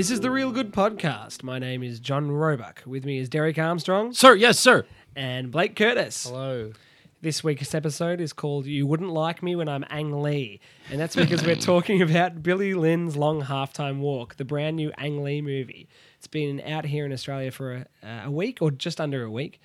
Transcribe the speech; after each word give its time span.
This 0.00 0.10
is 0.10 0.20
the 0.20 0.28
Reelgood 0.28 0.70
Podcast. 0.70 1.42
My 1.42 1.58
name 1.58 1.82
is 1.82 2.00
John 2.00 2.30
Roebuck. 2.30 2.82
With 2.86 3.04
me 3.04 3.18
is 3.18 3.28
Derek 3.28 3.58
Armstrong 3.58 4.14
Sir, 4.14 4.34
yes, 4.34 4.58
sir. 4.58 4.86
and 5.14 5.50
Blake 5.50 5.76
Curtis. 5.76 6.24
Hello. 6.24 6.72
This 7.20 7.44
week's 7.44 7.74
episode 7.74 8.18
is 8.18 8.32
called 8.32 8.64
You 8.64 8.86
Wouldn't 8.86 9.10
Like 9.10 9.42
Me 9.42 9.54
When 9.54 9.68
I'm 9.68 9.84
Ang 9.90 10.22
Lee. 10.22 10.58
And 10.90 10.98
that's 10.98 11.14
because 11.14 11.44
we're 11.44 11.54
talking 11.74 12.00
about 12.00 12.42
Billy 12.42 12.72
Lynn's 12.72 13.14
Long 13.14 13.42
Halftime 13.42 13.98
Walk, 13.98 14.36
the 14.36 14.44
brand 14.46 14.76
new 14.76 14.90
Ang 14.96 15.22
Lee 15.22 15.42
movie. 15.42 15.86
It's 16.16 16.26
been 16.26 16.62
out 16.62 16.86
here 16.86 17.04
in 17.04 17.12
Australia 17.12 17.50
for 17.50 17.86
a, 18.02 18.08
uh, 18.08 18.22
a 18.24 18.30
week 18.30 18.62
or 18.62 18.70
just 18.70 19.02
under 19.02 19.22
a 19.22 19.30
week, 19.30 19.60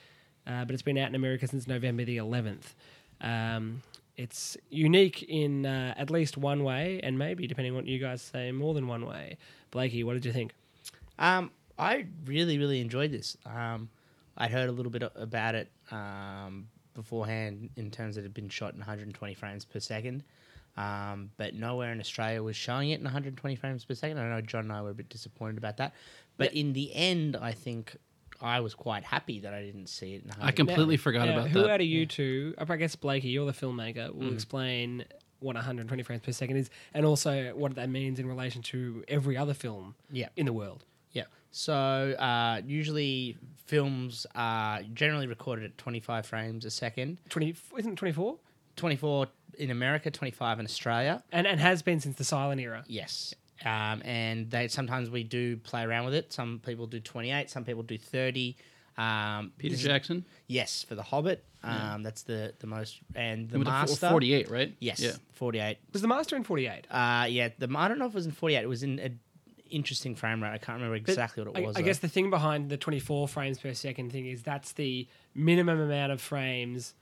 uh, 0.45 0.65
but 0.65 0.73
it's 0.73 0.83
been 0.83 0.97
out 0.97 1.07
in 1.07 1.15
America 1.15 1.47
since 1.47 1.65
November 1.65 2.03
the 2.03 2.17
11th. 2.17 2.73
Um, 3.21 3.83
it's 4.17 4.57
unique 4.69 5.23
in 5.23 5.65
uh, 5.65 5.93
at 5.97 6.09
least 6.09 6.37
one 6.37 6.63
way, 6.63 6.99
and 7.03 7.17
maybe, 7.17 7.47
depending 7.47 7.71
on 7.73 7.77
what 7.77 7.85
you 7.85 7.99
guys 7.99 8.21
say, 8.21 8.51
more 8.51 8.73
than 8.73 8.87
one 8.87 9.05
way. 9.05 9.37
Blakey, 9.75 10.05
what 10.05 10.13
did 10.13 10.23
you 10.25 10.31
think? 10.31 10.53
Um, 11.19 11.51
I 11.77 12.05
really, 12.25 12.57
really 12.57 12.79
enjoyed 12.79 13.11
this. 13.11 13.35
Um, 13.45 13.89
I'd 14.37 14.49
heard 14.49 14.69
a 14.69 14.71
little 14.71 14.89
bit 14.89 15.03
about 15.17 15.53
it 15.53 15.69
um, 15.91 16.67
beforehand 16.93 17.69
in 17.75 17.91
terms 17.91 18.15
that 18.15 18.21
it 18.21 18.23
had 18.23 18.33
been 18.33 18.47
shot 18.47 18.71
in 18.73 18.79
120 18.79 19.33
frames 19.33 19.65
per 19.65 19.81
second, 19.81 20.23
um, 20.77 21.29
but 21.35 21.55
nowhere 21.55 21.91
in 21.91 21.99
Australia 21.99 22.41
was 22.41 22.55
showing 22.55 22.91
it 22.91 22.99
in 22.99 23.03
120 23.03 23.57
frames 23.57 23.83
per 23.83 23.93
second. 23.95 24.17
I 24.17 24.29
know 24.29 24.39
John 24.39 24.61
and 24.63 24.71
I 24.71 24.81
were 24.81 24.91
a 24.91 24.93
bit 24.93 25.09
disappointed 25.09 25.57
about 25.57 25.75
that, 25.75 25.93
but 26.37 26.53
in 26.53 26.71
the 26.71 26.93
end, 26.95 27.35
I 27.35 27.51
think 27.51 27.97
I 28.41 28.61
was 28.61 28.75
quite 28.75 29.03
happy 29.03 29.41
that 29.41 29.53
I 29.53 29.61
didn't 29.61 29.87
see 29.87 30.15
it 30.15 30.23
in 30.23 30.31
I 30.41 30.51
completely 30.51 30.95
Now- 30.95 31.01
forgot 31.03 31.25
now, 31.27 31.33
about 31.39 31.49
who 31.49 31.59
that. 31.59 31.65
Who 31.67 31.71
out 31.73 31.81
of 31.81 31.87
you 31.87 32.05
two, 32.05 32.53
I 32.57 32.75
guess 32.77 32.95
Blakey, 32.95 33.27
you're 33.27 33.45
the 33.45 33.51
filmmaker, 33.51 34.07
Mm. 34.09 34.15
will 34.15 34.33
explain 34.33 35.03
what 35.39 35.55
120 35.55 36.03
frames 36.03 36.21
per 36.23 36.31
second 36.31 36.57
is 36.57 36.69
and 36.93 37.05
also 37.05 37.51
what 37.55 37.75
that 37.75 37.89
means 37.89 38.19
in 38.19 38.27
relation 38.27 38.61
to 38.63 39.03
every 39.07 39.35
other 39.37 39.53
film 39.53 39.95
Yeah. 40.11 40.29
in 40.35 40.45
the 40.45 40.53
world. 40.53 40.85
Yeah. 41.11 41.23
So 41.51 41.73
uh, 41.73 42.61
usually 42.65 43.37
films 43.65 44.25
are 44.35 44.81
generally 44.93 45.27
recorded 45.27 45.65
at 45.65 45.77
25 45.77 46.25
frames 46.25 46.65
a 46.65 46.69
second. 46.71 47.19
20, 47.29 47.55
isn't 47.77 47.93
it 47.93 47.95
24? 47.97 48.37
24 48.75 49.27
in 49.57 49.71
America, 49.71 50.11
25 50.11 50.59
in 50.59 50.65
Australia. 50.65 51.23
And, 51.31 51.47
and 51.47 51.59
has 51.59 51.81
been 51.81 51.99
since 51.99 52.17
the 52.17 52.23
silent 52.25 52.59
era. 52.59 52.83
Yes. 52.87 53.33
Um, 53.63 54.01
and 54.03 54.51
they 54.51 54.67
sometimes 54.67 55.09
we 55.09 55.23
do 55.23 55.55
play 55.57 55.83
around 55.83 56.05
with 56.05 56.13
it. 56.13 56.33
Some 56.33 56.59
people 56.65 56.87
do 56.87 56.99
28, 56.99 57.49
some 57.49 57.63
people 57.63 57.83
do 57.83 57.97
30. 57.97 58.57
Um, 58.97 59.51
Peter 59.57 59.75
Jackson. 59.75 60.25
Yes, 60.47 60.83
for 60.83 60.95
The 60.95 61.03
Hobbit. 61.03 61.43
Um, 61.65 62.03
That's 62.03 62.23
the, 62.23 62.53
the 62.59 62.67
most. 62.67 62.99
And 63.15 63.49
The 63.49 63.59
With 63.59 63.67
Master. 63.67 64.09
48, 64.09 64.49
right? 64.49 64.75
Yes, 64.79 64.99
Yeah. 64.99 65.11
48. 65.33 65.77
Was 65.93 66.01
the 66.01 66.07
Master 66.07 66.35
in 66.35 66.43
48? 66.43 66.87
Uh, 66.89 67.25
yeah, 67.29 67.49
the 67.57 67.67
I 67.75 67.87
don't 67.87 67.99
know 67.99 68.05
if 68.05 68.11
it 68.11 68.15
was 68.15 68.25
in 68.25 68.31
48. 68.31 68.63
It 68.63 68.67
was 68.67 68.83
in 68.83 68.99
a 68.99 69.11
interesting 69.69 70.15
frame 70.15 70.41
rate. 70.43 70.49
I 70.51 70.57
can't 70.59 70.75
remember 70.79 70.99
But 70.99 71.09
exactly 71.09 71.43
what 71.43 71.55
it 71.57 71.63
I, 71.63 71.65
was. 71.67 71.75
I 71.75 71.81
though. 71.81 71.85
guess 71.85 71.99
the 71.99 72.07
thing 72.07 72.29
behind 72.29 72.69
the 72.69 72.77
24 72.77 73.27
frames 73.27 73.59
per 73.59 73.73
second 73.73 74.11
thing 74.11 74.27
is 74.27 74.43
that's 74.43 74.73
the 74.73 75.07
minimum 75.33 75.79
amount 75.79 76.11
of 76.11 76.21
frames 76.21 76.93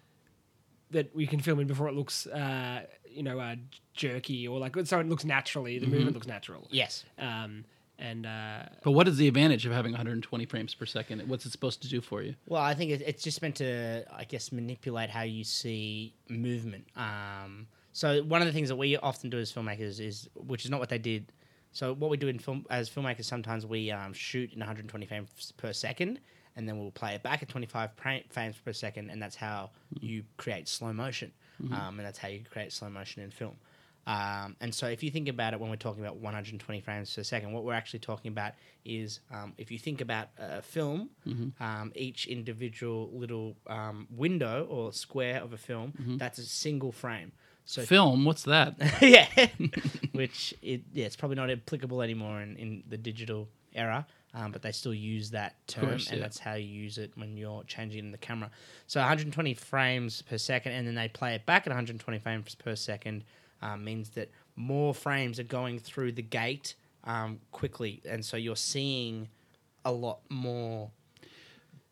that 0.92 1.14
we 1.16 1.28
can 1.28 1.40
film 1.40 1.60
in 1.60 1.68
before 1.68 1.88
it 1.88 1.94
looks, 1.96 2.26
uh, 2.28 2.84
you 3.10 3.24
know, 3.24 3.40
uh, 3.40 3.56
jerky 3.94 4.48
or 4.48 4.60
like 4.60 4.76
so 4.86 5.00
it 5.00 5.10
looks 5.10 5.26
naturally. 5.26 5.78
The 5.80 5.88
movement 5.88 6.14
looks 6.14 6.28
natural. 6.28 6.68
Yes. 6.72 7.04
Um, 7.20 7.66
and 8.00 8.26
uh, 8.26 8.64
But 8.84 8.92
what 8.92 9.08
is 9.08 9.18
the 9.18 9.28
advantage 9.28 9.66
of 9.66 9.72
having 9.72 9.92
120 9.92 10.46
frames 10.46 10.74
per 10.74 10.86
second? 10.86 11.28
What's 11.28 11.46
it 11.46 11.52
supposed 11.52 11.82
to 11.84 11.88
do 11.88 12.02
for 12.02 12.22
you? 12.22 12.36
Well, 12.48 12.62
I 12.62 12.74
think 12.74 12.92
it's 12.92 13.24
just 13.24 13.42
meant 13.42 13.56
to, 13.58 14.04
I 14.12 14.24
guess, 14.26 14.52
manipulate 14.52 15.10
how 15.10 15.22
you 15.22 15.44
see 15.44 16.14
movement. 16.30 16.86
Um, 16.96 17.68
so 17.92 18.24
one 18.24 18.42
of 18.42 18.48
the 18.48 18.54
things 18.54 18.70
that 18.70 18.76
we 18.76 18.98
often 18.98 19.30
do 19.30 19.38
as 19.38 19.52
filmmakers 19.52 20.00
is, 20.00 20.28
which 20.36 20.66
is 20.66 20.72
not 20.72 20.80
what 20.80 20.90
they 20.90 20.98
did. 20.98 21.32
So 21.72 21.94
what 21.94 22.10
we 22.10 22.18
do 22.18 22.28
in 22.28 22.40
film 22.40 22.66
as 22.70 22.90
filmmakers, 22.90 23.26
sometimes 23.26 23.66
we 23.66 23.92
um, 23.92 24.14
shoot 24.14 24.52
in 24.54 24.60
120 24.60 25.06
frames 25.06 25.54
per 25.58 25.74
second, 25.74 26.20
and 26.56 26.68
then 26.68 26.78
we'll 26.80 26.92
play 26.92 27.16
it 27.16 27.24
back 27.24 27.42
at 27.42 27.50
25 27.50 27.96
pra- 27.96 28.22
frames 28.30 28.56
per 28.64 28.74
second, 28.74 29.10
and 29.10 29.22
that's 29.22 29.36
how 29.36 29.72
you 30.00 30.24
create 30.38 30.68
slow 30.68 30.94
motion, 30.94 31.32
um, 31.72 31.98
and 31.98 32.06
that's 32.06 32.18
how 32.20 32.28
you 32.28 32.42
create 32.50 32.72
slow 32.72 32.90
motion 32.90 33.24
in 33.24 33.32
film. 33.32 33.56
Um, 34.06 34.56
and 34.60 34.74
so, 34.76 34.88
if 34.88 35.02
you 35.02 35.12
think 35.12 35.30
about 35.30 35.54
it, 35.54 35.60
when 35.60 35.70
we're 35.70 35.78
talking 35.78 36.04
about 36.04 36.18
120 36.18 36.82
frames 36.82 37.14
per 37.14 37.24
second, 37.24 37.54
what 37.54 37.64
we're 37.64 37.74
actually 37.74 38.00
talking 38.00 38.32
about 38.32 38.54
is 38.84 39.22
um, 39.32 39.54
if 39.58 39.72
you 39.72 39.80
think 39.80 40.02
about 40.02 40.28
a 40.38 40.62
film, 40.62 41.10
um, 41.60 41.92
each 41.96 42.28
individual 42.28 43.10
little 43.14 43.56
um, 43.68 44.08
window 44.12 44.68
or 44.70 44.92
square 44.92 45.42
of 45.42 45.54
a 45.54 45.58
film, 45.58 45.94
that's 46.18 46.38
a 46.38 46.46
single 46.46 46.92
frame. 46.92 47.32
So, 47.66 47.84
Film, 47.84 48.26
what's 48.26 48.44
that? 48.44 48.76
yeah, 49.02 49.28
which 50.12 50.54
it, 50.62 50.82
yeah, 50.94 51.06
it's 51.06 51.16
probably 51.16 51.36
not 51.36 51.50
applicable 51.50 52.02
anymore 52.02 52.42
in, 52.42 52.58
in 52.58 52.84
the 52.88 52.98
digital 52.98 53.48
era. 53.74 54.06
Um, 54.36 54.52
but 54.52 54.64
they 54.64 54.72
still 54.72 54.96
use 54.96 55.30
that 55.30 55.56
term, 55.68 55.90
course, 55.90 56.08
and 56.08 56.18
yeah. 56.18 56.24
that's 56.24 56.40
how 56.40 56.56
you 56.56 56.66
use 56.66 56.98
it 56.98 57.12
when 57.14 57.38
you're 57.38 57.64
changing 57.66 58.00
in 58.00 58.12
the 58.12 58.18
camera. 58.18 58.50
So 58.88 59.00
120 59.00 59.54
frames 59.54 60.24
per 60.24 60.40
second, 60.40 60.72
and 60.72 60.88
then 60.88 60.96
they 60.96 61.08
play 61.08 61.36
it 61.36 61.46
back 61.46 61.68
at 61.68 61.70
120 61.70 62.18
frames 62.18 62.56
per 62.56 62.76
second, 62.76 63.26
um, 63.64 63.84
means 63.84 64.10
that 64.12 64.30
more 64.56 64.94
frames 64.94 65.40
are 65.40 65.44
going 65.44 65.80
through 65.80 66.12
the 66.12 66.22
gate 66.22 66.76
um, 67.06 67.40
quickly, 67.52 68.02
and 68.08 68.24
so 68.24 68.38
you're 68.38 68.56
seeing 68.56 69.30
a 69.86 69.92
lot 69.92 70.20
more. 70.30 70.92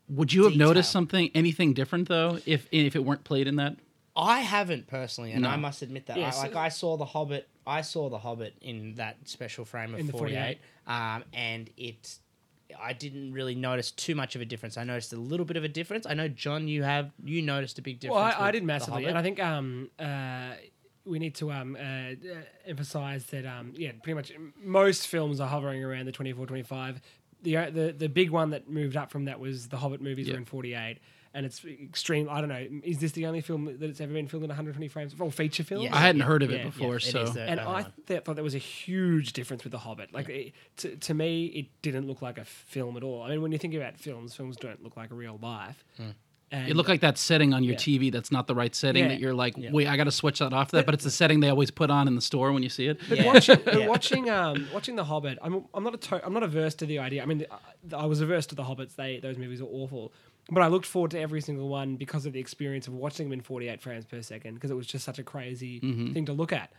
Would 0.10 0.34
you 0.34 0.44
have 0.44 0.56
noticed 0.56 0.92
something, 0.92 1.32
anything 1.34 1.74
different 1.74 2.10
though, 2.10 2.40
if 2.46 2.68
if 2.72 2.96
it 2.96 3.06
weren't 3.06 3.24
played 3.24 3.48
in 3.48 3.56
that? 3.56 3.78
I 4.16 4.42
haven't 4.42 4.88
personally, 4.88 5.32
and 5.32 5.44
No. 5.44 5.50
I 5.50 5.56
must 5.56 5.82
admit 5.82 6.08
that. 6.08 6.18
Yes. 6.18 6.38
I, 6.38 6.44
like 6.44 6.56
I 6.56 6.68
saw 6.68 6.98
the 6.98 7.06
Hobbit, 7.06 7.48
I 7.66 7.80
saw 7.80 8.10
the 8.10 8.18
Hobbit 8.18 8.56
in 8.62 8.96
that 8.96 9.30
special 9.30 9.64
frame 9.64 9.94
of 9.94 10.02
In 10.02 10.08
the 10.08 10.12
48, 10.14 10.60
um, 10.88 11.24
and 11.34 11.70
it. 11.78 12.20
I 12.82 12.94
didn't 12.94 13.34
really 13.34 13.54
notice 13.54 13.92
too 13.92 14.16
much 14.16 14.36
of 14.38 14.42
a 14.42 14.46
difference. 14.46 14.78
I 14.78 14.86
noticed 14.86 15.12
a 15.12 15.18
little 15.18 15.46
bit 15.46 15.58
of 15.58 15.66
a 15.66 15.68
difference. 15.68 16.06
I 16.06 16.14
know 16.14 16.30
John, 16.30 16.70
you 16.70 16.84
have 16.84 17.12
you 17.24 17.42
noticed 17.42 17.78
a 17.80 17.82
big 17.82 18.00
difference. 18.00 18.16
Well, 18.16 18.44
I, 18.44 18.48
I 18.48 18.52
did 18.52 18.64
massively, 18.64 19.06
and 19.06 19.18
I 19.18 19.22
think 19.22 19.42
um, 19.42 19.90
uh, 20.00 20.54
we 21.06 21.20
need 21.20 21.36
to 21.36 21.52
um, 21.52 21.76
uh, 21.76 21.80
uh, 21.82 22.42
emphasize 22.66 23.26
that 23.28 23.46
um, 23.46 23.74
yeah, 23.76 23.92
pretty 24.04 24.16
much 24.16 24.32
most 24.62 25.08
films 25.08 25.40
are 25.40 25.48
hovering 25.48 25.84
around 25.84 26.06
the 26.06 26.12
24, 26.12 26.46
25. 26.46 27.02
The, 27.44 27.58
uh, 27.58 27.70
the 27.72 27.92
the 27.98 28.08
big 28.10 28.30
one 28.30 28.52
that 28.52 28.70
moved 28.70 28.96
up 28.96 29.10
from 29.12 29.26
that 29.26 29.40
was 29.40 29.70
the 29.70 29.78
Hobbit 29.78 30.00
movies 30.02 30.28
Yeah. 30.28 30.34
were 30.34 30.40
in 30.40 30.46
48. 30.46 31.00
And 31.34 31.46
it's 31.46 31.64
extreme. 31.64 32.28
I 32.30 32.42
don't 32.42 32.50
know. 32.50 32.68
Is 32.84 32.98
this 33.00 33.14
the 33.14 33.26
only 33.26 33.40
film 33.40 33.64
that 33.66 33.82
it's 33.90 34.02
ever 34.02 34.12
been 34.12 34.28
filmed 34.28 34.44
in 34.44 34.50
120 34.50 34.90
frames? 34.90 35.16
Or 35.18 35.32
feature 35.32 35.64
film? 35.64 35.84
Yes. 35.84 35.94
I 35.94 36.00
hadn't 36.00 36.22
heard 36.22 36.44
of 36.44 36.50
Yeah, 36.52 36.58
it 36.58 36.60
yeah, 36.60 36.66
before, 36.66 36.98
it 36.98 37.04
so 37.04 37.22
is 37.22 37.34
the- 37.34 37.44
and 37.50 37.58
only 37.62 37.84
I 37.84 37.86
th- 38.06 38.24
thought 38.26 38.36
there 38.36 38.44
was 38.44 38.54
a 38.54 38.58
huge 38.58 39.32
difference 39.32 39.64
with 39.64 39.72
The 39.72 39.78
Hobbit. 39.80 40.14
Like, 40.14 40.28
it, 40.28 40.52
to, 40.78 40.94
to 40.98 41.14
me, 41.14 41.46
it 41.46 41.68
didn't 41.82 42.06
look 42.06 42.22
like 42.22 42.38
a 42.38 42.44
film 42.44 42.98
at 42.98 43.04
all. 43.04 43.24
I 43.24 43.30
mean, 43.30 43.42
when 43.42 43.54
you 43.54 43.58
think 43.58 43.74
about 43.76 43.98
films, 43.98 44.36
films 44.36 44.58
don't 44.58 44.84
look 44.84 44.98
like 44.98 45.10
a 45.10 45.16
real 45.16 45.40
life. 45.42 45.86
And 46.54 46.68
it 46.70 46.76
looked 46.76 46.90
like 46.90 47.00
that 47.02 47.18
setting 47.18 47.54
on 47.54 47.64
your 47.64 47.74
Yeah. 47.74 47.80
TV 47.80 48.12
that's 48.12 48.30
not 48.32 48.46
the 48.48 48.54
right 48.56 48.76
setting. 48.76 49.04
Yeah. 49.04 49.10
That 49.10 49.20
you're 49.22 49.34
like, 49.34 49.56
wait, 49.58 49.88
I 49.88 49.96
got 49.96 50.04
to 50.04 50.12
switch 50.12 50.40
that 50.40 50.52
off. 50.52 50.72
That, 50.72 50.86
but 50.86 50.94
it's 50.94 51.04
the 51.06 51.12
setting 51.22 51.40
they 51.40 51.48
always 51.50 51.72
put 51.72 51.90
on 51.90 52.08
in 52.10 52.16
the 52.16 52.22
store 52.22 52.52
when 52.52 52.62
you 52.62 52.68
see 52.70 52.88
it. 52.88 53.00
But 53.08 53.20
Yeah. 53.20 53.26
watching, 53.28 53.60
but 53.64 53.88
watching, 53.88 54.30
um, 54.30 54.68
watching 54.74 54.96
The 54.98 55.06
Hobbit, 55.06 55.38
I'm, 55.42 55.64
I'm 55.74 55.84
not 55.84 55.94
a 55.94 55.98
to- 55.98 56.26
I'm 56.26 56.34
not 56.34 56.44
averse 56.44 56.76
to 56.76 56.86
the 56.86 57.00
idea. 57.00 57.24
I 57.24 57.26
mean, 57.26 57.46
I, 57.92 57.96
I 58.02 58.06
was 58.06 58.20
averse 58.20 58.46
to 58.48 58.56
The 58.56 58.64
Hobbits. 58.64 58.96
They 58.96 59.20
those 59.22 59.38
movies 59.38 59.62
are 59.62 59.66
awful, 59.72 60.12
but 60.50 60.62
I 60.62 60.68
looked 60.68 60.86
forward 60.88 61.12
to 61.12 61.20
every 61.22 61.40
single 61.40 61.70
one 61.70 61.96
because 61.96 62.26
of 62.26 62.34
the 62.34 62.40
experience 62.42 62.86
of 62.88 62.94
watching 62.96 63.28
them 63.28 63.34
in 63.34 63.42
48 63.42 63.80
frames 63.82 64.04
per 64.06 64.22
second 64.22 64.56
because 64.56 64.72
it 64.72 64.76
was 64.76 64.88
just 64.88 65.06
such 65.06 65.20
a 65.20 65.24
crazy 65.24 65.80
thing 65.80 66.26
to 66.26 66.34
look 66.34 66.52
at. 66.52 66.72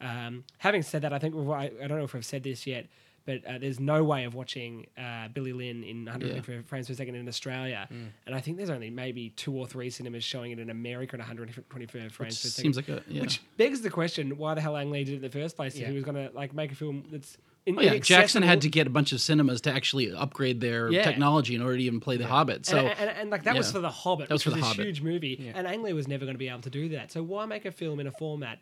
Um, 0.00 0.44
having 0.58 0.82
said 0.82 1.02
that, 1.02 1.12
I 1.12 1.18
think 1.18 1.34
I, 1.34 1.72
I 1.82 1.86
don't 1.88 1.98
know 1.98 2.04
if 2.04 2.14
I've 2.14 2.24
said 2.24 2.44
this 2.44 2.68
yet, 2.68 2.86
but 3.28 3.44
uh, 3.44 3.58
there's 3.58 3.78
no 3.78 4.02
way 4.02 4.24
of 4.24 4.32
watching 4.34 4.86
uh, 4.96 5.28
Billy 5.28 5.52
Lynn 5.52 5.84
in 5.84 6.06
120 6.06 6.62
frames 6.62 6.88
per 6.88 6.94
second 6.94 7.14
in 7.14 7.28
Australia, 7.28 7.86
and 8.24 8.34
I 8.34 8.40
think 8.40 8.56
there's 8.56 8.70
only 8.70 8.88
maybe 8.88 9.28
two 9.36 9.54
or 9.54 9.66
three 9.66 9.90
cinemas 9.90 10.24
showing 10.24 10.50
it 10.50 10.58
in 10.58 10.70
America 10.70 11.14
in 11.14 11.20
120 11.20 11.86
frames 11.86 12.16
per 12.16 12.30
second. 12.30 12.50
Seems 12.62 12.76
like 12.76 12.88
a 12.88 13.02
yeah. 13.06 13.20
Which 13.20 13.42
begs 13.58 13.82
the 13.82 13.90
question: 13.90 14.38
Why 14.38 14.54
the 14.54 14.62
hell 14.62 14.78
Ang 14.78 14.90
Lee 14.90 15.04
did 15.04 15.12
it 15.12 15.16
in 15.16 15.22
the 15.22 15.28
first 15.28 15.56
place? 15.56 15.76
If 15.76 15.86
he 15.88 15.92
was 15.94 16.04
going 16.04 16.16
to 16.16 16.34
like 16.34 16.54
make 16.54 16.72
a 16.72 16.74
film 16.74 17.04
that's 17.12 17.36
in, 17.66 17.78
Oh, 17.78 17.82
yeah, 17.82 17.98
Jackson 17.98 18.42
had 18.42 18.62
to 18.62 18.70
get 18.70 18.86
a 18.86 18.90
bunch 18.90 19.12
of 19.12 19.20
cinemas 19.20 19.60
to 19.62 19.70
actually 19.72 20.10
upgrade 20.10 20.60
their 20.62 20.90
Yeah. 20.90 21.02
technology 21.04 21.54
in 21.54 21.60
order 21.60 21.76
to 21.76 21.82
even 21.82 22.00
play 22.00 22.16
The 22.16 22.26
Hobbit. 22.26 22.64
So 22.64 22.78
and, 22.78 22.88
and, 22.98 23.10
and, 23.10 23.30
like 23.30 23.42
that 23.44 23.56
was 23.56 23.70
for 23.70 23.80
the 23.80 23.90
Hobbit, 23.90 24.28
That 24.28 24.34
was 24.36 24.46
which 24.46 24.54
for 24.54 24.58
was 24.58 24.60
The 24.60 24.64
a 24.64 24.68
Hobbit. 24.68 24.86
huge 24.86 25.02
movie, 25.02 25.52
and 25.54 25.66
Ang 25.66 25.82
Lee 25.82 25.92
was 25.92 26.08
never 26.08 26.24
going 26.24 26.34
to 26.34 26.38
be 26.38 26.48
able 26.48 26.62
to 26.62 26.70
do 26.70 26.88
that. 26.90 27.12
So 27.12 27.22
why 27.22 27.44
make 27.44 27.66
a 27.66 27.72
film 27.72 28.00
in 28.00 28.06
a 28.06 28.12
format 28.12 28.58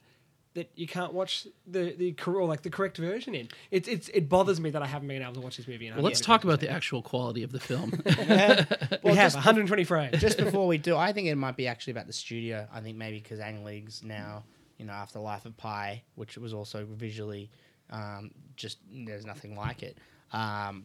that 0.56 0.70
you 0.74 0.86
can't 0.86 1.12
watch 1.12 1.46
the 1.66 1.94
the 1.96 2.12
cor- 2.12 2.34
or 2.40 2.46
like 2.48 2.62
the 2.62 2.70
correct 2.70 2.96
version 2.98 3.34
in? 3.34 3.48
It's 3.70 3.86
it's 3.88 4.08
it 4.08 4.28
bothers 4.28 4.60
me 4.60 4.70
that 4.70 4.82
I 4.82 4.86
haven't 4.86 5.08
been 5.08 5.22
able 5.22 5.34
to 5.34 5.40
watch 5.40 5.56
this 5.56 5.68
movie. 5.68 5.86
In 5.86 5.94
well, 5.94 6.02
let's 6.04 6.20
talk 6.20 6.44
about 6.44 6.60
the 6.60 6.68
actual 6.68 7.00
quality 7.02 7.42
of 7.44 7.52
the 7.52 7.60
film. 7.60 7.92
We 8.06 8.12
have 8.14 8.68
just- 9.32 9.36
120 9.36 9.84
frames. 9.84 10.20
just 10.20 10.38
before 10.46 10.66
we 10.66 10.78
do, 10.78 10.96
I 10.96 11.12
think 11.12 11.28
it 11.28 11.36
might 11.36 11.56
be 11.56 11.68
actually 11.68 11.92
about 11.92 12.06
the 12.08 12.12
studio. 12.12 12.66
I 12.72 12.80
think 12.80 12.96
maybe 12.96 13.18
because 13.20 13.38
Ang 13.40 13.64
Lee's 13.64 14.02
now, 14.04 14.42
you 14.78 14.84
know, 14.86 14.92
after 14.92 15.18
Life 15.20 15.46
of 15.46 15.56
Pi, 15.56 16.02
which 16.16 16.36
was 16.36 16.52
also 16.52 16.84
visually 16.90 17.50
um, 17.90 18.30
just 18.56 18.78
there's 18.92 19.24
nothing 19.24 19.56
like 19.56 19.82
it. 19.82 19.98
Um, 20.32 20.84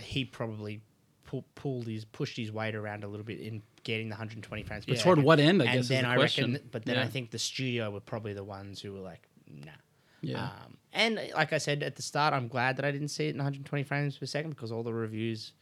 he 0.00 0.24
probably 0.24 0.80
pull, 1.24 1.44
pulled 1.54 1.86
his 1.88 2.04
pushed 2.04 2.36
his 2.36 2.52
weight 2.52 2.74
around 2.74 3.02
a 3.04 3.08
little 3.08 3.26
bit 3.26 3.40
in 3.40 3.62
getting 3.84 4.08
the 4.08 4.14
120 4.14 4.62
frames. 4.62 4.84
per 4.86 4.92
But 4.94 5.00
toward 5.00 5.18
what 5.18 5.40
end, 5.40 5.60
I 5.62 5.66
and 5.66 5.74
guess, 5.74 5.82
is 5.84 5.88
the 5.88 6.06
I 6.06 6.14
question. 6.16 6.52
reckon, 6.52 6.68
but 6.70 6.84
then 6.84 6.96
Yeah. 6.96 7.02
I 7.02 7.06
think 7.08 7.30
the 7.30 7.38
studio 7.38 7.90
were 7.90 8.00
probably 8.00 8.32
the 8.34 8.44
ones 8.44 8.80
who 8.80 8.92
were 8.92 9.00
like, 9.00 9.28
nah. 9.48 9.72
Yeah. 10.20 10.44
Um, 10.44 10.76
and 10.92 11.20
like 11.34 11.52
I 11.52 11.58
said 11.58 11.82
at 11.82 11.96
the 11.96 12.02
start, 12.02 12.32
I'm 12.34 12.46
glad 12.48 12.76
that 12.76 12.84
I 12.84 12.90
didn't 12.92 13.08
see 13.08 13.26
it 13.26 13.30
in 13.30 13.38
120 13.38 13.82
frames 13.84 14.16
per 14.18 14.26
second 14.26 14.50
because 14.50 14.70
all 14.70 14.82
the 14.84 14.92
reviews 14.94 15.52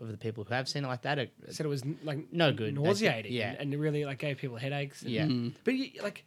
of 0.00 0.08
the 0.08 0.16
people 0.18 0.44
who 0.44 0.52
have 0.54 0.68
seen 0.68 0.84
it 0.84 0.88
like 0.88 1.02
that 1.02 1.18
are 1.18 1.26
said 1.50 1.64
it 1.66 1.68
was 1.70 1.82
n- 1.82 1.98
like 2.04 2.32
No 2.32 2.52
good. 2.52 2.74
nauseating, 2.74 3.32
Yeah. 3.32 3.50
and, 3.52 3.60
and 3.60 3.74
it 3.74 3.78
really 3.78 4.04
like 4.04 4.18
gave 4.18 4.36
people 4.38 4.56
headaches. 4.56 5.02
and- 5.02 5.10
yeah. 5.10 5.50
but 5.64 5.74
you, 5.74 6.02
like. 6.02 6.24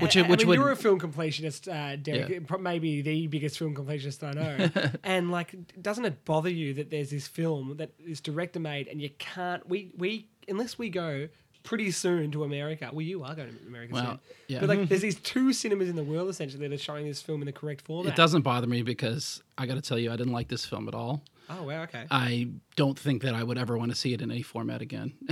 Which 0.00 0.16
I- 0.16 0.22
which 0.22 0.40
I 0.40 0.42
mean, 0.42 0.48
would- 0.48 0.58
you're 0.58 0.70
a 0.72 0.76
film 0.76 0.98
completionist, 1.00 1.68
uh, 1.72 1.96
Derek. 1.96 2.28
Yeah. 2.50 2.56
Maybe 2.58 3.00
the 3.02 3.26
biggest 3.28 3.58
film 3.58 3.74
completionist 3.74 4.22
I 4.22 4.32
know. 4.32 4.90
and 5.04 5.30
like, 5.30 5.54
doesn't 5.80 6.04
it 6.04 6.24
bother 6.24 6.50
you 6.50 6.74
that 6.74 6.90
there's 6.90 7.10
this 7.10 7.28
film 7.28 7.76
that 7.78 7.90
is 8.04 8.20
director 8.20 8.60
made, 8.60 8.88
and 8.88 9.00
you 9.00 9.10
can't? 9.18 9.66
We 9.68 9.92
we 9.96 10.28
unless 10.48 10.78
we 10.78 10.90
go 10.90 11.28
pretty 11.62 11.90
soon 11.90 12.30
to 12.32 12.44
America. 12.44 12.90
Well, 12.92 13.00
you 13.02 13.22
are 13.24 13.34
going 13.34 13.48
to 13.50 13.66
America 13.66 13.94
Well, 13.94 14.04
soon. 14.06 14.18
yeah. 14.48 14.60
But 14.60 14.68
like, 14.68 14.88
there's 14.88 15.00
these 15.08 15.18
two 15.20 15.52
cinemas 15.54 15.88
in 15.88 15.96
the 15.96 16.04
world 16.04 16.28
essentially 16.28 16.66
that 16.68 16.74
are 16.74 16.78
showing 16.78 17.06
this 17.06 17.22
film 17.22 17.40
in 17.40 17.46
the 17.46 17.52
correct 17.52 17.80
format. 17.86 18.12
It 18.12 18.16
doesn't 18.16 18.42
bother 18.42 18.66
me 18.66 18.82
because 18.82 19.42
I 19.56 19.64
got 19.66 19.76
to 19.76 19.80
tell 19.80 19.98
you, 19.98 20.12
I 20.12 20.16
didn't 20.16 20.34
like 20.34 20.48
this 20.48 20.66
film 20.66 20.88
at 20.88 20.94
all. 20.94 21.22
Oh 21.50 21.64
wow, 21.64 21.82
okay. 21.82 22.04
I 22.10 22.48
don't 22.76 22.98
think 22.98 23.22
that 23.22 23.34
I 23.34 23.42
would 23.42 23.58
ever 23.58 23.76
want 23.76 23.90
to 23.90 23.96
see 23.96 24.14
it 24.14 24.22
in 24.22 24.30
any 24.30 24.42
format 24.42 24.80
again. 24.80 25.12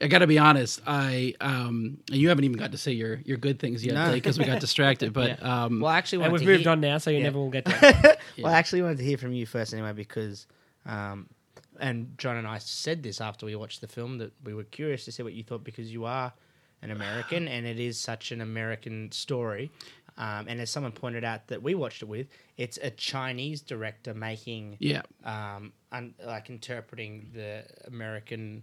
I 0.00 0.06
got 0.08 0.20
to 0.20 0.26
be 0.26 0.38
honest. 0.38 0.80
I 0.86 1.34
um, 1.40 1.98
and 2.10 2.18
you 2.20 2.28
haven't 2.30 2.44
even 2.44 2.56
got 2.58 2.72
to 2.72 2.78
say 2.78 2.92
your 2.92 3.20
your 3.24 3.36
good 3.36 3.58
things 3.58 3.84
yet 3.84 3.94
No. 3.94 4.12
because 4.12 4.38
we 4.38 4.44
got 4.44 4.60
distracted. 4.66 5.12
But 5.12 5.42
um, 5.42 5.80
Well, 5.80 5.92
I 5.92 5.98
actually, 5.98 6.24
and 6.24 6.32
we've 6.32 6.42
moved 6.42 6.62
hear- 6.62 6.72
on 6.72 6.80
now, 6.80 6.98
so 6.98 7.10
you 7.10 7.18
yeah. 7.18 7.24
never 7.24 7.38
will 7.38 7.50
get 7.50 7.64
to. 7.66 7.78
it. 7.82 8.18
Well, 8.42 8.52
I 8.52 8.56
actually 8.58 8.82
wanted 8.82 8.98
to 8.98 9.04
hear 9.04 9.18
from 9.18 9.32
you 9.32 9.44
first 9.46 9.72
anyway 9.74 9.92
because, 9.92 10.46
um, 10.86 11.28
and 11.78 12.16
John 12.18 12.36
and 12.36 12.46
I 12.46 12.58
said 12.58 13.02
this 13.02 13.20
after 13.20 13.44
we 13.46 13.54
watched 13.54 13.80
the 13.80 13.88
film 13.88 14.18
that 14.18 14.32
we 14.44 14.54
were 14.54 14.64
curious 14.64 15.04
to 15.04 15.12
see 15.12 15.22
what 15.22 15.34
you 15.34 15.42
thought 15.42 15.62
because 15.64 15.92
you 15.92 16.04
are 16.06 16.32
an 16.80 16.90
American 16.90 17.48
and 17.54 17.66
it 17.66 17.78
is 17.78 17.98
such 17.98 18.32
an 18.32 18.40
American 18.40 19.12
story. 19.12 19.70
Um, 20.22 20.46
and 20.48 20.60
as 20.60 20.70
someone 20.70 20.92
pointed 20.92 21.24
out 21.24 21.48
that 21.48 21.62
we 21.62 21.74
watched 21.74 22.00
it 22.02 22.04
with, 22.06 22.28
it's 22.56 22.78
a 22.80 22.90
Chinese 22.90 23.60
director 23.60 24.14
making, 24.14 24.76
yeah, 24.78 25.02
um, 25.24 25.72
un- 25.90 26.14
like 26.24 26.48
interpreting 26.48 27.30
the 27.34 27.64
American. 27.88 28.62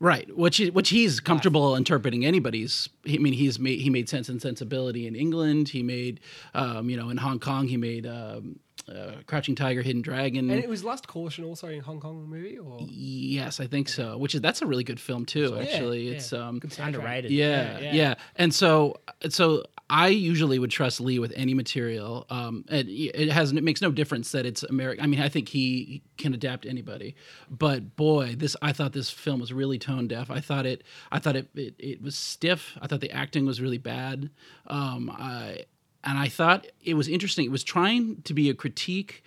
right. 0.00 0.28
Which 0.36 0.58
he, 0.58 0.68
which 0.68 0.90
he's 0.90 1.18
comfortable 1.20 1.76
interpreting 1.76 2.26
anybody's. 2.26 2.90
I 3.08 3.16
mean, 3.16 3.32
he's 3.32 3.58
made 3.58 3.80
he 3.80 3.88
made 3.88 4.08
Sense 4.10 4.28
and 4.28 4.42
Sensibility 4.42 5.06
in 5.06 5.14
England. 5.14 5.70
He 5.70 5.82
made 5.82 6.20
um, 6.52 6.90
you 6.90 6.96
know 6.98 7.08
in 7.08 7.16
Hong 7.16 7.38
Kong. 7.38 7.68
He 7.68 7.78
made 7.78 8.06
um, 8.06 8.58
uh, 8.88 9.12
Crouching 9.26 9.54
Tiger, 9.54 9.82
Hidden 9.82 10.02
Dragon. 10.02 10.50
and 10.50 10.58
it 10.62 10.68
was 10.68 10.84
Lust, 10.84 11.06
Caution 11.06 11.44
also 11.44 11.68
in 11.68 11.80
Hong 11.80 12.00
Kong 12.00 12.26
movie, 12.28 12.58
or 12.58 12.78
Yes, 12.82 13.60
I 13.60 13.66
think 13.66 13.88
so. 13.88 14.18
Which 14.18 14.34
is 14.34 14.40
that's 14.40 14.60
a 14.62 14.66
really 14.66 14.84
good 14.84 15.00
film 15.00 15.24
too. 15.24 15.58
Actually, 15.58 16.08
yeah. 16.08 16.16
it's 16.16 16.32
um, 16.32 16.58
Good 16.58 16.70
soundtrack. 16.70 16.86
Underrated. 16.86 17.30
yeah, 17.30 17.46
Yeah, 17.46 17.78
yeah, 17.80 17.92
yeah. 17.92 18.14
And 18.36 18.52
so, 18.54 18.96
so 19.28 19.64
I 19.92 20.08
usually 20.08 20.58
would 20.58 20.70
trust 20.70 21.02
Lee 21.02 21.18
with 21.18 21.34
any 21.36 21.52
material. 21.52 22.24
Um, 22.30 22.64
and 22.70 22.88
it 22.88 23.30
has 23.30 23.52
it 23.52 23.62
makes 23.62 23.82
no 23.82 23.90
difference 23.90 24.32
that 24.32 24.46
it's 24.46 24.62
American. 24.62 25.04
I 25.04 25.06
mean, 25.06 25.20
I 25.20 25.28
think 25.28 25.50
he 25.50 26.02
can 26.16 26.32
adapt 26.32 26.64
anybody. 26.64 27.14
But 27.50 27.94
boy, 27.94 28.34
this 28.38 28.56
I 28.62 28.72
thought 28.72 28.94
this 28.94 29.10
film 29.10 29.38
was 29.38 29.52
really 29.52 29.78
tone 29.78 30.08
deaf. 30.08 30.30
I 30.30 30.40
thought 30.40 30.64
it. 30.64 30.82
I 31.12 31.18
thought 31.18 31.36
it. 31.36 31.50
It, 31.54 31.74
it 31.78 32.02
was 32.02 32.16
stiff. 32.16 32.78
I 32.80 32.86
thought 32.86 33.02
the 33.02 33.10
acting 33.10 33.44
was 33.44 33.60
really 33.60 33.76
bad. 33.76 34.30
Um, 34.66 35.10
I 35.14 35.66
and 36.02 36.18
I 36.18 36.28
thought 36.28 36.66
it 36.82 36.94
was 36.94 37.06
interesting. 37.06 37.44
It 37.44 37.52
was 37.52 37.62
trying 37.62 38.22
to 38.22 38.32
be 38.32 38.48
a 38.48 38.54
critique 38.54 39.22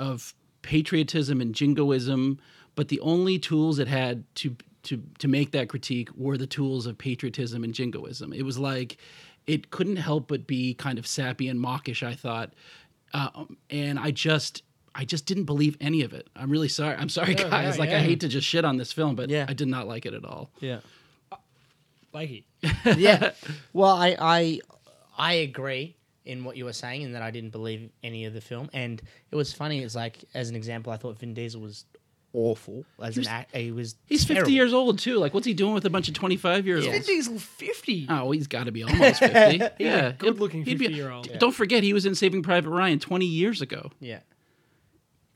of 0.00 0.34
patriotism 0.62 1.40
and 1.40 1.54
jingoism, 1.54 2.40
but 2.74 2.88
the 2.88 2.98
only 3.00 3.38
tools 3.38 3.78
it 3.78 3.86
had 3.86 4.24
to 4.34 4.56
to 4.82 5.00
to 5.20 5.28
make 5.28 5.52
that 5.52 5.68
critique 5.68 6.08
were 6.16 6.36
the 6.36 6.46
tools 6.48 6.86
of 6.86 6.98
patriotism 6.98 7.62
and 7.62 7.72
jingoism. 7.72 8.32
It 8.32 8.42
was 8.42 8.58
like 8.58 8.98
it 9.46 9.70
couldn't 9.70 9.96
help 9.96 10.28
but 10.28 10.46
be 10.46 10.74
kind 10.74 10.98
of 10.98 11.06
sappy 11.06 11.48
and 11.48 11.60
mawkish. 11.60 12.02
I 12.02 12.14
thought, 12.14 12.52
um, 13.14 13.56
and 13.70 13.98
I 13.98 14.10
just. 14.10 14.62
I 14.94 15.06
just 15.06 15.24
didn't 15.24 15.44
believe 15.44 15.78
any 15.80 16.02
of 16.02 16.12
it. 16.12 16.28
I'm 16.36 16.50
really 16.50 16.68
sorry. 16.68 16.94
I'm 16.96 17.08
sorry, 17.08 17.34
No, 17.34 17.48
guys. 17.48 17.76
no, 17.76 17.80
like 17.80 17.88
I 17.88 18.00
hate 18.00 18.20
to 18.20 18.28
just 18.28 18.46
shit 18.46 18.62
on 18.62 18.76
this 18.76 18.92
film, 18.92 19.14
but 19.16 19.30
Yeah. 19.30 19.46
I 19.48 19.54
did 19.54 19.66
not 19.68 19.88
like 19.88 20.04
it 20.04 20.12
at 20.12 20.22
all. 20.22 20.50
Yeah. 20.60 20.80
Blakey. 22.12 22.44
yeah. 22.96 23.30
Well, 23.72 23.94
I, 23.96 24.16
I 24.20 24.60
I 25.16 25.32
agree 25.32 25.96
in 26.26 26.44
what 26.44 26.58
you 26.58 26.66
were 26.66 26.74
saying, 26.74 27.00
in 27.02 27.12
that 27.12 27.22
I 27.22 27.30
didn't 27.30 27.50
believe 27.52 27.90
any 28.04 28.26
of 28.26 28.34
the 28.34 28.42
film. 28.42 28.68
And 28.74 29.00
it 29.30 29.34
was 29.34 29.52
funny. 29.54 29.82
It's 29.82 29.94
like, 29.94 30.18
as 30.34 30.50
an 30.50 30.56
example, 30.56 30.92
I 30.92 30.98
thought 30.98 31.18
Vin 31.18 31.32
Diesel 31.32 31.62
was 31.62 31.86
awful 32.34 32.84
as 33.02 33.16
an 33.18 33.26
act. 33.26 33.54
He 33.56 33.70
was. 33.72 33.94
He's 34.06 34.24
50 34.24 34.52
years 34.52 34.72
old 34.72 34.98
too. 34.98 35.18
Like, 35.18 35.34
what's 35.34 35.46
he 35.46 35.54
doing 35.54 35.74
with 35.74 35.84
a 35.84 35.90
bunch 35.90 36.08
of 36.08 36.14
25 36.14 36.66
years 36.66 36.84
Vin 36.84 36.94
olds? 36.94 37.06
Diesel 37.06 37.38
fifty. 37.38 38.06
Oh, 38.08 38.30
he's 38.30 38.46
got 38.46 38.64
to 38.64 38.72
be 38.72 38.82
almost 38.82 39.18
50. 39.20 39.64
yeah. 39.84 40.12
good-looking 40.12 40.64
He'd 40.64 40.78
be- 40.78 40.88
50-year-old. 40.88 41.28
d- 41.28 41.36
Don't 41.38 41.54
forget, 41.54 41.82
he 41.82 41.92
was 41.92 42.06
in 42.06 42.14
Saving 42.14 42.42
Private 42.42 42.70
Ryan 42.70 42.98
20 42.98 43.26
years 43.26 43.60
ago. 43.60 43.90
Yeah. 44.00 44.20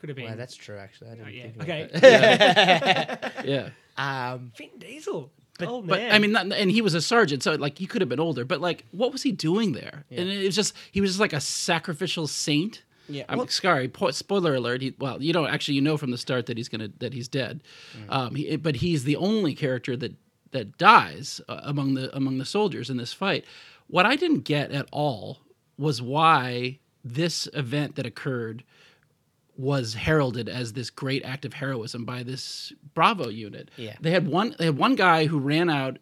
Could 0.00 0.10
have 0.10 0.16
been. 0.16 0.26
Well, 0.26 0.37
that's 0.37 0.54
true. 0.54 0.76
Actually, 0.76 1.10
I 1.10 1.14
didn't 1.14 1.26
Oh, 1.26 1.31
yeah. 1.31 1.43
think 1.43 1.54
about 1.56 1.69
Okay. 1.69 3.42
Yeah. 3.50 3.69
that. 3.96 4.32
Um, 4.34 4.52
Vin 4.56 4.70
Diesel. 4.78 5.31
But- 5.58 5.69
oh 5.69 5.81
But. 5.82 6.00
I 6.12 6.19
mean, 6.19 6.32
not, 6.32 6.52
and 6.52 6.70
he 6.70 6.82
was 6.82 6.92
a 6.94 7.00
sergeant, 7.00 7.42
so 7.42 7.54
like 7.54 7.78
he 7.78 7.87
could 7.87 8.02
have 8.02 8.10
been 8.10 8.20
older. 8.20 8.44
But 8.44 8.60
like, 8.60 8.84
what 8.90 9.10
was 9.10 9.22
he 9.22 9.32
doing 9.32 9.72
there? 9.72 10.04
And 10.10 10.28
it 10.28 10.44
was 10.44 10.54
just 10.54 10.75
he 10.92 11.00
was 11.00 11.10
just 11.10 11.20
like 11.20 11.32
a 11.32 11.40
sacrificial 11.40 12.26
saint. 12.26 12.82
Yeah. 13.08 13.25
I'm 13.29 13.38
Well- 13.38 13.49
sorry. 13.49 13.88
Po- 13.88 14.11
spoiler 14.11 14.55
alert. 14.55 14.82
He, 14.82 14.94
well, 14.99 15.23
you 15.23 15.32
don't 15.32 15.49
actually 15.49 15.75
you 15.75 15.82
know 15.82 15.97
from 15.97 16.11
the 16.11 16.19
start 16.19 16.47
that 16.47 16.56
he's 16.56 16.69
gonna 16.69 16.91
that 16.99 17.12
he's 17.12 17.29
dead. 17.29 17.62
Um, 18.08 18.35
he, 18.35 18.56
but 18.56 18.76
he's 18.76 19.05
the 19.05 19.17
only 19.17 19.55
character 19.55 19.97
that 19.97 20.14
that 20.53 20.79
dies 20.79 21.41
uh, 21.49 21.61
among 21.64 21.94
the 21.94 22.14
among 22.17 22.38
the 22.38 22.44
soldiers 22.44 22.91
in 22.91 22.97
this 22.97 23.12
fight. 23.12 23.44
What 23.88 24.06
I 24.06 24.17
didn't 24.17 24.41
get 24.41 24.70
at 24.73 24.88
all 24.93 25.38
was 25.79 26.00
why 26.03 26.79
this 27.05 27.49
event 27.55 27.97
that 27.97 28.06
occurred 28.06 28.64
was 29.56 29.94
heralded 29.94 30.49
as 30.49 30.75
this 30.75 30.91
great 30.91 31.25
act 31.25 31.44
of 31.44 31.55
heroism 31.55 32.05
by 32.05 32.23
this 32.23 32.73
Bravo 32.94 33.29
unit. 33.29 33.70
Yeah. 33.76 33.94
They 34.00 34.11
had 34.11 34.29
one 34.29 34.55
they 34.59 34.67
had 34.67 34.76
one 34.76 34.97
guy 34.97 35.26
who 35.26 35.38
ran 35.38 35.70
out 35.70 35.99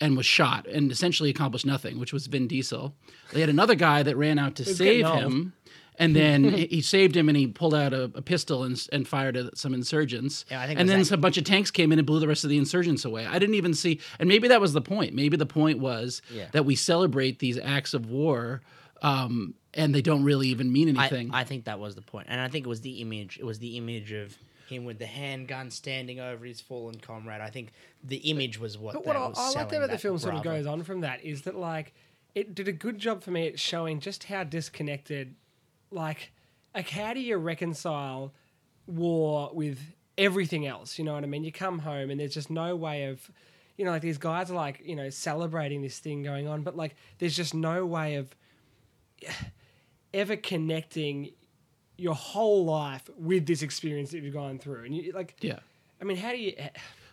and 0.00 0.16
was 0.16 0.26
shot 0.26 0.66
and 0.66 0.90
essentially 0.90 1.30
accomplished 1.30 1.64
nothing, 1.64 1.98
which 1.98 2.12
was 2.12 2.26
Vin 2.26 2.46
Diesel. 2.48 2.94
They 3.32 3.40
had 3.40 3.48
another 3.48 3.74
guy 3.74 4.02
that 4.02 4.16
ran 4.16 4.38
out 4.38 4.56
to 4.56 4.64
save 4.64 5.06
him. 5.06 5.52
And 5.98 6.14
then 6.16 6.44
he 6.54 6.66
he 6.66 6.80
saved 6.80 7.16
him, 7.16 7.28
and 7.28 7.36
he 7.36 7.46
pulled 7.46 7.74
out 7.74 7.92
a, 7.92 8.04
a 8.14 8.22
pistol 8.22 8.64
and, 8.64 8.80
and 8.92 9.06
fired 9.06 9.36
at 9.36 9.56
some 9.56 9.74
insurgents. 9.74 10.44
Yeah, 10.50 10.60
I 10.62 10.66
think 10.66 10.80
and 10.80 10.88
then 10.88 11.00
that- 11.00 11.04
some 11.06 11.20
bunch 11.20 11.38
of 11.38 11.44
tanks 11.44 11.70
came 11.70 11.92
in 11.92 11.98
and 11.98 12.06
blew 12.06 12.20
the 12.20 12.28
rest 12.28 12.44
of 12.44 12.50
the 12.50 12.58
insurgents 12.58 13.04
away. 13.04 13.26
I 13.26 13.38
didn't 13.38 13.54
even 13.54 13.74
see, 13.74 14.00
and 14.18 14.28
maybe 14.28 14.48
that 14.48 14.60
was 14.60 14.72
the 14.72 14.80
point. 14.80 15.14
Maybe 15.14 15.36
the 15.36 15.46
point 15.46 15.78
was 15.78 16.20
Yeah. 16.32 16.46
that 16.52 16.64
we 16.64 16.74
celebrate 16.74 17.38
these 17.38 17.58
acts 17.58 17.94
of 17.94 18.10
war, 18.10 18.60
um, 19.02 19.54
and 19.72 19.94
they 19.94 20.02
don't 20.02 20.24
really 20.24 20.48
even 20.48 20.72
mean 20.72 20.88
anything. 20.88 21.30
I 21.32 21.44
think 21.44 21.64
that 21.66 21.78
was 21.78 21.94
the 21.94 22.02
point, 22.02 22.26
and 22.30 22.40
I 22.40 22.48
think 22.48 22.66
it 22.66 22.68
was 22.68 22.80
the 22.80 23.00
image. 23.00 23.38
It 23.38 23.44
was 23.44 23.58
the 23.58 23.76
image 23.76 24.12
of 24.12 24.36
him 24.68 24.84
with 24.86 24.98
the 24.98 25.06
handgun 25.06 25.70
standing 25.70 26.20
over 26.20 26.44
his 26.44 26.60
fallen 26.60 26.98
comrade. 26.98 27.40
I 27.42 27.50
think 27.50 27.70
the 28.02 28.16
image 28.16 28.58
was 28.58 28.78
what. 28.78 28.94
But 28.94 29.04
what 29.06 29.12
that 29.12 29.18
I, 29.22 29.28
was 29.28 29.38
I 29.38 29.42
like 29.42 29.52
selling 29.52 29.68
that 29.68 29.76
about 29.76 29.86
the 29.88 29.92
that 29.92 30.00
film 30.00 30.18
sort 30.18 30.34
of 30.34 30.42
goes 30.42 30.66
on 30.66 30.82
from 30.82 31.02
that 31.02 31.22
is 31.24 31.42
that 31.42 31.54
like 31.54 31.92
it 32.34 32.54
did 32.54 32.66
a 32.66 32.72
good 32.72 32.98
job 32.98 33.22
for 33.22 33.30
me 33.30 33.46
at 33.46 33.60
showing 33.60 34.00
just 34.00 34.24
how 34.24 34.42
disconnected, 34.42 35.34
like, 35.94 36.32
like 36.74 36.90
how 36.90 37.14
do 37.14 37.20
you 37.20 37.36
reconcile 37.36 38.34
war 38.86 39.50
with 39.54 39.78
everything 40.18 40.66
else? 40.66 40.98
You 40.98 41.04
know 41.04 41.14
what 41.14 41.24
I 41.24 41.26
mean? 41.26 41.44
You 41.44 41.52
come 41.52 41.78
home 41.78 42.10
and 42.10 42.20
there's 42.20 42.34
just 42.34 42.50
no 42.50 42.76
way 42.76 43.04
of, 43.04 43.30
you 43.76 43.84
know, 43.84 43.90
like 43.90 44.02
these 44.02 44.18
guys 44.18 44.50
are 44.50 44.54
like 44.54 44.82
you 44.84 44.96
know 44.96 45.10
celebrating 45.10 45.82
this 45.82 45.98
thing 45.98 46.22
going 46.22 46.48
on, 46.48 46.62
but 46.62 46.76
like 46.76 46.94
there's 47.18 47.36
just 47.36 47.54
no 47.54 47.86
way 47.86 48.16
of 48.16 48.34
ever 50.14 50.36
connecting 50.36 51.30
your 51.96 52.14
whole 52.14 52.64
life 52.64 53.08
with 53.16 53.46
this 53.46 53.62
experience 53.62 54.10
that 54.10 54.20
you've 54.20 54.34
gone 54.34 54.58
through, 54.58 54.84
and 54.84 54.96
you 54.96 55.12
like, 55.12 55.36
yeah. 55.40 55.60
I 56.00 56.04
mean, 56.04 56.16
how 56.16 56.30
do 56.30 56.38
you? 56.38 56.54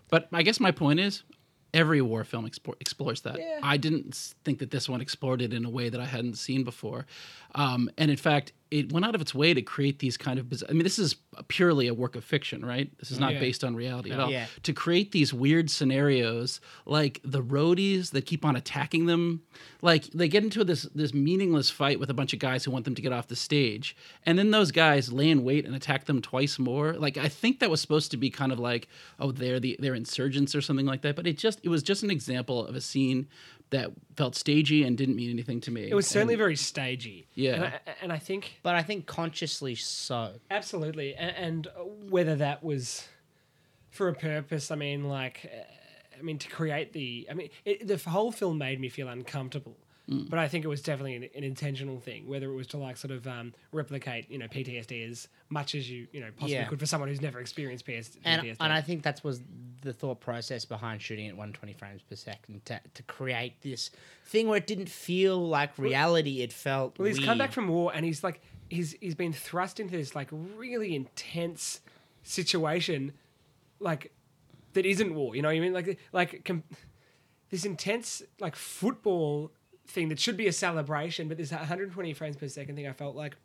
But 0.10 0.28
I 0.34 0.44
guess 0.44 0.60
my 0.60 0.72
point 0.72 1.00
is, 1.00 1.24
every 1.74 2.02
war 2.02 2.26
film 2.26 2.46
explore, 2.46 2.76
explores 2.82 3.22
that. 3.22 3.40
Yeah. 3.40 3.62
I 3.64 3.78
didn't 3.78 4.34
think 4.44 4.60
that 4.60 4.72
this 4.72 4.90
one 4.90 5.00
explored 5.00 5.42
it 5.42 5.54
in 5.54 5.64
a 5.64 5.70
way 5.70 5.88
that 5.88 6.02
I 6.02 6.06
hadn't 6.06 6.38
seen 6.38 6.66
before, 6.66 7.06
um, 7.56 7.90
and 7.98 8.12
in 8.12 8.18
fact, 8.18 8.52
it 8.72 8.92
went 8.94 9.06
out 9.06 9.14
of 9.14 9.22
its 9.22 9.36
way 9.36 9.54
to 9.54 9.62
create 9.62 10.00
these 10.00 10.16
kind 10.18 10.40
of. 10.40 10.50
Biz- 10.50 10.64
I 10.68 10.72
mean, 10.72 10.84
this 10.84 10.98
is 10.98 11.18
purely 11.50 11.88
a 11.88 11.94
work 11.94 12.16
of 12.16 12.24
fiction, 12.24 12.64
right? 12.66 12.90
This 13.00 13.12
is 13.12 13.18
oh, 13.18 13.22
not 13.22 13.34
Yeah. 13.34 13.40
based 13.42 13.64
on 13.66 13.76
reality 13.76 14.12
at 14.12 14.20
all. 14.20 14.32
Yeah. 14.32 14.46
To 14.64 14.72
create 14.74 15.12
these 15.12 15.34
weird 15.34 15.70
scenarios, 15.70 16.62
like 16.86 17.20
the 17.24 17.44
roadies 17.44 18.12
that 18.12 18.26
keep 18.26 18.46
on 18.46 18.56
attacking 18.56 19.06
them, 19.08 19.42
like 19.82 20.06
they 20.12 20.28
get 20.30 20.44
into 20.44 20.64
this 20.64 20.84
this 20.96 21.14
meaningless 21.14 21.70
fight 21.70 22.00
with 22.00 22.10
a 22.10 22.14
bunch 22.14 22.32
of 22.34 22.40
guys 22.40 22.64
who 22.64 22.72
want 22.72 22.86
them 22.86 22.96
to 22.96 23.02
get 23.02 23.12
off 23.12 23.28
the 23.28 23.36
stage, 23.36 23.96
and 24.26 24.40
then 24.40 24.52
those 24.52 24.72
guys 24.72 25.12
lay 25.12 25.30
in 25.30 25.44
wait 25.44 25.66
and 25.66 25.76
attack 25.76 26.06
them 26.06 26.22
twice 26.22 26.58
more. 26.58 26.94
Like 26.94 27.18
I 27.18 27.28
think 27.28 27.60
that 27.60 27.70
was 27.70 27.82
supposed 27.82 28.10
to 28.12 28.18
be 28.18 28.30
kind 28.30 28.52
of 28.54 28.60
like, 28.60 28.88
oh, 29.20 29.32
they're 29.32 29.60
the 29.60 29.76
they're 29.80 29.96
insurgents 29.96 30.56
or 30.56 30.62
something 30.62 30.86
like 30.86 31.02
that. 31.02 31.16
But 31.18 31.28
it 31.28 31.38
just 31.38 31.60
it 31.64 31.70
was 31.70 31.84
just 31.84 32.04
an 32.04 32.10
example 32.12 32.66
of 32.66 32.76
a 32.76 32.82
scene 32.82 33.28
that 33.72 33.90
felt 34.16 34.36
stagey 34.36 34.84
and 34.84 34.98
didn't 34.98 35.16
mean 35.16 35.30
anything 35.32 35.60
to 35.62 35.72
me. 35.72 35.90
It 35.90 35.96
was 35.96 36.06
certainly 36.08 36.36
And- 36.36 36.40
very 36.40 36.56
stagey. 36.56 37.28
Yeah. 37.34 37.54
and 37.56 37.64
I, 37.66 37.80
and 38.04 38.14
I 38.14 38.18
think 38.20 38.60
But 38.64 38.76
I 38.76 38.84
think 38.84 39.06
consciously 39.08 39.76
so. 39.76 40.34
absolutely, 40.52 41.16
and, 41.16 41.36
and 41.36 41.68
whether 42.10 42.36
that 42.36 42.64
was 42.64 43.08
for 43.90 44.08
a 44.10 44.14
purpose, 44.14 44.72
I 44.72 44.76
mean, 44.76 45.06
like, 45.06 45.50
uh, 45.52 45.64
I 46.20 46.22
mean, 46.22 46.38
to 46.38 46.48
create 46.50 46.94
the, 46.94 47.28
I 47.32 47.34
mean, 47.34 47.50
it, 47.66 47.88
the 47.88 47.98
whole 48.10 48.32
film 48.32 48.58
made 48.58 48.80
me 48.80 48.90
feel 48.90 49.08
uncomfortable. 49.08 49.76
But 50.30 50.38
I 50.40 50.48
think 50.48 50.66
it 50.66 50.68
was 50.68 50.82
definitely 50.82 51.16
an, 51.16 51.24
an 51.36 51.44
intentional 51.44 52.00
thing, 52.00 52.28
whether 52.28 52.50
it 52.52 52.54
was 52.56 52.68
to 52.68 52.78
like 52.78 52.98
sort 52.98 53.12
of 53.12 53.26
um, 53.28 53.54
replicate, 53.72 54.30
you 54.30 54.38
know, 54.38 54.48
PTSD 54.48 55.10
as 55.10 55.28
much 55.50 55.74
as 55.74 55.90
you, 55.90 56.08
you 56.12 56.20
know, 56.20 56.28
possibly 56.36 56.56
Yeah. 56.56 56.66
could 56.66 56.80
for 56.80 56.86
someone 56.86 57.08
who's 57.10 57.22
never 57.22 57.40
experienced 57.40 57.86
PS- 57.86 58.18
and, 58.26 58.42
PTSD. 58.42 58.58
and 58.60 58.74
I 58.74 58.82
think 58.82 59.04
that 59.04 59.24
was 59.24 59.40
the 59.82 59.94
thought 59.94 60.20
process 60.20 60.66
behind 60.66 61.02
shooting 61.02 61.28
at 61.28 61.34
120 61.36 61.74
frames 61.74 62.02
per 62.10 62.16
second 62.16 62.66
to, 62.66 62.80
to 62.94 63.04
create 63.04 63.54
this 63.62 63.90
thing 64.26 64.48
where 64.48 64.58
it 64.58 64.68
didn't 64.68 64.90
feel 64.90 65.38
like 65.48 65.78
reality. 65.78 66.42
It 66.42 66.52
felt 66.52 67.00
Well, 67.00 67.08
he's 67.08 67.18
weird. 67.18 67.28
come 67.28 67.38
back 67.38 67.52
from 67.54 67.68
war 67.68 67.92
and 67.96 68.04
he's 68.06 68.24
like 68.24 68.42
he's 68.70 68.96
he's 69.02 69.16
been 69.16 69.34
thrust 69.34 69.80
into 69.80 69.96
this 69.98 70.14
like 70.16 70.28
really 70.58 70.96
intense 70.96 71.80
situation, 72.24 73.14
like 73.80 74.12
that 74.74 74.86
isn't 74.86 75.14
war. 75.14 75.36
You 75.36 75.42
know 75.42 75.50
what 75.50 75.56
I 75.56 75.60
mean? 75.60 75.74
Like 75.74 75.98
like 76.12 76.44
com- 76.46 76.64
this 77.50 77.66
intense 77.66 78.22
like 78.40 78.56
football 78.56 79.52
thing 79.88 80.10
that 80.10 80.20
should 80.20 80.38
be 80.38 80.48
a 80.48 80.54
celebration, 80.54 81.28
but 81.28 81.38
this 81.38 81.52
120 81.52 82.14
frames 82.14 82.36
per 82.38 82.48
second 82.48 82.76
thing 82.76 82.88
I 82.88 82.94
felt 82.94 83.16
like 83.16 83.36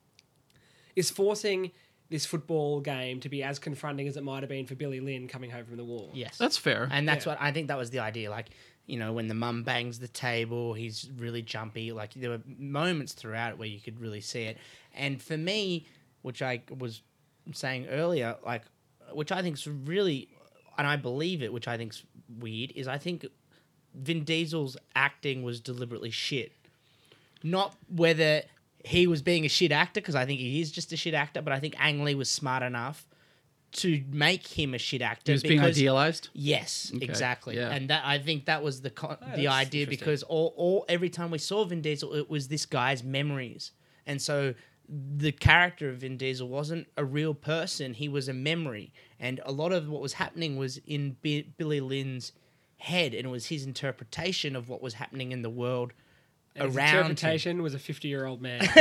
is 0.94 1.10
forcing 1.10 1.72
this 2.08 2.24
football 2.24 2.80
game 2.80 3.18
to 3.20 3.28
be 3.28 3.42
as 3.42 3.58
confronting 3.58 4.06
as 4.06 4.16
it 4.16 4.22
might 4.22 4.42
have 4.42 4.48
been 4.48 4.64
for 4.66 4.76
Billy 4.76 5.00
Lynn 5.00 5.26
coming 5.26 5.50
home 5.50 5.64
from 5.64 5.76
the 5.76 5.84
war. 5.84 6.10
Yes, 6.14 6.38
That's 6.38 6.56
fair. 6.56 6.88
and 6.92 7.08
that's 7.08 7.26
Yeah. 7.26 7.32
what 7.32 7.42
I 7.42 7.50
think 7.50 7.68
that 7.68 7.76
was 7.78 7.90
the 7.90 7.98
idea. 7.98 8.30
Like 8.30 8.50
you 8.86 8.96
know, 9.00 9.12
when 9.12 9.26
the 9.26 9.34
mum 9.34 9.64
bangs 9.64 9.98
the 9.98 10.06
table, 10.06 10.72
he's 10.72 11.10
really 11.16 11.42
jumpy. 11.42 11.90
Like 11.90 12.14
there 12.14 12.30
were 12.30 12.40
moments 12.46 13.14
throughout 13.14 13.50
it 13.50 13.58
where 13.58 13.66
you 13.66 13.80
could 13.80 13.98
really 13.98 14.20
see 14.20 14.42
it. 14.42 14.58
And 14.94 15.20
for 15.20 15.36
me, 15.36 15.86
which 16.22 16.40
I 16.40 16.62
was 16.78 17.02
saying 17.52 17.88
earlier, 17.88 18.36
like 18.46 18.62
which 19.12 19.32
I 19.32 19.42
think 19.42 19.56
is 19.56 19.66
really, 19.66 20.28
and 20.78 20.86
I 20.86 20.94
believe 20.94 21.42
it, 21.42 21.52
which 21.52 21.66
I 21.66 21.76
think's 21.76 22.04
weird, 22.38 22.70
is 22.76 22.86
I 22.86 22.98
think 22.98 23.26
Vin 23.96 24.24
Diesel's 24.24 24.76
acting 24.94 25.42
was 25.42 25.60
deliberately 25.60 26.10
shit. 26.10 26.52
Not 27.42 27.74
whether 27.88 28.42
he 28.84 29.06
was 29.06 29.22
being 29.22 29.44
a 29.44 29.48
shit 29.48 29.72
actor, 29.72 30.00
because 30.00 30.14
I 30.14 30.26
think 30.26 30.40
he 30.40 30.60
is 30.60 30.70
just 30.70 30.92
a 30.92 30.96
shit 30.96 31.14
actor, 31.14 31.42
but 31.42 31.52
I 31.52 31.60
think 31.60 31.74
Ang 31.78 32.04
Lee 32.04 32.14
was 32.14 32.30
smart 32.30 32.62
enough 32.62 33.06
to 33.72 34.02
make 34.10 34.46
him 34.46 34.74
a 34.74 34.78
shit 34.78 35.02
actor. 35.02 35.32
he 35.32 35.34
was 35.34 35.42
being 35.42 35.60
idealized. 35.60 36.28
Yes, 36.32 36.92
Okay, 36.94 37.04
exactly. 37.04 37.56
yeah. 37.56 37.70
And 37.70 37.90
that 37.90 38.02
I 38.06 38.18
think 38.18 38.46
that 38.46 38.62
was 38.62 38.80
the 38.80 38.90
con- 38.90 39.18
Oh, 39.20 39.36
the 39.36 39.48
idea 39.48 39.86
because 39.86 40.22
all, 40.22 40.54
all 40.56 40.84
every 40.88 41.10
time 41.10 41.30
we 41.30 41.38
saw 41.38 41.64
Vin 41.64 41.82
Diesel, 41.82 42.14
it 42.14 42.30
was 42.30 42.48
this 42.48 42.64
guy's 42.64 43.02
memories, 43.02 43.72
and 44.06 44.22
so 44.22 44.54
the 44.88 45.32
character 45.32 45.90
of 45.90 45.98
Vin 45.98 46.16
Diesel 46.16 46.48
wasn't 46.48 46.86
a 46.96 47.04
real 47.04 47.34
person; 47.34 47.92
he 47.92 48.08
was 48.08 48.28
a 48.28 48.32
memory, 48.32 48.92
and 49.18 49.40
a 49.44 49.52
lot 49.52 49.72
of 49.72 49.88
what 49.88 50.00
was 50.00 50.14
happening 50.14 50.56
was 50.56 50.78
in 50.86 51.16
B- 51.20 51.52
Billy 51.58 51.80
Lynn's 51.80 52.32
head, 52.78 53.14
and 53.14 53.26
it 53.26 53.30
was 53.30 53.46
his 53.46 53.64
interpretation 53.66 54.54
of 54.56 54.68
what 54.68 54.82
was 54.82 54.94
happening 54.94 55.32
in 55.32 55.42
the 55.42 55.50
world 55.50 55.92
And 56.54 56.66
his 56.68 56.76
around 56.76 56.88
him. 56.88 57.10
interpretation 57.10 57.62
was 57.62 57.74
a 57.74 57.78
50 57.78 58.08
year 58.08 58.26
old 58.26 58.40
man. 58.42 58.60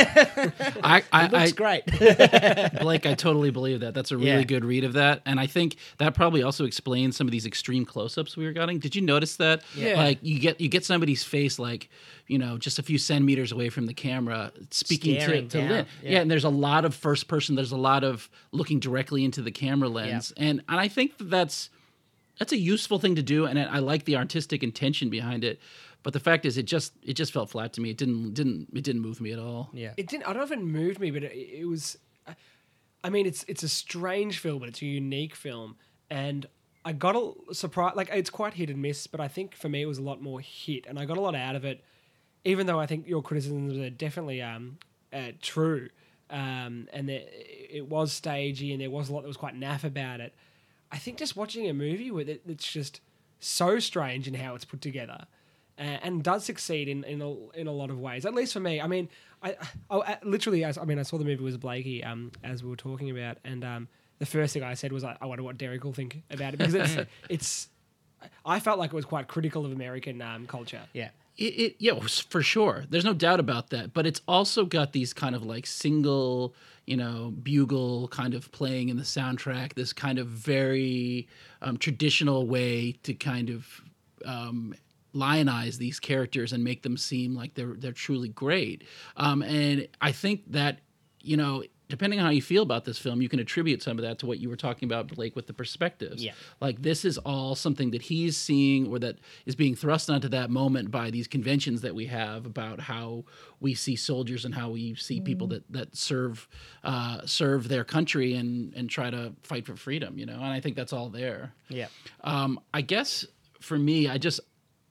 I, 0.84 1.04
I, 1.12 1.26
It 1.26 1.32
looks 1.32 1.52
I, 1.52 1.52
great. 1.52 1.86
Blake, 2.82 3.06
I 3.06 3.14
totally 3.14 3.52
believe 3.52 3.80
that. 3.82 3.94
That's 3.94 4.12
a 4.12 4.18
really 4.18 4.30
Yeah. 4.30 4.44
good 4.44 4.66
read 4.66 4.84
of 4.84 4.94
that, 4.94 5.22
and 5.26 5.40
I 5.40 5.48
think 5.48 5.76
that 5.98 6.14
probably 6.14 6.44
also 6.44 6.66
explains 6.66 7.16
some 7.18 7.28
of 7.28 7.32
these 7.32 7.46
extreme 7.46 7.86
close-ups 7.86 8.36
we 8.38 8.46
were 8.46 8.52
getting. 8.52 8.80
Did 8.80 8.96
you 8.96 9.02
notice 9.02 9.38
that? 9.38 9.62
Yeah. 9.76 9.96
Like 9.98 10.20
you 10.22 10.40
get 10.40 10.60
you 10.62 10.70
get 10.70 10.86
somebody's 10.86 11.24
face 11.24 11.58
like 11.60 11.90
you 12.28 12.38
know 12.38 12.58
just 12.58 12.80
a 12.80 12.84
few 12.84 12.98
centimeters 12.98 13.52
away 13.52 13.70
from 13.70 13.86
the 13.86 13.94
camera, 13.94 14.52
speaking 14.72 15.16
to, 15.16 15.22
Staring 15.22 15.48
to 15.50 15.58
down, 15.60 15.70
Lynn. 15.70 15.86
yeah. 16.04 16.12
Yeah. 16.12 16.20
and 16.22 16.30
there's 16.32 16.44
a 16.46 16.50
lot 16.50 16.86
of 16.86 16.94
first 16.96 17.28
person. 17.28 17.56
There's 17.56 17.72
a 17.72 17.78
lot 17.78 18.04
of 18.04 18.30
looking 18.52 18.80
directly 18.80 19.24
into 19.24 19.42
the 19.42 19.52
camera 19.52 19.90
lens, 19.90 20.34
and 20.38 20.62
and 20.70 20.80
I 20.80 20.88
think 20.88 21.18
that 21.18 21.30
that's 21.30 21.70
that's 22.40 22.52
a 22.52 22.58
useful 22.58 23.00
thing 23.00 23.16
to 23.16 23.24
do, 23.24 23.46
and 23.46 23.60
I 23.60 23.64
I 23.64 23.80
like 23.80 24.06
the 24.06 24.16
artistic 24.16 24.64
intention 24.64 25.10
behind 25.10 25.44
it. 25.44 25.60
But 26.04 26.14
the 26.14 26.20
fact 26.20 26.46
is, 26.46 26.58
it 26.58 26.68
just 26.68 26.94
it 27.04 27.14
just 27.14 27.34
felt 27.34 27.50
flat 27.50 27.74
to 27.74 27.82
me. 27.82 27.90
It 27.90 27.98
didn't 27.98 28.34
didn't 28.34 28.68
it 28.74 28.84
didn't 28.84 29.02
move 29.02 29.20
me 29.20 29.32
at 29.32 29.40
all. 29.40 29.70
yeah. 29.74 29.94
It 29.98 30.08
didn't. 30.08 30.26
I 30.26 30.28
don't 30.28 30.38
know 30.38 30.44
if 30.44 30.52
it 30.52 30.62
moved 30.62 31.00
me, 31.00 31.12
but 31.12 31.24
it, 31.24 31.32
it 31.34 31.68
was. 31.68 31.98
I 33.04 33.10
mean, 33.10 33.26
it's 33.26 33.44
it's 33.48 33.64
a 33.64 33.70
strange 33.70 34.40
film, 34.40 34.60
but 34.60 34.70
it's 34.70 34.82
a 34.82 34.86
unique 34.86 35.36
film, 35.36 35.76
and 36.10 36.48
I 36.84 36.94
got 36.94 37.16
a 37.16 37.54
surprise. 37.54 37.94
Like 37.96 38.10
it's 38.14 38.30
quite 38.30 38.54
hit 38.54 38.70
and 38.70 38.82
miss, 38.82 39.08
but 39.08 39.20
I 39.20 39.28
think 39.28 39.56
for 39.56 39.70
me 39.70 39.82
it 39.82 39.86
was 39.88 39.98
a 39.98 40.04
lot 40.04 40.22
more 40.22 40.40
hit, 40.40 40.86
and 40.88 41.00
I 41.00 41.06
got 41.06 41.18
a 41.18 41.22
lot 41.22 41.36
out 41.36 41.56
of 41.56 41.66
it. 41.66 41.84
Even 42.44 42.68
though 42.68 42.80
I 42.80 42.86
think 42.86 43.08
your 43.08 43.24
criticisms 43.24 43.76
are 43.76 43.90
definitely 43.90 44.44
um, 44.44 44.78
uh, 45.12 45.32
true, 45.42 45.90
um, 46.30 46.88
and 46.94 47.10
there, 47.10 47.24
it 47.32 47.88
was 47.90 48.12
stagey, 48.12 48.72
and 48.72 48.82
there 48.82 48.92
was 48.92 49.10
a 49.10 49.14
lot 49.14 49.22
that 49.22 49.28
was 49.28 49.38
quite 49.38 49.60
naff 49.60 49.84
about 49.84 50.20
it. 50.20 50.36
I 50.96 50.98
think 50.98 51.18
just 51.18 51.36
watching 51.36 51.68
a 51.68 51.74
movie 51.74 52.10
with 52.10 52.30
it, 52.30 52.42
it's 52.48 52.66
just 52.66 53.02
so 53.42 53.80
strange 53.80 54.30
in 54.30 54.34
how 54.34 54.56
it's 54.56 54.64
put 54.64 54.80
together, 54.80 55.26
uh, 55.78 55.82
and 55.82 56.24
does 56.24 56.46
succeed 56.46 56.88
in 56.88 57.04
in 57.04 57.22
a, 57.22 57.50
in 57.50 57.68
a 57.68 57.72
lot 57.74 57.90
of 57.90 58.00
ways. 58.00 58.26
At 58.26 58.34
least 58.34 58.54
for 58.54 58.62
me. 58.62 58.80
I 58.80 58.88
mean, 58.88 59.10
I, 59.44 59.58
I, 59.90 59.98
I 59.98 60.18
literally, 60.24 60.64
as, 60.64 60.78
I 60.78 60.86
mean, 60.86 60.98
I 60.98 61.04
saw 61.04 61.18
the 61.18 61.26
movie 61.26 61.44
with 61.44 61.60
Blakey 61.60 62.02
um, 62.02 62.32
as 62.46 62.64
we 62.64 62.70
were 62.70 62.78
talking 62.78 63.12
about, 63.12 63.40
and 63.44 63.66
um, 63.66 63.90
the 64.20 64.26
first 64.26 64.54
thing 64.54 64.64
I 64.64 64.74
said 64.74 64.94
was, 64.94 65.04
I, 65.04 65.18
I 65.20 65.26
wonder 65.26 65.44
what 65.44 65.58
Derek 65.58 65.84
will 65.84 65.92
think 65.92 66.24
about 66.32 66.54
it 66.54 66.58
because 66.58 66.74
it's 66.76 67.10
it's. 67.30 67.68
I 68.46 68.62
felt 68.62 68.80
like 68.80 68.94
it 68.94 68.96
was 68.96 69.06
quite 69.06 69.28
critical 69.28 69.66
of 69.66 69.74
American 69.74 70.22
um, 70.22 70.48
culture. 70.48 70.82
yeah. 70.94 71.10
It, 71.38 71.44
it 71.44 71.76
yeah 71.80 72.00
for 72.00 72.42
sure. 72.42 72.86
There's 72.90 73.06
no 73.06 73.14
doubt 73.14 73.40
about 73.40 73.70
that. 73.72 73.94
But 73.94 74.06
it's 74.06 74.22
also 74.28 74.66
got 74.66 74.94
these 74.94 75.14
kind 75.14 75.36
of 75.36 75.44
like 75.44 75.66
single 75.66 76.54
you 76.86 76.98
know 76.98 77.34
bugle 77.44 78.08
kind 78.10 78.34
of 78.34 78.52
playing 78.52 78.90
in 78.90 78.98
the 78.98 79.04
soundtrack 79.04 79.74
this 79.74 79.92
kind 79.92 80.20
of 80.20 80.28
very 80.28 81.28
um, 81.62 81.78
traditional 81.78 82.46
way 82.48 82.94
to 83.04 83.14
kind 83.14 83.50
of 83.50 83.82
um, 84.26 84.76
lionize 85.14 85.78
these 85.78 86.00
characters 86.00 86.54
and 86.54 86.64
make 86.64 86.84
them 86.84 86.98
seem 86.98 87.36
like 87.36 87.54
they're 87.56 87.76
they're 87.76 87.92
truly 87.92 88.30
great. 88.30 88.84
Um, 89.18 89.42
and 89.42 89.88
i 90.02 90.12
think 90.12 90.44
that 90.52 90.80
you 91.22 91.38
know 91.38 91.64
depending 91.88 92.20
on 92.20 92.26
how 92.26 92.32
you 92.32 92.42
feel 92.42 92.64
about 92.64 92.86
this 92.86 92.98
film 92.98 93.22
you 93.22 93.30
can 93.30 93.40
attribute 93.40 93.82
some 93.84 93.98
of 93.98 94.04
that 94.04 94.18
to 94.20 94.26
what 94.26 94.40
you 94.40 94.50
were 94.50 94.56
talking 94.56 94.88
about 94.88 95.08
blake 95.08 95.36
with 95.36 95.48
the 95.48 95.54
perspectives 95.54 96.24
Yeah. 96.24 96.34
like 96.60 96.82
this 96.82 97.06
is 97.06 97.18
all 97.20 97.56
something 97.56 97.92
that 97.92 98.02
he's 98.04 98.36
seeing 98.38 98.88
or 98.88 99.00
that 99.00 99.18
is 99.46 99.56
being 99.56 99.76
thrust 99.76 100.10
onto 100.10 100.28
that 100.30 100.50
moment 100.50 100.90
by 100.92 101.12
these 101.12 101.28
conventions 101.28 101.82
that 101.82 101.94
we 101.94 102.06
have 102.08 102.46
about 102.46 102.80
how 102.80 103.24
we 103.60 103.74
see 103.74 103.96
soldiers 103.96 104.46
and 104.46 104.56
how 104.56 104.70
we 104.72 104.96
see 104.96 105.22
people 105.22 105.48
that 105.48 105.64
that 105.72 105.96
serve 105.96 106.48
uh, 106.84 107.22
serve 107.26 107.68
their 107.68 107.84
country 107.84 108.34
and 108.36 108.74
and 108.76 108.90
try 108.90 109.10
to 109.10 109.34
fight 109.44 109.66
for 109.66 109.76
freedom 109.76 110.18
you 110.18 110.26
know 110.26 110.34
and 110.36 110.44
i 110.46 110.60
think 110.60 110.76
that's 110.76 110.94
all 110.94 111.10
there 111.10 111.54
Yeah. 111.70 111.88
um, 112.24 112.60
I 112.74 112.82
guess 112.82 113.26
for 113.62 113.80
me, 113.80 114.08
I 114.08 114.18
just 114.20 114.40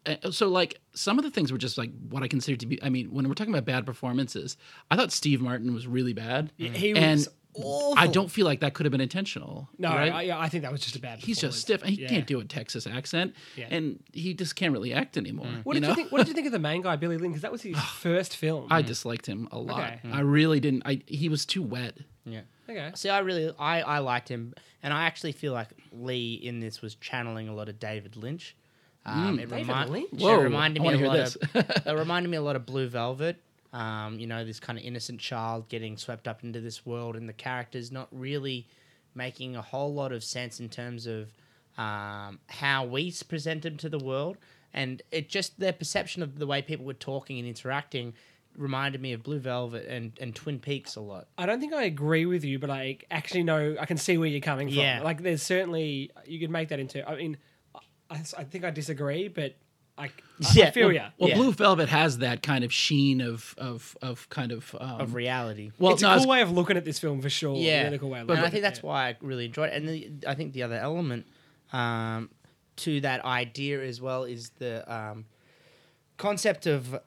Uh, 0.07 0.31
so 0.31 0.49
like 0.49 0.81
some 0.95 1.19
of 1.19 1.25
the 1.25 1.31
things 1.31 1.51
were 1.51 1.59
just 1.59 1.79
like 1.79 1.91
what 2.09 2.23
I 2.23 2.29
consider 2.29 2.57
to 2.57 2.67
be. 2.67 2.83
I 2.83 2.89
mean, 2.89 3.13
when 3.13 3.29
we're 3.29 3.35
talking 3.35 3.55
about 3.55 3.65
bad 3.65 3.87
performances, 3.87 4.57
I 4.91 4.97
thought 4.97 5.13
Steve 5.13 5.41
Martin 5.41 5.73
was 5.75 5.87
really 5.87 6.13
bad. 6.13 6.53
He 6.57 6.69
mm-hmm. 6.69 6.97
and 6.97 7.19
was 7.21 7.29
awful. 7.55 7.95
I 7.97 8.07
don't 8.07 8.31
feel 8.31 8.47
like 8.47 8.61
that 8.61 8.75
could 8.75 8.87
have 8.87 8.91
been 8.91 9.01
intentional. 9.01 9.69
No, 9.79 9.91
right? 9.91 10.13
I, 10.13 10.23
yeah, 10.23 10.39
I 10.39 10.49
think 10.49 10.63
that 10.63 10.73
was 10.73 10.81
just 10.81 10.97
a 10.97 11.01
bad. 11.01 11.21
He's 11.21 11.41
just 11.41 11.61
stiff. 11.61 11.83
and 11.83 11.91
He 11.91 12.03
Yeah. 12.03 12.09
can't 12.09 12.27
do 12.27 12.41
a 12.41 12.45
Texas 12.45 12.87
accent, 12.87 13.35
Yeah. 13.57 13.69
and 13.71 14.03
he 14.13 14.35
just 14.35 14.57
can't 14.57 14.73
really 14.73 14.93
act 14.93 15.17
anymore. 15.17 15.47
Mm-hmm. 15.47 15.61
What 15.63 15.75
you 15.75 15.81
did 15.81 15.87
know? 15.87 15.91
you 15.91 15.95
think? 15.95 16.13
What 16.13 16.19
did 16.19 16.29
you 16.29 16.35
think 16.35 16.47
of 16.47 16.53
the 16.53 16.59
main 16.59 16.83
guy, 16.83 16.97
Billy 16.97 17.17
Lynn? 17.17 17.31
Because 17.31 17.43
that 17.43 17.53
was 17.53 17.63
his 17.63 17.79
first 17.97 18.37
film. 18.37 18.67
I 18.71 18.83
disliked 18.83 19.27
him 19.27 19.49
a 19.53 19.59
lot. 19.59 19.95
Okay. 20.05 20.11
I 20.13 20.21
really 20.21 20.61
didn't. 20.61 20.83
I 20.85 21.03
he 21.07 21.29
was 21.29 21.47
too 21.47 21.63
wet. 21.63 21.99
Yeah. 22.27 22.41
okay. 22.69 22.91
See, 22.95 23.11
I 23.11 23.19
really, 23.19 23.55
I, 23.59 23.83
I 23.83 23.99
liked 23.99 24.29
him, 24.29 24.55
and 24.83 24.95
I 24.95 25.05
actually 25.05 25.33
feel 25.33 25.53
like 25.53 25.69
Lee 25.93 26.35
in 26.35 26.61
this 26.61 26.81
was 26.81 26.95
channeling 26.95 27.49
a 27.49 27.55
lot 27.55 27.69
of 27.69 27.79
David 27.79 28.17
Lynch. 28.17 28.57
Um, 29.07 29.39
it, 29.39 29.51
remi- 29.51 29.91
Lynch? 29.91 30.23
it 30.23 30.37
reminded 30.37 30.83
me 30.83 30.95
a 30.95 31.07
lot 31.07 31.17
this. 31.17 31.37
of. 31.37 31.57
it 31.87 31.93
reminded 31.93 32.31
me 32.31 32.37
a 32.37 32.43
lot 32.43 32.57
of 32.57 32.65
Blue 32.65 32.89
Velvet. 32.89 33.41
Um, 33.73 34.19
you 34.21 34.27
know, 34.27 34.45
this 34.45 34.61
kind 34.61 34.79
of 34.79 34.85
innocent 34.85 35.21
child 35.21 35.69
getting 35.69 35.97
swept 35.97 36.29
up 36.29 36.45
into 36.45 36.61
this 36.61 36.87
world, 36.87 37.17
and 37.17 37.29
the 37.29 37.33
characters 37.33 37.91
not 37.91 38.09
really 38.13 38.69
making 39.15 39.57
a 39.57 39.63
whole 39.63 39.93
lot 39.93 40.13
of 40.13 40.23
sense 40.23 40.61
in 40.61 40.69
terms 40.69 41.07
of 41.07 41.33
um, 41.77 42.39
how 42.49 42.85
we 42.85 43.13
present 43.29 43.63
them 43.63 43.77
to 43.79 43.89
the 43.89 43.99
world, 43.99 44.37
and 44.73 45.03
it 45.11 45.29
just 45.29 45.59
their 45.59 45.73
perception 45.73 46.23
of 46.23 46.39
the 46.39 46.47
way 46.47 46.63
people 46.63 46.87
were 46.87 46.95
talking 46.95 47.39
and 47.39 47.49
interacting 47.49 48.15
reminded 48.57 49.01
me 49.01 49.13
of 49.13 49.23
Blue 49.23 49.39
Velvet 49.39 49.87
and, 49.89 50.13
and 50.21 50.35
Twin 50.35 50.59
Peaks 50.59 50.97
a 50.97 51.01
lot. 51.01 51.27
I 51.37 51.47
don't 51.47 51.61
think 51.61 51.73
I 51.75 51.85
agree 51.85 52.27
with 52.27 52.45
you, 52.45 52.59
but 52.59 52.71
I 52.71 52.99
actually 53.11 53.43
know 53.43 53.77
I 53.81 53.87
can 53.87 53.97
see 53.97 54.17
where 54.17 54.29
you're 54.29 54.41
coming 54.41 54.69
from. 54.69 54.79
Yeah. 54.79 55.01
Like, 55.03 55.23
there's 55.23 55.43
certainly 55.43 56.11
you 56.27 56.39
could 56.39 56.51
make 56.51 56.69
that 56.69 56.79
into. 56.79 57.09
I 57.09 57.17
mean, 57.17 57.37
I, 58.11 58.17
I 58.39 58.45
think 58.45 58.65
I 58.65 58.71
disagree, 58.71 59.29
but 59.29 59.55
I, 59.97 60.05
I, 60.07 60.11
Yeah, 60.55 60.67
I 60.67 60.71
feel 60.73 60.87
well- 60.89 60.95
ya. 60.95 61.09
Well, 61.19 61.29
Yeah. 61.31 61.37
Blue 61.37 61.53
Velvet 61.53 61.89
has 61.89 62.19
that 62.19 62.43
kind 62.43 62.65
of 62.65 62.73
sheen 62.73 63.21
of 63.21 63.55
of 63.59 63.97
of 64.03 64.29
kind 64.29 64.53
of 64.53 64.75
um, 64.81 65.01
Of 65.01 65.15
reality. 65.15 65.71
well, 65.79 65.93
it's 65.93 66.03
no, 66.03 66.09
a 66.09 66.11
I 66.13 66.15
cool 66.17 66.21
was- 66.23 66.29
way 66.29 66.43
of 66.43 66.51
looking 66.51 66.77
at 66.77 66.85
this 66.85 66.99
film 66.99 67.21
for 67.23 67.31
sure. 67.31 67.57
yeah, 67.57 67.85
really 67.85 67.99
cool 67.99 68.11
way. 68.11 68.19
Of 68.21 68.23
and 68.23 68.29
looking 68.31 68.45
I 68.45 68.51
think 68.51 68.63
that's 68.63 68.81
yeah. 68.81 68.87
why 68.87 69.09
I 69.11 69.17
really 69.21 69.45
enjoyed 69.47 69.71
it. 69.71 69.75
And 69.77 69.89
the, 69.89 70.11
I 70.29 70.35
think 70.35 70.53
the 70.53 70.63
other 70.65 70.77
element 70.77 71.27
um, 71.73 72.31
to 72.77 73.01
that 73.03 73.25
idea 73.25 73.83
as 73.83 74.01
well 74.01 74.25
is 74.25 74.51
the 74.59 74.85
um, 74.93 75.27
concept 76.17 76.67
of 76.67 76.99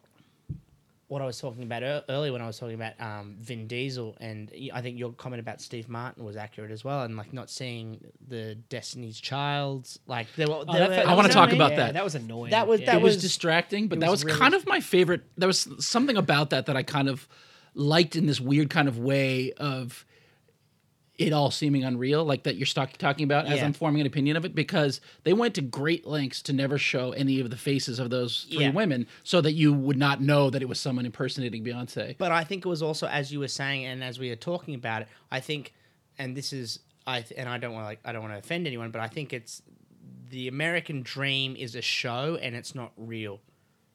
what 1.09 1.21
I 1.21 1.25
was 1.25 1.39
talking 1.39 1.63
about 1.63 1.83
ear- 1.83 2.03
earlier 2.09 2.33
when 2.33 2.41
I 2.41 2.47
was 2.47 2.59
talking 2.59 2.75
about 2.75 2.99
um, 2.99 3.37
Vin 3.39 3.65
Diesel, 3.67 4.17
and 4.19 4.51
I 4.73 4.81
think 4.81 4.99
your 4.99 5.13
comment 5.13 5.39
about 5.39 5.61
Steve 5.61 5.87
Martin 5.87 6.25
was 6.25 6.35
accurate 6.35 6.69
as 6.71 6.83
well, 6.83 7.03
and 7.03 7.15
like 7.15 7.31
not 7.31 7.49
seeing 7.49 8.03
the 8.27 8.55
Destiny's 8.55 9.19
Child's 9.19 9.99
like 10.05 10.27
there 10.35 10.47
were. 10.47 10.63
Oh, 10.67 10.71
there 10.71 10.79
that 10.81 10.89
were- 10.89 10.95
felt- 10.95 11.07
I 11.07 11.13
wanna 11.15 11.27
you 11.29 11.33
know 11.33 11.33
talk 11.33 11.47
what 11.49 11.55
about 11.55 11.71
yeah, 11.71 11.77
that. 11.77 11.93
That 11.93 12.03
was 12.03 12.15
annoying. 12.15 12.51
That 12.51 12.67
was- 12.67 12.81
yeah. 12.81 12.87
that 12.87 12.95
it 13.01 13.03
was, 13.03 13.15
was- 13.15 13.21
distracting, 13.23 13.87
but 13.87 13.99
it 13.99 14.01
that 14.01 14.11
was 14.11 14.23
was 14.23 14.25
really- 14.25 14.39
kind 14.39 14.53
of 14.53 14.67
my 14.67 14.79
favorite. 14.81 15.21
There 15.37 15.47
was 15.47 15.67
something 15.79 16.17
about 16.17 16.49
that 16.49 16.65
that 16.65 16.75
I 16.75 16.83
kind 16.83 17.07
of 17.07 17.27
liked 17.73 18.15
in 18.15 18.25
this 18.25 18.41
weird 18.41 18.69
kind 18.69 18.87
of 18.87 18.97
way 18.97 19.53
of 19.53 20.05
it 21.17 21.33
all 21.33 21.49
seeming 21.49 21.83
unreal, 21.83 22.23
like 22.23 22.43
that 22.43 22.57
you're 22.57 22.67
talking 22.67 23.23
about 23.23 23.47
as 23.47 23.57
Yeah. 23.59 23.65
I'm 23.65 23.73
forming 23.73 24.01
an 24.01 24.07
opinion 24.07 24.37
of 24.37 24.45
it, 24.45 24.53
because 24.53 25.01
they 25.23 25.33
went 25.33 25.55
to 25.55 25.61
great 25.61 26.05
lengths 26.05 26.43
to 26.43 26.53
never 26.53 26.77
show 26.77 27.11
any 27.13 27.39
of 27.39 27.49
the 27.49 27.57
faces 27.57 27.97
of 27.97 28.09
those 28.11 28.45
three 28.51 28.65
Yeah. 28.65 28.71
women, 28.71 29.07
so 29.23 29.41
that 29.41 29.53
you 29.53 29.73
would 29.73 29.97
not 29.97 30.21
know 30.21 30.49
that 30.51 30.61
it 30.61 30.69
was 30.69 30.79
someone 30.79 31.05
impersonating 31.07 31.63
Beyonce. 31.63 32.15
But 32.19 32.31
I 32.31 32.43
think 32.43 32.65
it 32.65 32.69
was 32.69 32.83
also 32.83 33.07
as 33.07 33.31
you 33.33 33.39
were 33.39 33.47
saying, 33.47 33.85
and 33.85 34.03
as 34.03 34.19
we 34.19 34.29
were 34.29 34.35
talking 34.35 34.75
about 34.75 35.01
it, 35.03 35.07
I 35.31 35.39
think, 35.39 35.73
and 36.19 36.37
this 36.37 36.53
is 36.53 36.79
I 37.07 37.21
th- 37.21 37.39
and 37.39 37.47
I 37.49 37.57
don't 37.57 37.73
want 37.73 37.83
to 37.85 37.87
like 37.87 37.99
I 38.05 38.11
don't 38.11 38.21
want 38.21 38.33
to 38.33 38.39
offend 38.39 38.67
anyone, 38.67 38.91
but 38.91 39.01
I 39.01 39.07
think 39.07 39.33
it's 39.33 39.61
the 40.29 40.47
American 40.49 41.01
dream 41.03 41.55
is 41.55 41.73
a 41.73 41.81
show 41.81 42.37
and 42.41 42.53
it's 42.55 42.75
not 42.75 42.91
real. 42.97 43.39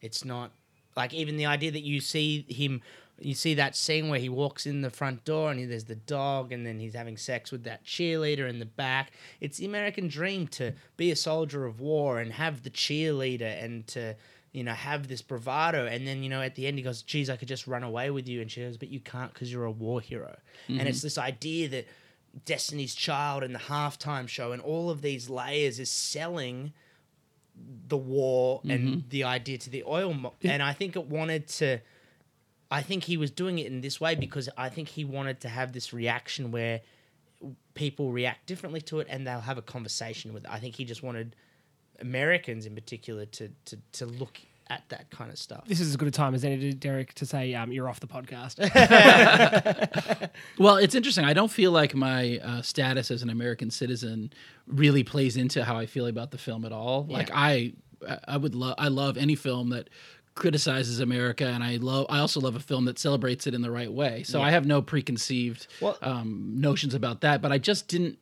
It's 0.00 0.24
not 0.24 0.50
like 0.96 1.12
even 1.14 1.36
the 1.36 1.46
idea 1.46 1.70
that 1.70 1.82
you 1.82 2.00
see 2.00 2.44
him, 2.48 2.80
you 3.24 3.34
see 3.34 3.54
that 3.54 3.76
scene 3.76 4.08
where 4.08 4.18
he 4.18 4.28
walks 4.28 4.66
in 4.66 4.82
the 4.82 4.90
front 4.90 5.24
door 5.24 5.50
and 5.50 5.60
he, 5.60 5.66
there's 5.66 5.84
the 5.84 5.94
dog, 5.94 6.52
and 6.52 6.66
then 6.66 6.78
he's 6.78 6.94
having 6.94 7.16
sex 7.16 7.52
with 7.52 7.64
that 7.64 7.84
cheerleader 7.84 8.48
in 8.48 8.58
the 8.58 8.66
back. 8.66 9.12
It's 9.40 9.58
the 9.58 9.66
American 9.66 10.08
dream 10.08 10.48
to 10.48 10.72
be 10.96 11.10
a 11.10 11.16
soldier 11.16 11.64
of 11.64 11.80
war 11.80 12.20
and 12.20 12.32
have 12.32 12.62
the 12.62 12.70
cheerleader 12.70 13.62
and 13.62 13.86
to 13.88 14.16
you 14.52 14.64
know 14.64 14.72
have 14.72 15.08
this 15.08 15.22
bravado, 15.22 15.86
and 15.86 16.06
then 16.06 16.22
you 16.22 16.28
know 16.28 16.42
at 16.42 16.54
the 16.54 16.66
end 16.66 16.78
he 16.78 16.82
goes, 16.82 17.02
"Geez, 17.02 17.30
I 17.30 17.36
could 17.36 17.48
just 17.48 17.66
run 17.66 17.82
away 17.82 18.10
with 18.10 18.28
you," 18.28 18.40
and 18.40 18.50
she 18.50 18.60
goes, 18.60 18.76
"But 18.76 18.88
you 18.88 19.00
can't 19.00 19.32
because 19.32 19.52
you're 19.52 19.64
a 19.64 19.70
war 19.70 20.00
hero." 20.00 20.36
And 20.68 20.78
mm-hmm. 20.78 20.86
it's 20.88 21.02
this 21.02 21.18
idea 21.18 21.68
that 21.68 21.86
Destiny's 22.44 22.94
Child 22.94 23.42
and 23.42 23.54
the 23.54 23.60
halftime 23.60 24.28
show 24.28 24.52
and 24.52 24.60
all 24.60 24.90
of 24.90 25.02
these 25.02 25.30
layers 25.30 25.78
is 25.78 25.90
selling 25.90 26.72
the 27.88 27.96
war 27.96 28.60
and 28.64 28.88
mm-hmm. 28.88 29.08
the 29.10 29.24
idea 29.24 29.58
to 29.58 29.70
the 29.70 29.84
oil 29.86 30.14
mo- 30.14 30.32
and 30.42 30.62
I 30.62 30.72
think 30.72 30.96
it 30.96 31.06
wanted 31.06 31.48
to 31.48 31.80
I 32.72 32.80
think 32.82 33.04
he 33.04 33.18
was 33.18 33.30
doing 33.30 33.58
it 33.58 33.66
in 33.66 33.82
this 33.82 34.00
way 34.00 34.14
because 34.14 34.48
I 34.56 34.70
think 34.70 34.88
he 34.88 35.04
wanted 35.04 35.40
to 35.40 35.48
have 35.48 35.72
this 35.72 35.92
reaction 35.92 36.50
where 36.50 36.80
people 37.74 38.10
react 38.12 38.46
differently 38.46 38.80
to 38.82 39.00
it 39.00 39.08
and 39.10 39.26
they'll 39.26 39.40
have 39.40 39.58
a 39.58 39.62
conversation 39.62 40.32
with 40.32 40.44
it. 40.44 40.50
I 40.50 40.58
think 40.58 40.76
he 40.76 40.86
just 40.86 41.02
wanted 41.02 41.36
Americans 42.00 42.64
in 42.64 42.74
particular 42.74 43.26
to 43.26 43.50
to, 43.66 43.78
to 43.92 44.06
look 44.06 44.40
at 44.70 44.88
that 44.88 45.10
kind 45.10 45.30
of 45.30 45.38
stuff. 45.38 45.64
This 45.66 45.80
is 45.80 45.90
as 45.90 45.96
good 45.96 46.08
a 46.08 46.10
time 46.10 46.34
as 46.34 46.44
any, 46.44 46.72
Derek, 46.72 47.12
to 47.14 47.26
say 47.26 47.54
um, 47.54 47.72
you're 47.72 47.88
off 47.90 48.00
the 48.00 48.06
podcast. 48.06 48.58
Well, 50.58 50.76
it's 50.76 50.94
interesting. 50.94 51.24
I 51.24 51.32
don't 51.32 51.50
feel 51.50 51.72
like 51.72 51.94
my 51.94 52.38
uh, 52.38 52.62
status 52.62 53.10
as 53.10 53.22
an 53.22 53.30
American 53.30 53.70
citizen 53.70 54.32
really 54.66 55.02
plays 55.02 55.36
into 55.36 55.64
how 55.64 55.76
I 55.76 55.86
feel 55.86 56.06
about 56.06 56.30
the 56.30 56.38
film 56.38 56.64
at 56.64 56.72
all. 56.72 57.04
Like 57.08 57.30
I, 57.32 57.72
I 58.28 58.36
would 58.36 58.54
love, 58.54 58.76
I 58.78 58.88
love 58.88 59.16
any 59.16 59.34
film 59.34 59.70
that 59.70 59.88
criticizes 60.34 61.00
America, 61.00 61.46
and 61.46 61.62
I 61.62 61.76
love, 61.76 62.06
I 62.08 62.18
also 62.18 62.40
love 62.40 62.56
a 62.56 62.60
film 62.60 62.86
that 62.86 62.98
celebrates 62.98 63.46
it 63.46 63.54
in 63.54 63.62
the 63.62 63.70
right 63.70 63.92
way. 63.92 64.22
So 64.22 64.40
I 64.40 64.50
have 64.50 64.66
no 64.66 64.80
preconceived 64.82 65.66
Well- 65.80 65.98
um, 66.02 66.54
notions 66.56 66.94
about 66.94 67.20
that. 67.20 67.42
But 67.42 67.52
I 67.52 67.58
just 67.58 67.88
didn't. 67.88 68.18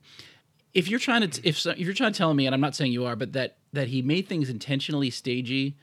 If 0.73 0.87
you're 0.89 0.99
trying 0.99 1.29
to, 1.29 1.47
if 1.47 1.59
so, 1.59 1.71
if 1.71 1.79
you're 1.79 1.93
trying 1.93 2.13
to 2.13 2.17
tell 2.17 2.33
me, 2.33 2.45
and 2.45 2.55
I'm 2.55 2.61
not 2.61 2.75
saying 2.75 2.91
you 2.93 3.05
are, 3.05 3.15
but 3.15 3.33
that 3.33 3.57
that 3.73 3.89
he 3.89 4.01
made 4.01 4.27
things 4.27 4.49
intentionally 4.49 5.09
stagey 5.09 5.75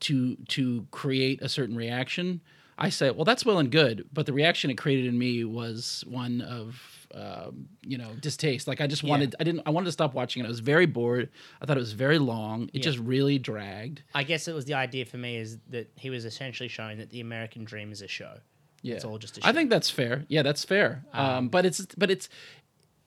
to 0.00 0.36
to 0.48 0.86
create 0.90 1.40
a 1.42 1.48
certain 1.48 1.76
reaction 1.76 2.40
i 2.78 2.88
say 2.88 3.10
well 3.10 3.24
that's 3.24 3.44
well 3.44 3.58
and 3.58 3.70
good 3.70 4.04
but 4.12 4.26
the 4.26 4.32
reaction 4.32 4.70
it 4.70 4.74
created 4.74 5.06
in 5.06 5.18
me 5.18 5.44
was 5.44 6.04
one 6.06 6.40
of 6.40 6.80
um, 7.14 7.68
you 7.82 7.96
know 7.96 8.10
distaste. 8.20 8.66
Like 8.66 8.80
i 8.80 8.88
just 8.88 9.04
wanted 9.04 9.36
i 9.38 9.44
didn't 9.44 9.62
i 9.66 9.70
wanted 9.70 9.84
to 9.86 9.92
stop 9.92 10.14
watching 10.14 10.42
it. 10.42 10.46
I 10.46 10.48
was 10.48 10.58
very 10.58 10.86
bored. 10.86 11.30
I 11.62 11.66
thought 11.66 11.76
it 11.76 11.80
was 11.80 11.92
very 11.92 12.18
long. 12.18 12.68
It 12.72 12.80
just 12.82 12.98
really 12.98 13.38
dragged. 13.38 14.02
I 14.16 14.24
guess 14.24 14.48
it 14.48 14.52
was 14.52 14.64
the 14.64 14.74
idea 14.74 15.04
for 15.04 15.16
me 15.16 15.36
is 15.36 15.58
that 15.70 15.92
he 15.94 16.10
was 16.10 16.24
essentially 16.24 16.68
showing 16.68 16.98
that 16.98 17.10
the 17.10 17.20
American 17.20 17.62
dream 17.64 17.92
is 17.92 18.02
a 18.02 18.08
show. 18.08 18.38
yeah. 18.82 18.96
It's 18.96 19.04
all 19.04 19.18
just 19.18 19.38
a 19.38 19.42
show. 19.42 19.48
i 19.48 19.52
think 19.52 19.70
that's 19.70 19.88
fair. 19.90 20.24
Yeah 20.26 20.42
that's 20.42 20.64
fair. 20.64 21.04
Um, 21.12 21.50
but 21.50 21.64
it's 21.64 21.86
but 21.96 22.10
it's 22.10 22.28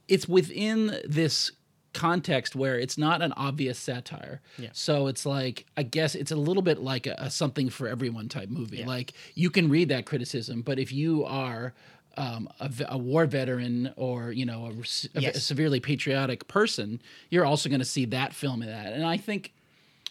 it's 0.08 0.26
within 0.26 0.98
this 1.04 1.52
context 1.98 2.56
where 2.56 2.78
it's 2.80 2.98
not 2.98 3.22
an 3.22 3.34
obvious 3.34 3.78
satire. 3.80 4.40
Yeah. 4.58 4.70
So 4.74 5.08
it's 5.08 5.26
like 5.26 5.66
I 5.76 5.84
guess 5.84 6.16
it's 6.16 6.32
a 6.32 6.36
little 6.36 6.64
bit 6.64 6.80
like 6.80 7.06
a, 7.08 7.16
a 7.18 7.30
something 7.30 7.70
for 7.70 7.88
everyone 7.88 8.30
type 8.30 8.50
movie. 8.50 8.84
Like 8.86 9.14
you 9.36 9.50
can 9.50 9.70
read 9.70 9.90
that 9.90 10.06
criticism, 10.06 10.62
but 10.62 10.78
if 10.80 10.92
you 10.92 11.26
are 11.26 11.74
um, 12.18 12.50
a, 12.60 12.72
a 12.90 12.98
war 12.98 13.26
veteran 13.28 13.94
or 13.96 14.32
you 14.32 14.46
know 14.46 14.66
a, 14.68 14.72
a 15.18 15.22
Yes. 15.22 15.44
severely 15.44 15.80
patriotic 15.80 16.48
person, 16.48 17.02
you're 17.30 17.46
also 17.46 17.70
going 17.70 17.80
to 17.88 17.92
see 17.98 18.06
that 18.06 18.34
film 18.34 18.62
in 18.64 18.70
that. 18.70 18.94
And 18.94 19.06
I 19.06 19.18
think 19.18 19.54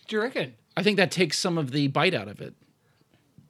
Do 0.08 0.16
you 0.16 0.22
reckon? 0.22 0.54
I 0.76 0.82
think 0.82 0.96
that 0.98 1.10
takes 1.10 1.38
some 1.38 1.56
of 1.58 1.70
the 1.72 1.88
bite 1.88 2.14
out 2.14 2.28
of 2.28 2.40
it. 2.40 2.54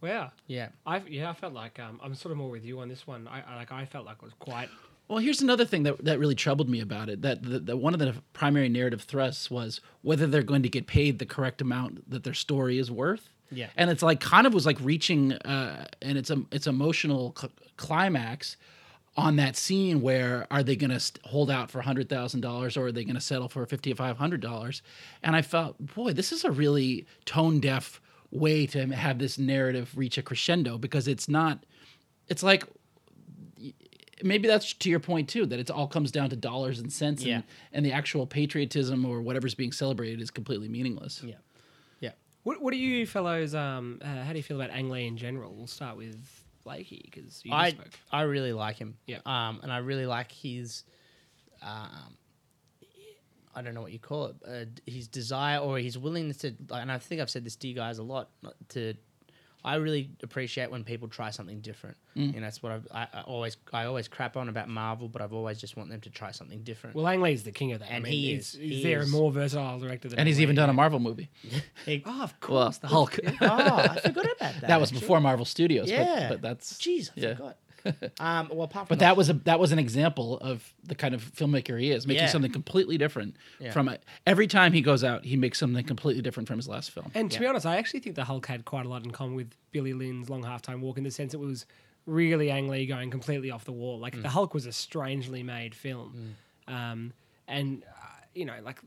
Wow. 0.01 0.31
yeah. 0.46 0.68
I 0.87 1.03
yeah, 1.09 1.31
I 1.31 1.35
felt 1.35 1.53
like 1.55 1.79
um, 1.81 1.99
I'm 2.03 2.14
sort 2.14 2.33
of 2.33 2.38
more 2.38 2.51
with 2.51 2.64
you 2.64 2.81
on 2.81 2.88
this 2.88 3.07
one. 3.07 3.27
I, 3.29 3.42
I 3.49 3.57
like 3.57 3.72
I 3.72 3.85
felt 3.87 4.05
like 4.07 4.16
it 4.22 4.25
was 4.25 4.35
quite. 4.38 4.68
Well, 5.09 5.19
here's 5.19 5.40
another 5.40 5.64
thing 5.64 5.85
that, 5.85 6.05
that 6.05 6.19
really 6.19 6.35
troubled 6.35 6.69
me 6.69 6.81
about 6.81 7.09
it. 7.09 7.23
That 7.23 7.42
the, 7.42 7.61
the, 7.61 7.77
one 7.77 7.95
of 7.95 8.01
the 8.01 8.14
primary 8.33 8.69
narrative 8.69 9.03
thrusts 9.03 9.51
was 9.51 9.81
whether 10.03 10.27
they're 10.27 10.42
going 10.42 10.62
to 10.62 10.69
get 10.69 10.87
paid 10.87 11.19
the 11.19 11.27
correct 11.27 11.61
amount 11.61 12.11
that 12.11 12.25
their 12.25 12.35
story 12.35 12.79
is 12.79 12.90
worth. 12.90 13.31
Yeah. 13.53 13.69
and 13.77 13.90
it's 13.90 14.03
like 14.03 14.19
kind 14.19 14.45
of 14.45 14.53
was 14.53 14.66
like 14.66 14.79
reaching, 14.81 15.33
uh, 15.33 15.87
and 16.03 16.19
it's 16.19 16.31
a 16.31 16.42
it's 16.51 16.66
emotional 16.66 17.33
cl- 17.38 17.53
climax 17.77 18.57
on 19.16 19.37
that 19.37 19.57
scene 19.57 20.03
where 20.03 20.49
are 20.51 20.64
they 20.64 20.75
going 20.75 20.90
to 20.90 20.99
st- 20.99 21.25
hold 21.25 21.49
out 21.51 21.71
for 21.71 21.81
hundred 21.81 22.09
thousand 22.09 22.40
dollars 22.40 22.77
or 22.77 22.87
are 22.87 22.92
they 22.92 23.05
going 23.05 23.14
to 23.14 23.21
settle 23.21 23.49
for 23.49 23.64
fifty 23.64 23.95
five 23.95 24.19
hundred 24.19 24.40
dollars? 24.40 24.83
And 25.23 25.37
I 25.37 25.42
felt, 25.42 25.77
boy, 25.95 26.12
this 26.12 26.33
is 26.33 26.45
a 26.45 26.51
really 26.51 27.07
tone 27.25 27.61
deaf 27.61 28.01
way 28.33 28.66
to 28.66 28.87
have 28.88 29.21
this 29.21 29.38
narrative 29.38 29.92
reach 29.97 30.19
a 30.19 30.23
crescendo 30.23 30.77
because 30.77 31.07
it's 31.07 31.29
not. 31.29 31.64
It's 32.29 32.42
like 32.42 32.64
maybe 34.22 34.48
that's 34.48 34.72
to 34.72 34.88
your 34.90 35.00
point 35.00 35.29
too 35.29 35.44
that 35.46 35.59
it 35.59 35.70
all 35.70 35.87
comes 35.87 36.11
down 36.11 36.31
to 36.31 36.37
dollars 36.37 36.79
and 36.79 36.92
cents 36.92 37.22
Yeah. 37.22 37.35
and, 37.37 37.44
and 37.72 37.87
the 37.87 37.92
actual 37.92 38.26
patriotism 38.26 39.05
or 39.05 39.20
whatever's 39.20 39.55
being 39.55 39.72
celebrated 39.72 40.20
is 40.20 40.31
completely 40.31 40.68
meaningless 40.68 41.22
Yeah. 41.24 41.35
Yeah. 42.00 42.12
What 42.44 42.62
What 42.62 42.72
do 42.72 42.79
you 42.79 43.07
fellows? 43.07 43.55
Um, 43.55 44.00
uh, 44.02 44.22
how 44.24 44.33
do 44.33 44.38
you 44.38 44.42
feel 44.42 44.61
about 44.61 44.74
Ang 44.76 44.88
Lee 44.90 45.07
in 45.07 45.16
general? 45.16 45.55
We'll 45.55 45.66
start 45.66 45.96
with 45.96 46.16
Blakey 46.64 47.02
because 47.11 47.44
you 47.44 47.52
I 47.52 47.70
spoke. 47.70 47.90
I 48.11 48.22
really 48.22 48.52
like 48.52 48.76
him. 48.76 48.96
Yeah. 49.07 49.18
Um, 49.26 49.61
and 49.62 49.70
I 49.72 49.79
really 49.79 50.07
like 50.07 50.33
his, 50.33 50.83
um, 51.62 52.16
I 53.55 53.62
don't 53.62 53.72
know 53.72 53.81
what 53.83 53.92
you 53.92 53.98
call 53.98 54.26
it, 54.26 54.37
uh, 54.46 54.64
his 54.90 55.09
desire 55.09 55.59
or 55.59 55.79
his 55.79 55.96
willingness 55.96 56.38
to. 56.38 56.55
And 56.70 56.90
I 56.92 56.98
think 56.98 57.20
I've 57.20 57.31
said 57.31 57.44
this 57.44 57.57
to 57.57 57.68
you 57.68 57.74
guys 57.74 57.98
a 57.98 58.02
lot. 58.02 58.31
To, 58.70 58.94
I 59.66 59.74
really 59.76 60.11
appreciate 60.22 60.70
when 60.70 60.85
people 60.85 61.09
try 61.09 61.31
something 61.31 61.61
different. 61.61 61.96
Mm. 62.16 62.37
And 62.37 62.44
that's 62.44 62.62
what 62.62 62.70
I've, 62.72 62.87
I, 62.94 63.09
I 63.12 63.20
always 63.22 63.57
I 63.72 63.85
always 63.87 64.07
crap 64.09 64.37
on 64.37 64.48
about 64.48 64.68
Marvel, 64.68 65.09
but 65.09 65.20
I've 65.20 65.33
always 65.33 65.59
just 65.61 65.76
want 65.76 65.90
them 65.90 66.00
to 66.02 66.11
try 66.11 66.31
something 66.31 66.62
different. 66.62 66.94
Well, 66.94 67.07
Ang 67.09 67.26
is 67.26 67.42
the 67.42 67.50
king 67.52 67.72
of 67.72 67.81
that. 67.81 67.90
And 67.90 68.07
I 68.07 68.09
mean, 68.09 68.12
he 68.12 68.35
he's, 68.35 68.55
is- 68.55 68.61
He's 68.61 68.70
he 68.76 68.83
there 68.85 69.02
a 69.02 69.07
more 69.09 69.33
versatile 69.33 69.79
director 69.81 70.09
than. 70.09 70.18
and 70.20 70.29
he's 70.29 70.37
Lee, 70.38 70.44
even 70.44 70.55
done 70.57 70.70
a 70.70 70.72
marvel 70.72 71.00
movie 71.00 71.29
He- 71.85 72.02
Oh, 72.07 72.22
of 72.22 72.35
well 72.48 72.62
course. 72.64 72.79
the 72.79 72.87
hulk 72.87 73.18
oh, 73.26 73.26
I 73.40 74.00
forgot 74.00 74.24
about 74.24 74.38
that. 74.38 74.61
that 74.68 74.81
was 74.81 74.90
actually. 74.90 75.00
before 75.00 75.20
marvel 75.20 75.44
studios 75.44 75.90
Yeah. 75.90 76.29
but, 76.29 76.40
but 76.40 76.42
that's 76.42 76.74
Jeez, 76.74 77.11
I 77.11 77.12
yeah. 77.20 77.35
forgot. 77.35 77.57
Um, 78.20 78.49
well, 78.53 78.62
apart 78.62 78.88
from 78.88 78.96
but 78.96 78.99
that 79.01 79.16
was 79.16 79.29
a 79.31 79.35
that 79.35 79.59
was 79.59 79.72
an 79.72 79.79
example 79.79 80.38
of 80.38 80.72
the 80.85 80.94
kind 80.94 81.14
of 81.14 81.22
filmmaker 81.22 81.81
he 81.81 81.90
is 81.90 82.07
making 82.07 82.25
Yeah. 82.25 82.29
something 82.29 82.53
completely 82.53 82.99
different 82.99 83.37
Yeah. 83.61 83.72
from 83.72 83.88
a, 83.88 83.99
every 84.27 84.46
time 84.46 84.72
he 84.72 84.81
goes 84.81 85.03
out 85.05 85.25
he 85.25 85.37
makes 85.37 85.59
something 85.59 85.85
completely 85.85 86.22
different 86.22 86.49
from 86.49 86.59
his 86.59 86.68
last 86.68 86.90
film 86.90 87.11
And 87.14 87.31
to 87.31 87.40
be 87.40 87.46
honest, 87.46 87.66
I 87.66 87.77
actually 87.77 88.01
think 88.01 88.16
the 88.16 88.25
Hulk 88.25 88.46
had 88.46 88.64
quite 88.64 88.87
a 88.87 88.88
lot 88.88 89.05
in 89.05 89.11
common 89.11 89.35
with 89.37 89.51
Billy 89.72 89.92
Lynn's 89.92 90.29
Long 90.31 90.42
Halftime 90.42 90.81
Walk 90.81 90.99
in 90.99 91.05
the 91.05 91.11
sense 91.11 91.35
it 91.35 91.40
was 91.40 91.66
really 92.07 92.51
Ang 92.51 92.68
Lee 92.68 92.87
going 92.87 93.11
completely 93.11 93.51
off 93.51 93.64
the 93.64 93.72
wall. 93.72 93.99
Like 93.99 94.20
the 94.22 94.29
Hulk 94.29 94.55
was 94.55 94.66
a 94.66 94.72
strangely 94.72 95.42
made 95.42 95.75
film, 95.75 96.37
um, 96.68 97.12
and 97.49 97.83
uh, 97.85 98.07
you 98.35 98.44
know, 98.44 98.55
like 98.64 98.79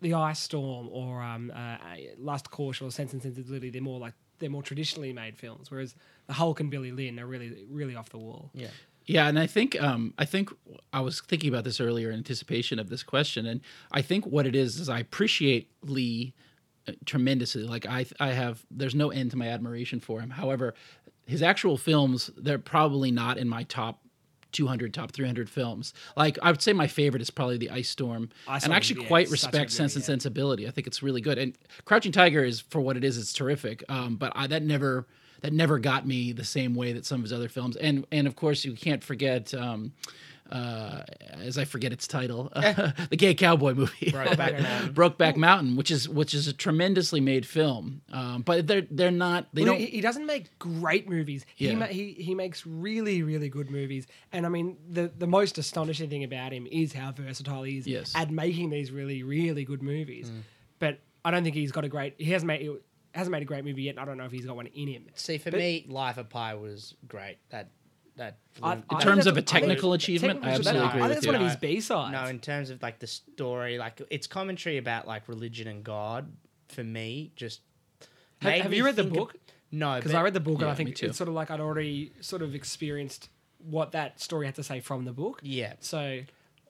the 0.00 0.14
Ice 0.14 0.38
Storm 0.38 0.88
or 0.90 1.22
um, 1.22 1.50
uh, 1.54 1.76
Lust, 2.18 2.50
Caution 2.50 2.86
or 2.86 2.90
Sense 2.90 3.12
and 3.14 3.22
Sensibility, 3.22 3.70
they're 3.70 3.80
more 3.82 3.98
like 3.98 4.14
they're 4.38 4.50
more 4.50 4.62
traditionally 4.62 5.12
made 5.12 5.36
films. 5.36 5.70
Whereas 5.70 5.94
the 6.26 6.32
Hulk 6.34 6.60
and 6.60 6.70
Billy 6.70 6.92
Lynn 6.92 7.18
are 7.20 7.26
really 7.26 7.64
really 7.68 7.96
off 7.96 8.10
the 8.10 8.18
wall. 8.18 8.50
yeah. 8.54 8.68
Yeah, 9.06 9.28
and 9.28 9.38
I 9.38 9.46
think 9.46 9.80
um, 9.82 10.14
I 10.16 10.24
think 10.24 10.50
I 10.92 11.00
was 11.00 11.20
thinking 11.20 11.50
about 11.50 11.64
this 11.64 11.78
earlier 11.78 12.10
in 12.10 12.16
anticipation 12.16 12.78
of 12.78 12.88
this 12.88 13.02
question, 13.02 13.44
and 13.44 13.60
I 13.92 14.00
think 14.00 14.24
what 14.24 14.46
it 14.46 14.56
is 14.56 14.80
is 14.80 14.88
I 14.88 14.98
appreciate 14.98 15.70
Lee 15.82 16.32
uh, 16.88 16.92
tremendously. 17.04 17.64
Like 17.64 17.84
I, 17.86 18.06
I 18.18 18.28
have 18.28 18.64
there's 18.70 18.94
no 18.94 19.10
end 19.10 19.32
to 19.32 19.36
my 19.36 19.48
admiration 19.48 20.00
for 20.00 20.20
him. 20.20 20.30
However, 20.30 20.74
his 21.26 21.42
actual 21.42 21.76
films 21.76 22.30
they're 22.36 22.58
probably 22.58 23.10
not 23.10 23.36
in 23.36 23.46
my 23.48 23.64
top 23.64 24.00
200, 24.52 24.94
top 24.94 25.12
300 25.12 25.50
films. 25.50 25.92
Like 26.16 26.38
I 26.40 26.50
would 26.50 26.62
say 26.62 26.72
my 26.72 26.86
favorite 26.86 27.20
is 27.20 27.30
probably 27.30 27.58
The 27.58 27.70
Ice 27.70 27.90
Storm, 27.90 28.30
Ice 28.48 28.64
and 28.64 28.72
I 28.72 28.76
actually 28.76 29.02
yeah, 29.02 29.08
quite 29.08 29.22
it's 29.30 29.40
such 29.40 29.42
a 29.42 29.46
respect 29.48 29.70
good 29.70 29.76
Sense 29.76 29.96
and 29.96 30.02
yeah. 30.02 30.06
Sensibility. 30.06 30.66
I 30.66 30.70
think 30.70 30.86
it's 30.86 31.02
really 31.02 31.20
good. 31.20 31.36
And 31.36 31.58
Crouching 31.84 32.12
Tiger 32.12 32.42
is 32.42 32.60
for 32.60 32.80
what 32.80 32.96
it 32.96 33.04
is, 33.04 33.18
it's 33.18 33.32
terrific. 33.32 33.84
Um, 33.90 34.16
but 34.16 34.32
I, 34.34 34.46
that 34.46 34.62
never 34.62 35.06
that 35.44 35.52
never 35.52 35.78
got 35.78 36.06
me 36.06 36.32
the 36.32 36.42
same 36.44 36.74
way 36.74 36.94
that 36.94 37.04
some 37.04 37.16
of 37.20 37.24
his 37.24 37.32
other 37.32 37.50
films. 37.50 37.76
And 37.76 38.06
and 38.10 38.26
of 38.26 38.34
course, 38.34 38.64
you 38.64 38.72
can't 38.72 39.04
forget. 39.04 39.52
Um, 39.54 39.92
uh, 40.52 41.02
as 41.32 41.56
I 41.56 41.64
forget 41.64 41.90
its 41.92 42.06
title, 42.06 42.50
the 42.54 43.16
gay 43.16 43.34
cowboy 43.34 43.72
movie, 43.74 44.10
Brokeback 44.12 44.60
Mountain. 44.62 44.94
Brokeback 44.94 45.36
Mountain, 45.36 45.74
which 45.76 45.90
is 45.90 46.06
which 46.08 46.34
is 46.34 46.46
a 46.46 46.52
tremendously 46.52 47.20
made 47.20 47.46
film, 47.46 48.02
um, 48.12 48.42
but 48.42 48.66
they're 48.66 48.86
they're 48.90 49.10
not 49.10 49.46
they 49.54 49.62
Well, 49.62 49.72
don't 49.72 49.80
he, 49.80 49.86
he 49.86 50.00
doesn't 50.02 50.26
make 50.26 50.56
great 50.58 51.08
movies. 51.08 51.44
He, 51.56 51.74
ma- 51.74 51.86
he 51.86 52.12
he 52.12 52.34
makes 52.34 52.66
really 52.66 53.22
really 53.22 53.48
good 53.48 53.70
movies. 53.70 54.06
And 54.32 54.44
I 54.44 54.50
mean, 54.50 54.76
the 54.88 55.10
the 55.18 55.26
most 55.26 55.56
astonishing 55.58 56.10
thing 56.10 56.24
about 56.24 56.52
him 56.52 56.66
is 56.70 56.92
how 56.92 57.12
versatile 57.12 57.62
he 57.62 57.78
is 57.78 57.86
Yes. 57.86 58.12
at 58.14 58.30
making 58.30 58.68
these 58.70 58.90
really 58.92 59.22
really 59.22 59.64
good 59.64 59.82
movies. 59.82 60.30
But 60.78 61.00
I 61.24 61.30
don't 61.30 61.42
think 61.42 61.56
he's 61.56 61.72
got 61.72 61.84
a 61.84 61.88
great. 61.88 62.14
He 62.18 62.30
hasn't 62.32 62.46
made 62.48 62.70
hasn't 63.14 63.32
made 63.32 63.42
a 63.42 63.46
great 63.46 63.64
movie 63.64 63.82
yet. 63.82 63.90
and 63.92 64.00
I 64.00 64.04
don't 64.04 64.18
know 64.18 64.24
if 64.24 64.32
he's 64.32 64.44
got 64.46 64.56
one 64.56 64.66
in 64.66 64.88
him. 64.88 65.06
See, 65.14 65.38
for 65.38 65.50
But- 65.50 65.58
me, 65.60 65.84
Life 65.88 66.18
of 66.18 66.28
Pi 66.28 66.54
was 66.54 66.94
great. 67.08 67.38
That 67.50 67.70
that. 68.16 68.38
I- 68.62 68.72
I 68.72 68.74
in 68.74 69.00
terms 69.00 69.26
of 69.26 69.36
a 69.36 69.40
that's- 69.40 69.52
I 69.56 69.58
think- 69.60 69.68
technical 69.70 69.92
achievement, 69.92 70.38
I 70.44 70.50
technical- 70.52 70.58
absolutely 70.58 70.80
I 70.80 70.88
agree 70.88 71.00
think 71.00 71.02
with 71.08 71.14
that's 71.16 71.26
you. 71.26 71.32
one 71.32 71.40
of 71.42 71.46
his 71.48 71.56
B 71.56 71.80
sides. 71.80 72.12
No, 72.12 72.24
in 72.26 72.38
terms 72.40 72.70
of 72.70 72.80
like 72.82 72.98
the 73.00 73.06
story, 73.08 73.76
like 73.78 74.00
it's 74.10 74.26
commentary 74.28 74.76
about 74.78 75.06
like 75.08 75.28
religion 75.28 75.66
and 75.68 75.82
God. 75.82 76.32
For 76.68 76.84
me, 76.84 77.32
just 77.36 77.60
have, 78.40 78.52
made 78.52 78.62
have 78.62 78.70
me 78.70 78.76
you 78.78 78.84
read 78.84 78.96
the 78.96 79.02
think 79.02 79.14
of- 79.16 79.18
book? 79.18 79.36
no, 79.72 79.96
Because 79.96 80.14
I 80.14 80.22
read 80.22 80.32
the 80.34 80.40
book 80.40 80.54
and 80.54 80.62
Yeah, 80.62 80.70
I 80.70 80.74
think 80.74 80.94
too. 80.96 81.06
it's 81.06 81.18
sort 81.18 81.28
of 81.28 81.34
like 81.34 81.50
I'd 81.50 81.60
already 81.60 82.12
sort 82.20 82.42
of 82.42 82.54
experienced 82.54 83.28
what 83.58 83.92
that 83.92 84.20
story 84.20 84.46
had 84.46 84.54
to 84.56 84.62
say 84.62 84.78
from 84.80 85.04
the 85.04 85.12
book. 85.12 85.40
Yeah. 85.42 85.74
So 85.80 86.20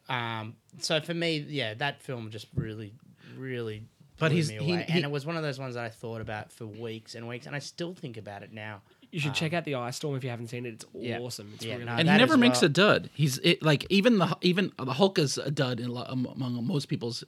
Um. 0.09 0.57
So 0.79 1.01
for 1.01 1.15
me, 1.15 1.39
yeah, 1.39 1.75
that 1.75 2.03
film 2.03 2.31
just 2.31 2.47
really, 2.55 2.93
really. 3.37 3.85
But 4.19 4.29
blew 4.29 4.37
he's- 4.37 4.49
me 4.51 4.59
he- 4.65 4.73
away. 4.75 4.85
he- 4.87 4.93
and 4.95 5.05
it 5.05 5.11
was 5.11 5.27
one 5.27 5.37
of 5.37 5.43
those 5.43 5.59
ones 5.59 5.75
that 5.75 5.85
I 5.85 5.89
thought 5.89 6.21
about 6.21 6.53
for 6.53 6.67
weeks 6.67 7.15
and 7.15 7.27
weeks, 7.29 7.47
and 7.47 7.55
I 7.57 7.59
still 7.59 7.95
think 7.95 8.17
about 8.17 8.43
it 8.43 8.53
now. 8.53 8.83
you 9.13 9.21
should 9.21 9.35
check 9.35 9.53
out 9.53 9.65
the 9.65 9.77
Ice 9.77 9.95
Storm 9.95 10.17
if 10.17 10.25
you 10.25 10.31
haven't 10.31 10.49
seen 10.49 10.67
it. 10.67 10.75
It's 10.75 10.85
Yeah. 10.93 11.21
awesome. 11.21 11.53
It's 11.55 11.65
Yeah, 11.65 11.75
really 11.75 11.85
no, 11.85 11.93
and 11.93 12.01
he 12.01 12.05
that 12.07 12.17
never 12.19 12.35
as 12.35 12.39
makes 12.41 12.63
well. 12.63 12.67
a 12.67 12.69
dud. 12.71 13.11
He's 13.15 13.39
it, 13.39 13.63
like 13.63 13.87
even 13.89 14.19
the 14.19 14.37
even 14.41 14.73
the 14.77 14.95
Hulk 14.95 15.21
is 15.21 15.39
a 15.39 15.53
dud 15.53 15.79
in, 15.79 15.89
lo- 15.91 16.03
among 16.09 16.67
most 16.67 16.87
people's 16.87 17.23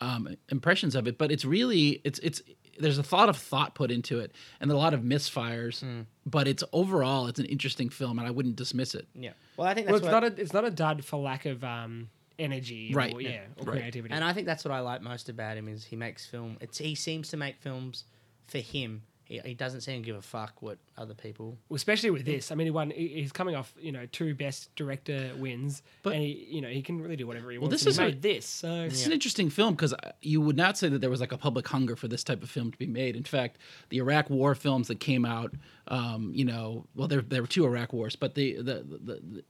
um, 0.00 0.36
impressions 0.50 0.96
of 0.96 1.06
it. 1.06 1.18
But 1.18 1.30
it's 1.30 1.44
really 1.44 2.00
it's 2.02 2.18
it's 2.20 2.42
there's 2.76 2.98
a 2.98 3.04
thought 3.04 3.28
of 3.28 3.36
thought 3.36 3.76
put 3.76 3.92
into 3.92 4.18
it 4.18 4.32
and 4.60 4.68
a 4.72 4.76
lot 4.76 4.94
of 4.94 5.02
misfires. 5.02 5.80
Hmm. 5.80 6.00
But 6.26 6.48
it's 6.48 6.64
overall 6.72 7.28
it's 7.28 7.38
an 7.38 7.46
interesting 7.46 7.88
film, 7.88 8.18
and 8.18 8.26
I 8.26 8.32
wouldn't 8.32 8.56
dismiss 8.56 8.92
it. 8.96 9.06
Yeah. 9.14 9.30
Well, 9.56 9.68
I 9.68 9.74
think 9.74 9.86
well, 9.86 9.96
it's 9.98 10.04
what, 10.04 10.10
not 10.10 10.24
a 10.24 10.40
it's 10.40 10.52
not 10.52 10.64
a 10.64 10.70
dud 10.72 11.04
for 11.04 11.20
lack 11.20 11.46
of 11.46 11.62
um, 11.62 12.08
energy, 12.42 12.92
Right. 12.94 13.14
Or, 13.14 13.20
yeah, 13.20 13.40
or 13.56 13.64
Right. 13.64 13.78
creativity. 13.78 14.14
And 14.14 14.24
I 14.24 14.32
think 14.32 14.46
that's 14.46 14.64
what 14.64 14.72
I 14.72 14.80
like 14.80 15.00
most 15.02 15.28
about 15.28 15.56
him 15.56 15.68
is 15.68 15.84
he 15.84 15.96
makes 15.96 16.26
film. 16.26 16.58
It's 16.60 16.78
he 16.78 16.94
seems 16.94 17.28
to 17.30 17.36
make 17.36 17.56
films 17.60 18.04
for 18.46 18.58
him. 18.58 19.02
He, 19.24 19.38
he 19.38 19.54
doesn't 19.54 19.82
seem 19.82 20.02
to 20.02 20.06
give 20.06 20.16
a 20.16 20.20
fuck 20.20 20.60
what 20.60 20.78
other 20.98 21.14
people. 21.14 21.56
Well, 21.68 21.76
especially 21.76 22.10
with 22.10 22.24
this. 22.26 22.50
I 22.50 22.54
mean, 22.56 22.66
he 22.66 22.70
won. 22.72 22.90
He's 22.90 23.30
coming 23.32 23.54
off 23.54 23.72
you 23.80 23.92
know 23.92 24.04
two 24.06 24.34
best 24.34 24.74
director 24.74 25.30
wins, 25.38 25.82
But- 26.02 26.14
and 26.14 26.22
he 26.22 26.46
you 26.50 26.60
know 26.60 26.68
he 26.68 26.82
can 26.82 27.00
really 27.00 27.16
do 27.16 27.26
whatever 27.26 27.50
he 27.50 27.56
Well, 27.56 27.68
wants. 27.70 27.84
Well, 27.84 27.90
this 27.92 27.98
and 27.98 28.04
he 28.04 28.08
is 28.10 28.12
a- 28.12 28.16
made 28.16 28.22
this, 28.22 28.46
so 28.46 28.82
It's 28.82 29.06
an 29.06 29.12
interesting 29.12 29.48
film 29.48 29.74
because 29.74 29.94
you 30.20 30.40
would 30.40 30.56
not 30.56 30.76
say 30.76 30.88
that 30.88 31.00
there 31.00 31.08
was 31.08 31.20
like 31.20 31.32
a 31.32 31.38
public 31.38 31.66
hunger 31.68 31.94
for 31.96 32.08
this 32.08 32.24
type 32.24 32.42
of 32.42 32.50
film 32.50 32.72
to 32.72 32.78
be 32.78 32.86
made. 32.86 33.14
In 33.16 33.24
fact, 33.24 33.58
the 33.90 33.98
Iraq 33.98 34.28
War 34.28 34.54
films 34.56 34.88
that 34.88 34.98
came 35.00 35.24
out, 35.24 35.54
um, 35.88 36.32
you 36.34 36.44
know, 36.44 36.84
well, 36.96 37.06
there 37.08 37.22
there 37.22 37.40
were 37.42 37.48
two 37.48 37.64
Iraq 37.64 37.92
wars, 37.92 38.16
but 38.16 38.34
the 38.34 38.56
the 38.56 38.84
the, 38.84 39.20
the, 39.22 39.44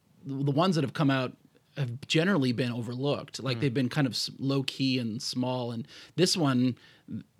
the 0.44 0.50
ones 0.52 0.76
that 0.76 0.84
have 0.84 0.92
come 0.92 1.10
out 1.10 1.32
have 1.76 2.00
generally 2.06 2.52
been 2.52 2.72
overlooked. 2.72 3.42
Like 3.42 3.60
they've 3.60 3.72
been 3.72 3.88
kind 3.88 4.06
of 4.06 4.18
low 4.38 4.62
key 4.62 4.98
and 4.98 5.20
small. 5.22 5.72
And 5.72 5.86
this 6.16 6.36
one, 6.36 6.76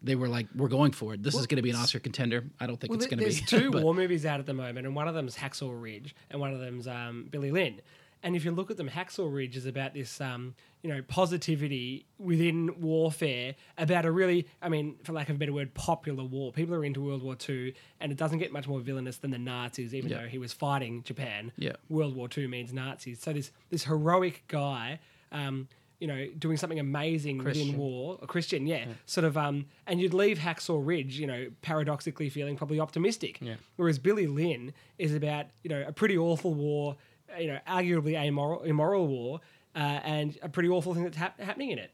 they 0.03 0.15
were 0.15 0.29
like, 0.29 0.47
"We're 0.55 0.69
going 0.69 0.93
for 0.93 1.15
it. 1.15 1.23
This 1.23 1.35
is 1.35 1.47
going 1.47 1.57
to 1.57 1.63
be 1.63 1.71
an 1.71 1.77
Oscar 1.77 1.99
contender." 1.99 2.45
I 2.61 2.67
don't 2.67 2.79
think 2.81 2.91
Well, 2.91 2.99
it's 2.99 3.07
going 3.07 3.19
to 3.19 3.25
be. 3.25 3.31
there's 3.31 3.43
two 3.47 3.71
war 3.71 3.95
movies 3.95 4.25
out 4.27 4.41
at 4.41 4.47
the 4.47 4.55
moment, 4.55 4.87
and 4.87 4.97
one 4.97 5.09
of 5.09 5.15
them 5.15 5.27
is 5.27 5.37
Hacksaw 5.37 5.71
Ridge, 5.81 6.15
and 6.31 6.41
one 6.41 6.53
of 6.53 6.61
them's 6.61 6.89
um, 6.89 7.27
Billy 7.31 7.51
Lynn. 7.51 7.81
And 8.23 8.37
if 8.37 8.45
you 8.45 8.53
look 8.53 8.71
at 8.71 8.77
them, 8.77 8.89
Hacksaw 8.89 9.33
Ridge 9.33 9.57
is 9.57 9.67
about 9.67 9.95
this, 9.95 10.21
um, 10.21 10.55
you 10.83 10.89
know, 10.95 11.03
positivity 11.03 12.07
within 12.19 12.81
warfare, 12.81 13.55
about 13.79 14.05
a 14.05 14.11
really, 14.13 14.47
I 14.61 14.69
mean, 14.69 14.97
for 15.03 15.13
lack 15.13 15.29
of 15.29 15.37
a 15.37 15.39
better 15.39 15.53
word, 15.53 15.75
popular 15.75 16.23
war. 16.25 16.53
People 16.53 16.75
are 16.75 16.85
into 16.85 17.01
World 17.05 17.23
War 17.23 17.37
II, 17.49 17.75
and 18.01 18.13
it 18.13 18.19
doesn't 18.19 18.39
get 18.39 18.53
much 18.53 18.69
more 18.69 18.81
villainous 18.81 19.17
than 19.17 19.31
the 19.33 19.39
Nazis, 19.39 19.95
even 19.95 20.11
Yeah. 20.11 20.23
though 20.23 20.29
he 20.29 20.39
was 20.39 20.53
fighting 20.53 21.03
Japan. 21.03 21.53
Yeah. 21.59 21.73
World 21.89 22.15
War 22.15 22.29
II 22.37 22.47
means 22.47 22.73
Nazis. 22.73 23.21
So 23.21 23.33
this 23.33 23.51
this 23.71 23.85
heroic 23.85 24.45
guy, 24.47 25.01
um, 25.33 25.69
you 25.99 26.09
know, 26.09 26.27
doing 26.39 26.57
something 26.57 26.81
amazing 26.81 27.39
Christian. 27.39 27.69
within 27.69 27.81
war, 27.81 28.19
a 28.21 28.27
Christian, 28.27 28.67
yeah, 28.67 28.87
sort 29.07 29.25
of, 29.25 29.37
um, 29.37 29.67
and 29.87 30.01
you'd 30.01 30.13
leave 30.15 30.39
Hacksaw 30.39 30.85
Ridge, 30.85 31.17
you 31.19 31.29
know, 31.29 31.47
paradoxically 31.63 32.29
feeling 32.29 32.57
probably 32.57 32.81
optimistic. 32.81 33.39
Yeah. 33.41 33.55
Whereas 33.77 33.99
Billy 34.01 34.27
Lynn 34.27 34.75
is 34.99 35.15
about, 35.15 35.47
you 35.63 35.71
know, 35.71 35.85
a 35.87 35.93
pretty 35.93 36.19
awful 36.19 36.55
war, 36.55 36.97
you 37.39 37.49
know, 37.49 37.59
arguably 37.69 38.15
amoral, 38.15 38.63
immoral 38.63 39.07
war, 39.07 39.41
uh, 39.75 39.79
and 39.79 40.39
a 40.43 40.49
pretty 40.49 40.69
awful 40.69 40.95
thing 40.95 41.05
that's 41.05 41.17
hap- 41.17 41.41
happening 41.41 41.71
in 41.71 41.79
it. 41.79 41.91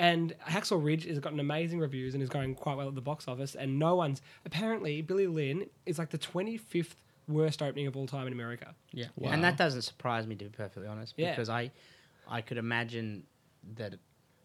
And 0.00 0.32
Hacksaw 0.48 0.82
Ridge 0.82 1.06
has 1.06 1.18
gotten 1.18 1.40
amazing 1.40 1.80
reviews 1.80 2.14
and 2.14 2.22
is 2.22 2.28
going 2.28 2.54
quite 2.54 2.76
well 2.76 2.86
at 2.86 2.94
the 2.94 3.00
box 3.00 3.26
office. 3.26 3.56
And 3.56 3.80
no 3.80 3.96
one's 3.96 4.22
apparently 4.46 5.02
Billy 5.02 5.26
Lynn 5.26 5.66
is 5.86 5.98
like 5.98 6.10
the 6.10 6.18
twenty 6.18 6.56
fifth 6.56 6.94
worst 7.26 7.60
opening 7.62 7.88
of 7.88 7.96
all 7.96 8.06
time 8.06 8.26
in 8.28 8.32
America. 8.32 8.74
Yeah, 8.92 9.06
Wow. 9.16 9.32
and 9.32 9.42
that 9.44 9.56
doesn't 9.56 9.82
surprise 9.82 10.26
me 10.26 10.34
to 10.36 10.44
be 10.44 10.50
perfectly 10.50 10.86
honest, 10.88 11.14
Yeah. 11.16 11.30
because 11.30 11.48
I, 11.50 11.72
I 12.28 12.40
could 12.42 12.56
imagine 12.58 13.24
that, 13.74 13.94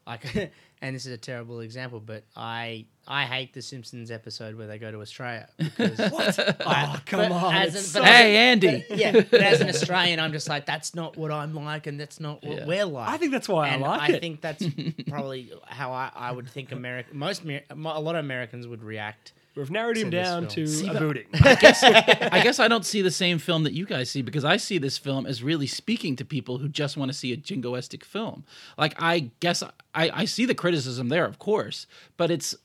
I 0.06 0.18
could, 0.18 0.52
and 0.82 0.96
this 0.96 1.06
is 1.06 1.14
a 1.14 1.18
terrible 1.18 1.62
example, 1.62 2.00
but 2.00 2.24
I 2.36 2.86
I 3.08 3.24
hate 3.26 3.54
the 3.54 3.62
Simpsons 3.62 4.12
episode 4.12 4.56
where 4.56 4.68
they 4.68 4.78
go 4.78 4.92
to 4.92 5.02
Australia 5.02 5.48
because 5.58 5.98
what? 6.12 6.40
Oh, 6.66 7.00
come 7.06 7.20
but 7.20 7.32
on, 7.32 7.56
as 7.56 7.70
an- 7.70 7.74
but 7.74 7.82
so- 7.82 8.04
Hey, 8.04 8.36
a- 8.36 8.40
Andy. 8.40 8.86
but- 8.90 8.98
yeah, 8.98 9.12
but 9.30 9.42
as 9.42 9.62
an 9.62 9.70
Australian, 9.76 10.20
I'm 10.20 10.32
just 10.32 10.48
like 10.50 10.66
that's 10.66 10.94
not 10.96 11.16
what 11.18 11.32
I'm 11.32 11.54
like, 11.56 11.88
and 11.88 12.00
that's 12.00 12.20
not 12.20 12.44
what 12.44 12.58
Yeah. 12.60 12.66
we're 12.66 12.86
like. 12.86 13.10
I 13.10 13.18
think 13.18 13.32
that's 13.32 13.48
why 13.50 13.70
and 13.70 13.84
I 13.84 13.88
like 13.88 14.10
I 14.10 14.14
it. 14.16 14.20
think 14.22 14.42
that's 14.42 14.66
probably 15.08 15.52
how 15.66 15.92
I, 15.92 16.12
I 16.16 16.32
would 16.32 16.50
think 16.50 16.72
America 16.72 17.10
most 17.14 17.44
a 17.46 17.76
lot 17.76 18.16
of 18.16 18.24
Americans 18.26 18.68
would 18.68 18.84
react. 18.84 19.34
We've 19.56 19.70
narrowed 19.70 19.98
him 19.98 20.10
down 20.10 20.48
to 20.50 20.66
See, 20.66 20.88
a 20.88 20.94
booting. 20.96 21.28
I 21.34 21.56
guess 21.62 21.84
I 21.84 22.42
guess 22.42 22.60
I 22.60 22.68
don't 22.68 22.86
see 22.86 23.02
the 23.02 23.12
same 23.12 23.38
film 23.38 23.64
that 23.64 23.74
you 23.74 23.86
guys 23.86 24.10
see 24.10 24.22
because 24.22 24.44
I 24.44 24.58
see 24.58 24.78
this 24.80 24.98
film 24.98 25.26
as 25.26 25.44
really 25.44 25.68
speaking 25.68 26.16
to 26.16 26.26
people 26.26 26.58
who 26.58 26.68
just 26.68 26.98
want 26.98 27.12
to 27.12 27.18
see 27.18 27.32
a 27.34 27.38
jingoistic 27.38 28.04
film. 28.04 28.46
Like 28.78 28.96
I 29.02 29.30
guess 29.40 29.62
I, 29.62 30.10
I 30.12 30.26
see 30.26 30.46
the 30.46 30.56
criticism 30.56 31.10
there, 31.10 31.26
of 31.26 31.38
course, 31.38 31.86
but 32.18 32.32
it's 32.32 32.56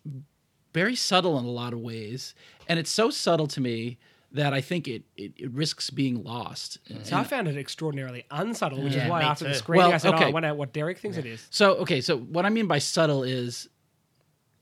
very 0.72 0.94
subtle 0.96 1.38
in 1.38 1.44
a 1.44 1.51
lot 1.51 1.72
of 1.72 1.81
ways, 1.81 2.35
and 2.68 2.79
it's 2.79 2.90
so 2.90 3.11
subtle 3.11 3.46
to 3.48 3.61
me 3.61 3.98
that 4.33 4.53
I 4.53 4.61
think 4.61 4.87
it 4.88 5.03
it, 5.16 5.33
it 5.37 5.51
risks 5.51 5.90
being 5.90 6.22
lost. 6.22 6.79
So 7.03 7.16
I 7.16 7.24
found 7.24 7.48
it 7.48 7.57
extraordinarily 7.57 8.24
unsubtle, 8.31 8.83
which 8.83 8.94
Yeah, 8.94 9.05
is 9.05 9.11
why 9.11 9.20
me 9.20 9.27
after 9.27 9.44
the 9.44 9.51
too. 9.53 9.57
screening 9.59 9.87
Well, 9.87 9.94
I 9.94 9.98
said, 9.98 10.12
"Oh, 10.12 10.16
okay. 10.16 10.27
I 10.27 10.31
wonder 10.31 10.55
what 10.55 10.72
Derek 10.72 10.98
thinks 10.98 11.16
it 11.18 11.27
is." 11.27 11.46
So 11.51 11.74
okay, 11.77 12.01
so 12.01 12.18
what 12.18 12.44
I 12.46 12.51
mean 12.51 12.66
by 12.66 12.79
subtle 12.79 13.22
is 13.24 13.68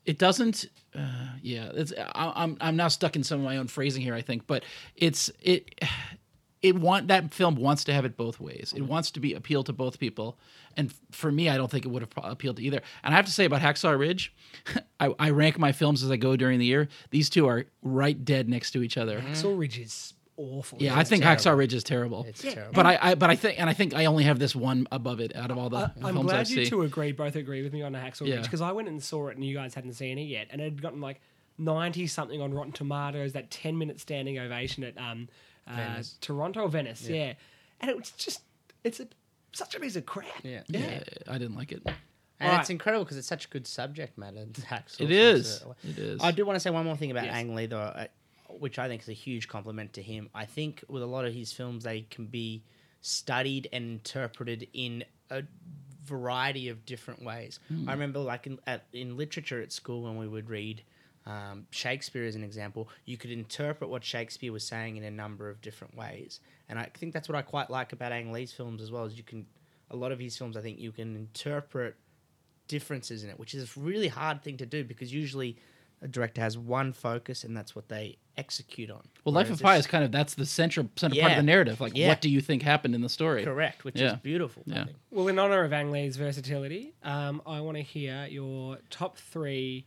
it 0.07 0.19
doesn't. 0.19 0.67
Uh, 0.95 1.29
yeah, 1.43 1.71
it's, 1.75 1.93
I, 1.99 2.33
I'm 2.35 2.57
I'm 2.61 2.77
now 2.77 2.89
stuck 2.89 3.17
in 3.17 3.25
some 3.25 3.41
of 3.41 3.45
my 3.45 3.59
own 3.59 3.67
phrasing 3.67 4.03
here. 4.03 4.15
I 4.15 4.23
think, 4.23 4.47
but 4.47 4.65
it's 4.95 5.31
it. 5.43 5.85
It 6.63 6.75
want 6.75 7.09
that 7.09 7.35
film 7.35 7.57
wants 7.57 7.85
to 7.85 7.93
have 7.93 8.05
it 8.05 8.17
both 8.17 8.41
ways. 8.41 8.73
It 8.75 8.83
wants 8.83 9.11
to 9.13 9.21
be 9.21 9.35
appeal 9.35 9.63
to 9.65 9.73
both 9.73 9.99
people, 10.01 10.39
and 10.77 10.93
for 11.11 11.31
me, 11.31 11.49
I 11.49 11.57
don't 11.57 11.71
think 11.71 11.85
it 11.85 11.89
would 11.89 12.03
have 12.03 12.11
appealed 12.25 12.57
to 12.57 12.63
either. 12.63 12.81
And 13.05 13.13
I 13.13 13.17
have 13.17 13.27
to 13.27 13.33
say 13.33 13.45
about 13.45 13.61
Hacksaw 13.61 13.97
Ridge, 13.97 14.33
I, 15.01 15.15
I 15.19 15.31
rank 15.31 15.59
my 15.59 15.73
films 15.73 16.03
as 16.03 16.11
I 16.11 16.17
go 16.17 16.35
during 16.35 16.59
the 16.59 16.65
year. 16.65 16.89
These 17.11 17.31
two 17.31 17.47
are 17.47 17.67
right 17.83 18.25
dead 18.25 18.49
next 18.49 18.71
to 18.73 18.83
each 18.83 18.97
other. 18.97 19.21
Hacksaw 19.21 19.57
Ridge 19.57 19.79
is 19.79 20.15
awful. 20.37 20.79
Yeah, 20.81 20.99
I 20.99 21.05
think 21.05 21.23
terrible. 21.23 21.43
Hacksaw 21.45 21.57
Ridge 21.59 21.75
is 21.75 21.85
terrible. 21.85 22.25
It's 22.29 22.43
terrible. 22.43 22.73
But 22.73 22.87
I, 22.87 22.99
I, 23.01 23.15
but 23.15 23.31
I 23.31 23.37
think, 23.37 23.61
and 23.61 23.69
I 23.69 23.73
think 23.73 23.95
I 23.95 24.07
only 24.07 24.25
have 24.25 24.39
this 24.39 24.55
one 24.55 24.87
above 24.93 25.21
it 25.21 25.35
out 25.37 25.51
of 25.51 25.59
all 25.59 25.69
the 25.71 25.77
I, 25.79 25.91
I'm 26.09 26.15
films 26.15 26.23
glad 26.31 26.41
I've 26.41 26.51
you 26.51 26.57
seen. 26.65 26.67
two 26.71 26.83
agree, 26.83 27.13
both 27.13 27.37
agree 27.37 27.63
with 27.63 27.73
me 27.73 27.83
on 27.83 27.93
Hacksaw 27.93 28.27
Yeah. 28.27 28.37
Ridge 28.37 28.45
because 28.45 28.61
I 28.61 28.73
went 28.73 28.89
and 28.89 29.03
saw 29.03 29.29
it 29.29 29.37
and 29.37 29.45
you 29.45 29.55
guys 29.55 29.75
hadn't 29.75 29.95
seen 29.95 30.19
it 30.19 30.23
yet, 30.25 30.49
and 30.51 30.61
it 30.61 30.65
had 30.65 30.83
gotten 30.83 31.01
like 31.01 31.21
ninety 31.59 32.07
something 32.07 32.41
on 32.41 32.53
Rotten 32.55 32.73
Tomatoes, 32.73 33.33
that 33.33 33.51
ten 33.51 33.79
minute 33.79 34.01
standing 34.01 34.39
ovation 34.39 34.85
at 34.85 34.97
um, 34.99 35.29
uh, 35.67 36.03
Toronto, 36.21 36.61
or 36.63 36.69
Venice, 36.69 37.09
yeah. 37.09 37.33
and 37.81 37.91
it 37.91 37.97
was 37.97 38.11
just 38.13 38.43
it's 38.85 39.01
a, 39.01 39.09
such 39.53 39.75
a 39.75 39.81
piece 39.81 39.97
of 39.97 40.07
crap. 40.07 40.27
Yeah. 40.43 40.63
yeah, 40.69 41.01
I 41.29 41.39
didn't 41.39 41.57
like 41.57 41.73
it. 41.73 41.83
And 42.39 42.49
Alright. 42.51 42.61
it's 42.61 42.69
incredible 42.71 43.05
because 43.05 43.17
it's 43.17 43.27
such 43.27 43.47
a 43.47 43.49
good 43.49 43.67
subject 43.67 44.19
matter. 44.19 44.45
Hacksaw 44.53 45.01
It 45.01 45.05
Ridge. 45.09 45.11
is. 45.13 45.65
It 45.89 45.99
is. 45.99 46.21
I 46.23 46.33
do 46.33 46.45
want 46.45 46.57
to 46.57 46.61
say 46.61 46.69
one 46.69 46.85
more 46.85 46.95
thing 46.95 47.11
about 47.11 47.25
Yes. 47.25 47.35
Ang 47.35 47.55
Lee, 47.55 47.65
though, 47.65 47.79
uh, 47.79 48.07
which 48.61 48.79
I 48.79 48.89
think 48.89 49.03
is 49.03 49.09
a 49.09 49.15
huge 49.15 49.49
compliment 49.49 49.93
to 49.95 50.03
him. 50.03 50.29
I 50.35 50.45
think 50.45 50.85
with 50.89 51.03
a 51.03 51.07
lot 51.07 51.25
of 51.25 51.35
his 51.35 51.53
films, 51.53 51.85
they 51.85 52.03
can 52.03 52.27
be 52.27 52.63
studied 53.01 53.69
and 53.73 53.85
interpreted 53.85 54.69
in 54.73 55.05
a 55.31 55.43
variety 56.05 56.69
of 56.69 56.85
different 56.87 57.23
ways. 57.23 57.59
I 57.89 57.93
remember, 57.93 58.21
like 58.21 58.47
in, 58.47 58.59
at, 58.67 58.85
in 58.93 59.17
literature 59.17 59.61
at 59.61 59.73
school, 59.73 60.03
when 60.03 60.17
we 60.17 60.29
would 60.29 60.49
read 60.49 60.83
um, 61.27 61.67
Shakespeare 61.71 62.25
as 62.25 62.37
an 62.37 62.45
example, 62.45 62.89
you 63.05 63.17
could 63.17 63.31
interpret 63.31 63.91
what 63.91 64.05
Shakespeare 64.05 64.53
was 64.53 64.65
saying 64.65 64.97
in 64.97 65.05
a 65.05 65.11
number 65.11 65.51
of 65.51 65.61
different 65.61 65.97
ways. 65.97 66.41
And 66.69 66.79
I 66.79 66.89
think 66.95 67.13
that's 67.13 67.29
what 67.29 67.37
I 67.37 67.43
quite 67.43 67.71
like 67.71 67.93
about 67.93 68.13
Ang 68.13 68.33
Lee's 68.33 68.53
films 68.53 68.81
as 68.81 68.91
well. 68.93 69.05
Is 69.05 69.17
you 69.17 69.25
can 69.25 69.47
a 69.91 69.97
lot 69.97 70.13
of 70.13 70.19
his 70.19 70.37
films, 70.37 70.57
I 70.57 70.63
think 70.63 70.79
you 70.79 70.93
can 70.93 71.15
interpret 71.17 71.97
differences 72.69 73.23
in 73.25 73.31
it, 73.31 73.39
which 73.39 73.55
is 73.55 73.77
a 73.77 73.81
really 73.81 74.09
hard 74.09 74.43
thing 74.43 74.57
to 74.57 74.67
do 74.67 74.83
because 74.85 75.13
usually 75.13 75.57
a 76.03 76.09
director 76.09 76.41
has 76.41 76.57
one 76.59 76.93
focus 76.93 77.43
and 77.45 77.57
that's 77.57 77.75
what 77.75 77.89
they 77.89 78.19
execute 78.37 78.91
on. 78.91 79.03
Well, 79.25 79.33
Life 79.35 79.51
of 79.51 79.61
Pi 79.61 79.77
is 79.77 79.87
kind 79.87 80.05
of 80.05 80.13
that's 80.13 80.35
the 80.35 80.45
central 80.45 80.91
center 80.97 81.19
part 81.21 81.33
of 81.33 81.37
the 81.39 81.43
narrative. 81.43 81.81
Like, 81.81 81.97
Yeah. 81.97 82.09
what 82.09 82.21
do 82.21 82.29
you 82.29 82.41
think 82.43 82.63
happened 82.63 82.95
in 82.95 83.01
the 83.01 83.09
story? 83.09 83.43
correct, 83.45 83.85
which 83.85 83.99
Yeah. 83.99 84.15
is 84.15 84.19
beautiful. 84.21 84.63
I 84.71 84.85
think. 84.85 84.97
Well, 85.11 85.29
in 85.29 85.39
honor 85.39 85.65
of 85.65 85.73
Ang 85.73 85.91
Lee's 85.91 86.17
versatility, 86.17 86.93
um, 87.03 87.41
I 87.47 87.61
want 87.61 87.77
to 87.79 87.83
hear 87.83 88.27
your 88.31 88.79
top 88.91 89.17
three 89.17 89.87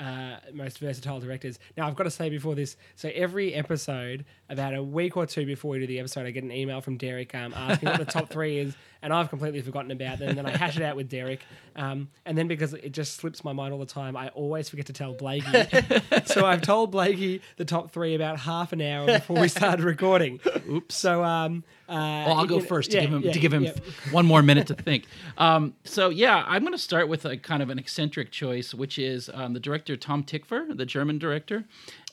uh, 0.00 0.36
most 0.52 0.78
versatile 0.78 1.20
directors. 1.20 1.58
Now, 1.76 1.86
I've 1.86 1.94
got 1.94 2.04
to 2.04 2.10
say 2.10 2.30
before 2.30 2.54
this, 2.54 2.76
so 2.96 3.10
every 3.14 3.54
episode, 3.54 4.24
about 4.48 4.74
a 4.74 4.82
week 4.82 5.16
or 5.16 5.26
two 5.26 5.46
before 5.46 5.72
we 5.72 5.80
do 5.80 5.86
the 5.86 5.98
episode, 6.00 6.26
I 6.26 6.30
get 6.30 6.42
an 6.42 6.50
email 6.50 6.80
from 6.80 6.96
Derek 6.96 7.34
um, 7.34 7.52
asking 7.54 7.90
what 7.90 7.98
the 7.98 8.04
top 8.06 8.28
three 8.30 8.58
is, 8.58 8.74
and 9.02 9.12
I've 9.12 9.28
completely 9.28 9.60
forgotten 9.62 9.90
about 9.90 10.18
them. 10.18 10.30
And 10.30 10.38
then 10.38 10.46
I 10.46 10.56
hash 10.56 10.76
it 10.76 10.82
out 10.82 10.96
with 10.96 11.08
Derek, 11.08 11.40
um, 11.76 12.08
and 12.24 12.36
then 12.36 12.48
because 12.48 12.72
it 12.74 12.90
just 12.92 13.14
slips 13.16 13.44
my 13.44 13.52
mind 13.52 13.72
all 13.72 13.78
the 13.78 13.86
time, 13.86 14.16
I 14.16 14.28
always 14.30 14.68
forget 14.68 14.86
to 14.86 14.92
tell 14.92 15.12
Blakey. 15.12 15.66
so 16.24 16.46
I've 16.46 16.62
told 16.62 16.90
Blakey 16.90 17.42
the 17.56 17.64
top 17.64 17.90
three 17.92 18.14
about 18.14 18.38
half 18.40 18.72
an 18.72 18.80
hour 18.80 19.06
before 19.06 19.40
we 19.40 19.48
started 19.48 19.84
recording. 19.84 20.40
Oops. 20.68 20.94
So 20.94 21.22
um, 21.22 21.62
uh, 21.88 21.92
Well, 22.26 22.38
I'll 22.38 22.46
go 22.46 22.56
you 22.56 22.60
know- 22.62 22.66
first 22.66 22.90
to 22.92 22.96
yeah, 22.96 23.02
give 23.02 23.12
him 23.12 23.22
yeah, 23.22 23.32
to 23.32 23.38
give 23.38 23.52
him 23.52 23.64
yeah. 23.64 23.72
one 24.10 24.26
more 24.26 24.42
minute 24.42 24.66
to 24.68 24.74
think. 24.74 25.04
Um, 25.38 25.74
so 25.84 26.08
yeah, 26.08 26.44
I'm 26.46 26.62
going 26.62 26.72
to 26.72 26.78
start 26.78 27.08
with 27.08 27.24
a 27.24 27.36
kind 27.36 27.62
of 27.62 27.70
an 27.70 27.78
eccentric 27.78 28.30
choice, 28.32 28.74
which 28.74 28.98
is 28.98 29.30
um, 29.32 29.52
the 29.52 29.60
director 29.60 29.89
Tom 29.96 30.24
Tykwer, 30.24 30.76
the 30.76 30.86
German 30.86 31.18
director, 31.18 31.64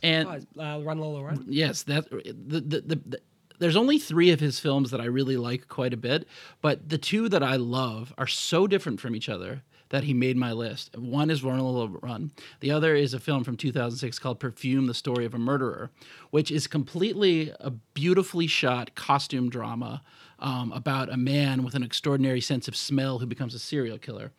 and 0.04 0.28
Oh, 0.58 0.62
uh, 0.62 0.80
Run 0.82 1.00
Lola 1.00 1.24
Run. 1.24 1.46
yes, 1.48 1.84
that 1.84 2.10
the, 2.10 2.34
the, 2.62 2.82
the, 2.82 2.96
the 3.06 3.22
there's 3.60 3.76
only 3.76 3.98
three 3.98 4.30
of 4.32 4.40
his 4.40 4.60
films 4.60 4.92
that 4.92 5.02
I 5.02 5.06
really 5.06 5.36
like 5.38 5.68
quite 5.68 5.92
a 5.94 5.98
bit, 5.98 6.28
but 6.62 6.90
the 6.90 6.98
two 7.00 7.28
that 7.30 7.42
I 7.42 7.56
love 7.56 8.14
are 8.18 8.28
so 8.28 8.68
different 8.68 9.00
from 9.00 9.16
each 9.16 9.30
other 9.30 9.64
that 9.90 10.04
he 10.04 10.14
made 10.14 10.36
my 10.38 10.52
list. 10.52 10.96
One 10.98 11.30
is 11.32 11.44
Run 11.44 11.60
Lola 11.60 11.88
Run. 11.88 12.32
The 12.60 12.70
other 12.72 12.94
is 12.94 13.14
a 13.16 13.20
film 13.20 13.44
from 13.44 13.58
2006 13.58 14.20
called 14.20 14.40
Perfume: 14.40 14.86
The 14.86 14.94
Story 14.94 15.26
of 15.26 15.34
a 15.34 15.40
Murderer, 15.40 15.90
which 16.30 16.52
is 16.52 16.68
completely 16.68 17.52
a 17.60 17.72
beautifully 17.72 18.46
shot 18.48 18.94
costume 18.96 19.50
drama 19.50 20.04
um, 20.40 20.72
about 20.74 21.12
a 21.12 21.18
man 21.18 21.64
with 21.64 21.74
an 21.74 21.82
extraordinary 21.84 22.42
sense 22.42 22.68
of 22.68 22.76
smell 22.76 23.18
who 23.20 23.26
becomes 23.26 23.56
a 23.56 23.60
serial 23.60 23.98
killer. 23.98 24.32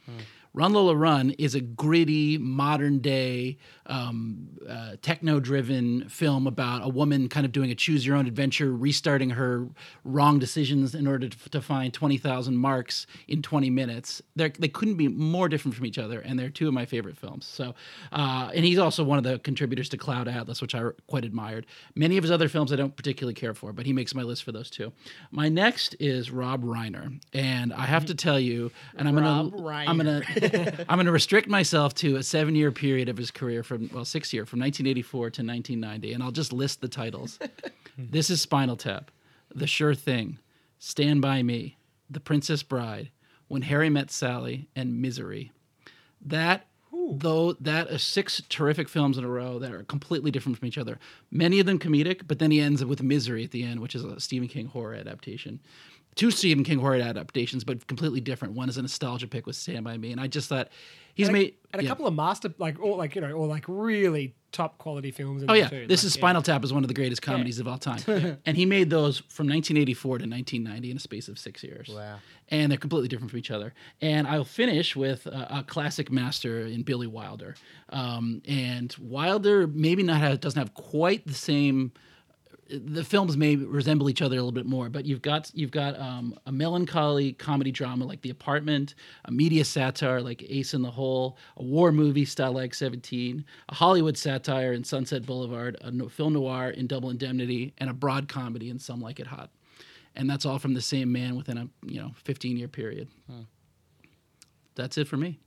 Run 0.59 0.73
Lola 0.73 0.97
Run 0.97 1.31
is 1.38 1.55
a 1.55 1.61
gritty, 1.61 2.37
modern 2.37 2.99
day, 2.99 3.59
um, 3.87 4.49
uh, 4.68 4.97
techno 5.01 5.38
driven 5.38 6.09
film 6.09 6.49
about 6.49 6.85
a 6.85 6.88
woman 6.88 7.29
kind 7.29 7.47
of 7.47 7.53
doing 7.53 7.71
a 7.71 7.77
choose 7.77 8.05
your 8.05 8.16
own 8.16 8.27
adventure, 8.27 8.73
restarting 8.73 9.31
her 9.31 9.68
wrong 10.03 10.40
decisions 10.40 10.97
in 10.97 11.07
order 11.07 11.29
to, 11.29 11.51
to 11.51 11.62
find 11.62 11.94
20,000 11.94 12.57
marks 12.57 13.07
in 13.29 13.40
20 13.40 13.71
minutes. 13.71 14.21
They're, 14.35 14.49
they 14.49 14.66
couldn't 14.66 14.97
be 14.97 15.07
more 15.07 15.49
different 15.49 15.77
from 15.77 15.87
each 15.87 15.97
other, 15.97 16.18
and 16.18 16.37
they're 16.37 16.51
two 16.51 16.66
of 16.66 16.75
my 16.75 16.87
favorite 16.87 17.16
films. 17.16 17.47
So, 17.47 17.77
uh, 18.11 18.51
and 18.53 18.64
he's 18.64 18.79
also 18.79 19.05
one 19.05 19.16
of 19.16 19.23
the 19.23 19.38
contributors 19.38 19.88
to 19.90 19.97
Cloud 19.97 20.27
Atlas, 20.27 20.61
which 20.61 20.75
I 20.75 20.88
quite 21.07 21.25
admired. 21.25 21.66
Many 21.94 22.16
of 22.16 22.25
his 22.25 22.33
other 22.33 22.49
films 22.49 22.73
I 22.73 22.77
don't 22.77 22.97
particularly 22.97 23.35
care 23.35 23.55
for, 23.55 23.73
but 23.73 23.87
he 23.87 23.92
makes 23.92 24.12
my 24.12 24.23
list 24.25 24.42
for 24.42 24.51
those 24.51 24.71
two. 24.71 24.92
My 25.31 25.49
next 25.49 25.94
is 26.01 26.33
Rob 26.33 26.64
Reiner, 26.64 27.16
and 27.33 27.73
I 27.73 27.87
have 27.87 28.07
to 28.07 28.16
tell 28.16 28.40
you, 28.40 28.73
and 28.97 29.07
I'm 29.07 29.16
Rob 29.16 29.53
gonna, 29.53 29.62
Reiner. 29.62 29.88
I'm 29.88 29.97
gonna, 29.99 30.48
I'm 30.89 30.99
gonna 30.99 31.13
restrict 31.13 31.49
myself 31.49 31.95
to 31.97 32.17
a 32.17 32.23
seven-year 32.23 32.73
period 32.73 33.09
of 33.09 33.17
his 33.17 33.31
career 33.31 33.63
from 33.63 33.91
well, 33.93 34.05
six 34.05 34.33
year 34.33 34.47
from 34.47 34.61
1984 34.61 35.21
to 35.21 35.25
1990, 35.43 36.13
and 36.13 36.23
I'll 36.23 36.31
just 36.31 36.53
list 36.53 36.81
the 36.81 36.89
titles. 36.89 37.39
this 37.99 38.31
is 38.31 38.41
Spinal 38.41 38.77
Tap, 38.77 39.11
The 39.55 39.67
Sure 39.67 39.95
Thing, 39.95 40.39
Stand 40.79 41.23
by 41.23 41.43
Me, 41.43 41.77
The 42.11 42.21
Princess 42.21 42.63
Bride, 42.63 43.11
When 43.49 43.63
Harry 43.63 43.91
Met 43.91 44.11
Sally, 44.11 44.69
and 44.75 45.01
Misery. 45.01 45.53
That 46.21 46.67
though 47.11 47.55
that 47.55 47.89
is 47.89 48.03
six 48.03 48.43
terrific 48.49 48.89
films 48.89 49.19
in 49.19 49.25
a 49.25 49.29
row 49.29 49.59
that 49.59 49.73
are 49.73 49.83
completely 49.85 50.31
different 50.31 50.59
from 50.59 50.69
each 50.69 50.79
other. 50.79 50.99
Many 51.31 51.61
of 51.61 51.67
them 51.67 51.79
comedic, 51.79 52.23
but 52.27 52.39
then 52.39 52.51
he 52.51 52.61
ends 52.61 52.85
with 52.85 53.03
Misery 53.03 53.45
at 53.45 53.51
the 53.51 53.63
end, 53.63 53.81
which 53.81 53.95
is 53.95 54.05
a 54.05 54.21
Stephen 54.21 54.49
King 54.49 54.67
horror 54.67 54.95
adaptation. 54.95 55.61
Two 56.14 56.31
Stephen 56.31 56.64
King 56.64 56.79
horror 56.79 56.97
adaptations, 56.97 57.62
but 57.62 57.87
completely 57.87 58.21
different. 58.21 58.55
One 58.55 58.68
is 58.68 58.77
a 58.77 58.83
nostalgia 58.83 59.29
pick 59.29 59.47
with 59.47 59.57
Stand 59.57 59.85
by 59.85 59.97
Me, 59.97 60.11
and 60.11 60.21
I 60.21 60.27
just 60.27 60.49
thought 60.49 60.68
he's 61.14 61.29
and 61.29 61.37
a, 61.37 61.40
made 61.40 61.55
and 61.73 61.81
a 61.81 61.85
yeah. 61.85 61.88
couple 61.88 62.07
of 62.07 62.14
master 62.14 62.53
like 62.59 62.81
or 62.81 62.97
like 62.97 63.14
you 63.14 63.21
know 63.21 63.33
or 63.33 63.47
like 63.47 63.64
really 63.68 64.35
top 64.51 64.79
quality 64.79 65.11
films. 65.11 65.42
In 65.42 65.51
Oh 65.51 65.55
yeah, 65.55 65.68
too. 65.68 65.87
this 65.87 66.03
Like, 66.03 66.07
is 66.07 66.16
yeah. 66.16 66.21
Spinal 66.21 66.42
Tap 66.42 66.64
is 66.64 66.73
one 66.73 66.83
of 66.85 66.88
the 66.88 66.94
greatest 66.94 67.23
comedies 67.23 67.61
of 67.61 67.68
all 67.68 67.79
time, 67.79 68.01
and 68.47 68.57
he 68.57 68.66
made 68.66 68.90
those 68.90 69.18
from 69.18 69.47
1984 69.47 70.18
to 70.18 70.25
1990 70.25 70.90
in 70.90 70.97
a 70.97 71.01
space 71.01 71.29
of 71.29 71.38
six 71.38 71.62
years. 71.62 71.88
Wow. 71.88 72.18
And 72.49 72.73
they're 72.73 72.79
completely 72.79 73.09
different 73.09 73.31
from 73.31 73.38
each 73.38 73.51
other. 73.51 73.75
And 74.01 74.27
I'll 74.27 74.42
finish 74.44 74.97
with 74.97 75.27
a, 75.27 75.59
a 75.59 75.64
classic 75.66 76.11
master 76.11 76.61
in 76.61 76.83
Billy 76.83 77.07
Wilder. 77.07 77.57
Um, 77.90 78.40
and 78.49 78.94
Wilder 78.99 79.66
maybe 79.66 80.03
not 80.03 80.21
have, 80.21 80.40
doesn't 80.40 80.59
have 80.59 80.73
quite 80.73 81.27
the 81.27 81.35
same. 81.35 81.92
The 82.71 83.03
films 83.03 83.37
may 83.37 83.57
resemble 83.57 84.11
each 84.11 84.21
other 84.21 84.37
a 84.37 84.41
little 84.41 84.53
bit 84.53 84.67
more, 84.67 84.91
but 84.91 85.07
you've 85.07 85.23
got 85.23 85.51
you've 85.55 85.71
got 85.71 85.99
um, 85.99 86.39
a 86.45 86.53
melancholy 86.53 87.33
comedy 87.33 87.73
drama 87.73 88.05
like 88.05 88.21
The 88.21 88.29
Apartment, 88.29 88.95
a 89.25 89.33
media 89.33 89.65
satire 89.65 90.21
like 90.21 90.45
Ace 90.49 90.75
in 90.75 90.83
the 90.83 90.91
Hole, 90.91 91.39
a 91.57 91.63
war 91.63 91.93
movie 91.93 92.27
Stalag 92.27 92.75
Seventeen, 92.75 93.45
a 93.71 93.75
Hollywood 93.75 94.19
satire 94.19 94.75
in 94.75 94.85
Sunset 94.85 95.25
Boulevard, 95.25 95.79
a 95.81 95.91
no- 95.91 96.09
film 96.11 96.35
noir 96.35 96.69
in 96.71 96.87
Double 96.87 97.09
Indemnity, 97.09 97.73
and 97.79 97.89
a 97.89 97.95
broad 97.95 98.29
comedy 98.29 98.69
in 98.69 98.79
Some 98.79 99.01
Like 99.01 99.19
It 99.19 99.27
Hot, 99.29 99.49
and 100.15 100.29
that's 100.29 100.45
all 100.45 100.59
from 100.59 100.75
the 100.75 100.83
same 100.83 101.11
man 101.11 101.37
within 101.37 101.57
a 101.57 101.69
you 101.87 102.01
know 102.01 102.13
15 102.25 102.59
year 102.59 102.69
period. 102.69 103.09
That's 104.75 104.99
it 104.99 105.09
for 105.09 105.17
me. 105.17 105.39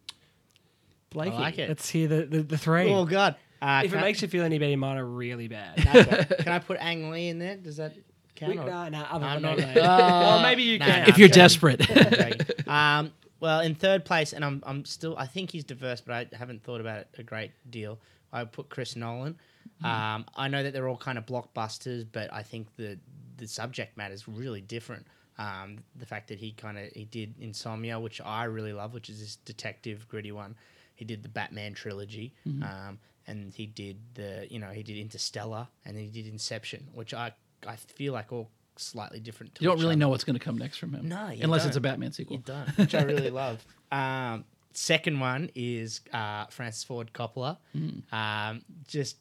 Blakey. 1.11 1.35
I 1.35 1.39
like 1.39 1.59
it. 1.59 1.69
Let's 1.69 1.89
hear 1.89 2.07
the 2.07 2.25
the, 2.25 2.41
the 2.41 2.57
three. 2.57 2.91
Oh 2.91 3.05
God! 3.05 3.35
Uh, 3.61 3.81
if 3.85 3.93
it 3.93 3.97
I- 3.97 4.01
makes 4.01 4.21
you 4.21 4.27
feel 4.27 4.43
any 4.43 4.57
better, 4.57 4.75
mine 4.77 4.97
are 4.97 5.05
really 5.05 5.47
bad. 5.47 5.79
Okay. 5.79 6.25
Can 6.43 6.51
I 6.51 6.59
put 6.59 6.77
Ang 6.79 7.11
Lee 7.11 7.27
in 7.29 7.37
there? 7.39 7.57
Does 7.57 7.77
that 7.77 7.93
count? 8.35 8.53
We, 8.53 8.57
or- 8.57 8.65
no, 8.65 8.89
no, 8.89 9.01
other 9.09 9.25
I'm 9.25 9.41
than 9.41 9.57
not- 9.57 9.57
that. 9.59 9.77
Oh, 9.77 9.81
well, 9.97 10.41
maybe 10.41 10.63
you 10.63 10.79
no, 10.79 10.85
can. 10.85 11.03
no. 11.03 11.07
if 11.09 11.17
you're 11.17 11.27
okay. 11.27 11.35
desperate. 11.35 12.67
Um, 12.67 13.11
well, 13.39 13.59
in 13.61 13.75
third 13.75 14.05
place, 14.05 14.33
and 14.33 14.43
I'm 14.45 14.63
I'm 14.65 14.85
still 14.85 15.15
I 15.17 15.25
think 15.27 15.51
he's 15.51 15.63
diverse, 15.63 16.01
but 16.01 16.13
I 16.33 16.37
haven't 16.37 16.63
thought 16.63 16.79
about 16.81 16.99
it 16.99 17.07
a 17.17 17.23
great 17.23 17.51
deal. 17.69 17.99
I 18.31 18.43
put 18.45 18.69
Chris 18.69 18.95
Nolan. 18.95 19.37
Um, 19.83 20.25
I 20.35 20.47
know 20.47 20.61
that 20.61 20.73
they're 20.73 20.87
all 20.87 20.97
kind 20.97 21.17
of 21.17 21.25
blockbusters, 21.25 22.05
but 22.11 22.31
I 22.31 22.43
think 22.43 22.67
the 22.77 22.99
the 23.37 23.47
subject 23.47 23.97
matter 23.97 24.13
is 24.13 24.27
really 24.27 24.61
different. 24.61 25.05
Um, 25.39 25.79
the 25.95 26.05
fact 26.05 26.27
that 26.27 26.37
he 26.37 26.51
kind 26.51 26.77
of 26.77 26.85
he 26.93 27.05
did 27.05 27.33
Insomnia, 27.39 27.99
which 27.99 28.21
I 28.21 28.43
really 28.43 28.73
love, 28.73 28.93
which 28.93 29.09
is 29.09 29.19
this 29.19 29.35
detective 29.37 30.07
gritty 30.07 30.31
one. 30.31 30.55
He 30.95 31.03
did 31.05 31.23
the 31.23 31.29
Batman 31.29 31.73
trilogy, 31.73 32.31
um, 32.45 32.99
and 33.27 33.53
he 33.53 33.65
did 33.65 33.97
the 34.15 34.47
you 34.49 34.59
know 34.59 34.69
he 34.69 34.83
did 34.83 34.97
Interstellar, 34.97 35.67
and 35.85 35.97
he 35.97 36.07
did 36.07 36.27
Inception, 36.27 36.87
which 36.93 37.13
I 37.13 37.33
I 37.67 37.75
feel 37.75 38.13
like 38.13 38.31
all 38.31 38.49
slightly 38.77 39.19
different. 39.19 39.55
To 39.55 39.63
you 39.63 39.69
don't 39.69 39.77
really 39.77 39.89
other. 39.91 39.99
know 39.99 40.09
what's 40.09 40.23
going 40.23 40.37
to 40.39 40.43
come 40.43 40.57
next 40.57 40.77
from 40.77 40.93
him. 40.93 41.07
No, 41.07 41.29
you 41.29 41.43
unless 41.43 41.61
don't. 41.61 41.69
it's 41.69 41.77
a 41.77 41.81
Batman 41.81 42.11
sequel. 42.11 42.37
You 42.37 42.43
don't, 42.45 42.67
which 42.77 42.95
I 42.95 43.03
really 43.03 43.29
love. 43.29 43.63
Um, 43.91 44.45
second 44.73 45.19
one 45.19 45.49
is 45.55 46.01
uh, 46.13 46.45
Francis 46.47 46.83
Ford 46.83 47.11
Coppola. 47.13 47.57
Hmm. 47.73 47.99
Um, 48.15 48.61
just 48.87 49.17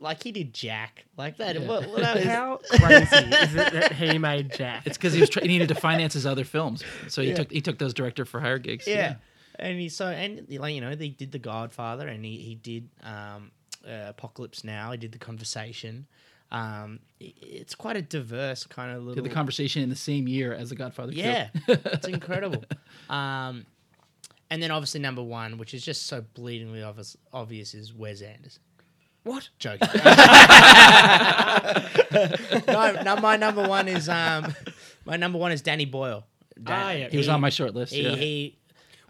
like 0.00 0.22
he 0.22 0.32
did 0.32 0.52
Jack, 0.52 1.04
like 1.16 1.36
that. 1.38 1.60
What, 1.62 1.88
what 1.88 2.00
that 2.02 2.24
How 2.24 2.58
crazy 2.70 3.16
is 3.16 3.54
it 3.54 3.72
that 3.72 3.92
he 3.96 4.18
made 4.18 4.52
Jack? 4.52 4.86
It's 4.86 4.96
because 4.98 5.12
he 5.12 5.20
was 5.20 5.30
try- 5.30 5.42
he 5.42 5.48
needed 5.48 5.68
to 5.68 5.74
finance 5.76 6.12
his 6.14 6.26
other 6.26 6.44
films, 6.44 6.82
so 7.08 7.22
he 7.22 7.28
Yeah. 7.28 7.34
took 7.36 7.52
he 7.52 7.60
took 7.60 7.78
those 7.78 7.94
director 7.94 8.24
for 8.24 8.40
hire 8.40 8.58
gigs. 8.58 8.86
yeah. 8.86 9.14
And 9.58 9.78
he 9.78 9.88
so 9.88 10.06
and 10.08 10.46
like 10.58 10.74
you 10.74 10.80
know 10.80 10.94
they 10.94 11.08
did 11.08 11.32
The 11.32 11.38
Godfather 11.38 12.08
and 12.08 12.24
he 12.24 12.36
he 12.38 12.54
did 12.54 12.88
um, 13.02 13.50
uh, 13.86 14.08
Apocalypse 14.08 14.64
Now. 14.64 14.90
He 14.92 14.98
did 14.98 15.12
The 15.12 15.18
Conversation. 15.18 16.06
Um, 16.50 17.00
i- 17.20 17.32
it's 17.40 17.74
quite 17.74 17.96
a 17.96 18.02
diverse 18.02 18.64
kind 18.64 18.90
of 18.94 18.98
little. 19.02 19.14
Did 19.22 19.30
the 19.30 19.34
conversation 19.34 19.82
in 19.82 19.88
the 19.88 19.96
same 19.96 20.28
year 20.28 20.52
as 20.52 20.68
The 20.70 20.76
Godfather. 20.76 21.12
2. 21.12 21.18
Yeah, 21.18 21.48
it's 21.68 22.06
incredible. 22.08 22.64
Um, 23.08 23.64
and 24.50 24.62
then 24.62 24.70
obviously 24.70 25.00
number 25.00 25.22
one, 25.22 25.56
which 25.56 25.72
is 25.72 25.82
just 25.82 26.06
so 26.06 26.22
bleedingly 26.34 26.86
obvious, 26.86 27.16
obvious 27.32 27.72
is 27.72 27.94
Wes 27.94 28.20
Anderson. 28.20 28.60
What? 29.24 29.48
Joking. 29.58 29.88
no, 32.66 33.02
no, 33.02 33.16
my 33.16 33.36
number 33.38 33.66
one 33.66 33.88
is 33.88 34.08
um, 34.08 34.54
my 35.04 35.16
number 35.16 35.38
one 35.38 35.52
is 35.52 35.62
Danny 35.62 35.84
Boyle. 35.86 36.24
Ah, 36.66 36.90
yeah. 36.92 37.08
he 37.08 37.16
was 37.16 37.28
on 37.28 37.40
my 37.40 37.48
short 37.50 37.74
list. 37.74 37.92
He, 37.94 38.02
yeah. 38.02 38.14
he 38.16 38.58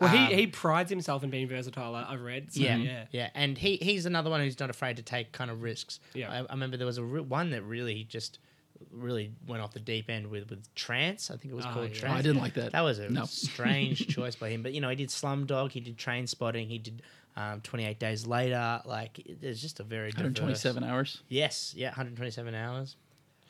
Well, 0.03 0.17
um, 0.17 0.27
he, 0.27 0.35
he 0.35 0.47
prides 0.47 0.91
himself 0.91 1.23
in 1.25 1.31
being 1.31 1.49
versatile. 1.49 1.95
I- 1.95 2.07
I've 2.13 2.21
read. 2.23 2.53
So, 2.53 2.61
yeah, 2.61 2.77
yeah. 2.77 3.05
yeah, 3.11 3.31
and 3.35 3.57
he 3.57 3.77
he's 3.77 4.05
another 4.07 4.31
one 4.31 4.41
who's 4.41 4.59
not 4.61 4.71
afraid 4.71 4.97
to 4.97 5.03
take 5.03 5.33
kind 5.33 5.51
of 5.51 5.63
risks. 5.63 6.01
Yeah. 6.15 6.31
I, 6.31 6.39
I 6.39 6.53
remember 6.53 6.77
there 6.77 6.87
was 6.87 6.99
a 6.99 7.05
re- 7.05 7.21
one 7.21 7.51
that 7.51 7.63
really 7.63 8.05
just 8.05 8.39
really 8.91 9.31
went 9.47 9.63
off 9.63 9.73
the 9.73 9.81
deep 9.81 10.11
end 10.11 10.27
with 10.27 10.51
with 10.51 10.75
Trance. 10.75 11.31
I 11.31 11.37
think 11.37 11.53
it 11.53 11.57
was 11.57 11.65
Oh, 11.67 11.71
called 11.73 11.91
yeah. 11.91 11.97
Oh, 11.97 12.01
Trance. 12.01 12.19
I 12.19 12.23
didn't 12.23 12.41
like 12.43 12.55
that. 12.55 12.73
That 12.73 12.81
was 12.81 12.99
a 12.99 13.09
No. 13.09 13.25
strange 13.27 14.07
choice 14.15 14.35
by 14.35 14.49
him. 14.51 14.63
But 14.63 14.73
you 14.73 14.81
know, 14.81 14.89
he 14.89 14.97
did 14.97 15.09
Slumdog, 15.09 15.71
he 15.73 15.81
did 15.81 15.97
Trainspotting, 15.97 16.69
he 16.69 16.79
did 16.79 17.03
um, 17.37 17.61
28 17.63 17.99
Days 17.99 18.27
Later. 18.27 18.83
Like, 18.85 19.19
it- 19.21 19.41
there's 19.41 19.63
just 19.63 19.79
a 19.81 19.85
very 19.85 20.11
diverse. 20.11 20.25
127 20.41 20.83
hours. 20.85 21.23
Yes, 21.29 21.73
yeah, 21.77 21.89
127 21.89 22.55
hours. 22.55 22.97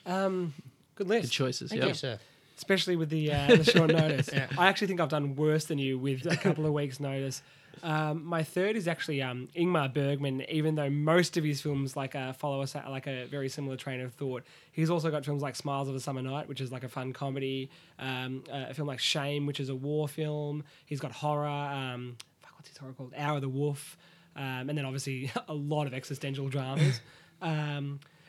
Um, 0.07 0.53
good 0.97 1.09
list. 1.09 1.23
Good 1.25 1.31
choices. 1.33 1.71
Thank 1.71 1.83
yeah. 1.83 1.89
you, 1.89 1.95
sir. 1.95 2.19
Especially 2.63 2.95
with 2.95 3.11
the 3.11 3.33
uh, 3.33 3.47
the 3.57 3.65
short 3.65 3.91
notice. 3.91 4.31
Yeah. 4.33 4.47
I 4.57 4.69
actually 4.69 4.87
think 4.87 5.01
I've 5.01 5.09
done 5.09 5.35
worse 5.35 5.65
than 5.65 5.79
you 5.79 5.99
with 5.99 6.25
a 6.27 6.37
couple 6.37 6.65
of 6.65 6.73
weeks' 6.73 7.01
notice. 7.01 7.43
Um, 7.83 8.25
my 8.25 8.45
third 8.45 8.77
is 8.77 8.87
actually 8.87 9.21
um, 9.23 9.49
Ingmar 9.57 9.93
Bergman. 9.93 10.43
Even 10.49 10.77
though 10.77 10.89
most 10.89 11.37
of 11.37 11.43
his 11.43 11.61
films 11.61 11.97
like 11.97 12.15
uh, 12.15 12.33
follow 12.33 12.63
us 12.63 12.75
like 12.75 13.09
a 13.09 13.25
very 13.27 13.49
similar 13.49 13.77
train 13.77 14.01
of 14.01 14.15
thought, 14.15 14.45
he's 14.71 14.91
also 14.91 15.11
got 15.11 15.25
films 15.25 15.43
like 15.43 15.57
Smiles 15.57 15.89
of 15.89 15.95
a 15.97 16.01
Summer 16.01 16.23
Night, 16.23 16.49
which 16.49 16.61
is 16.61 16.71
like 16.71 16.85
a 16.85 16.89
fun 16.89 17.13
comedy. 17.13 17.69
Um, 17.99 18.45
uh, 18.51 18.67
a 18.71 18.75
film 18.75 18.87
like 18.87 19.01
Shame, 19.01 19.47
which 19.47 19.59
is 19.59 19.69
a 19.69 19.75
war 19.75 20.07
film. 20.07 20.63
He's 20.87 21.01
got 21.01 21.11
horror. 21.11 21.49
Um, 21.49 22.17
fuck, 22.41 22.53
what's 22.57 22.69
his 22.69 22.79
horror 22.79 22.93
called? 22.93 23.13
Hour 23.17 23.37
of 23.37 23.43
the 23.43 23.49
Wolf. 23.49 23.97
Um, 24.37 24.69
and 24.71 24.79
then 24.79 24.85
obviously 24.85 25.33
a 25.49 25.55
lot 25.55 25.87
of 25.89 25.95
existential 25.95 26.49
dramas. 26.49 27.01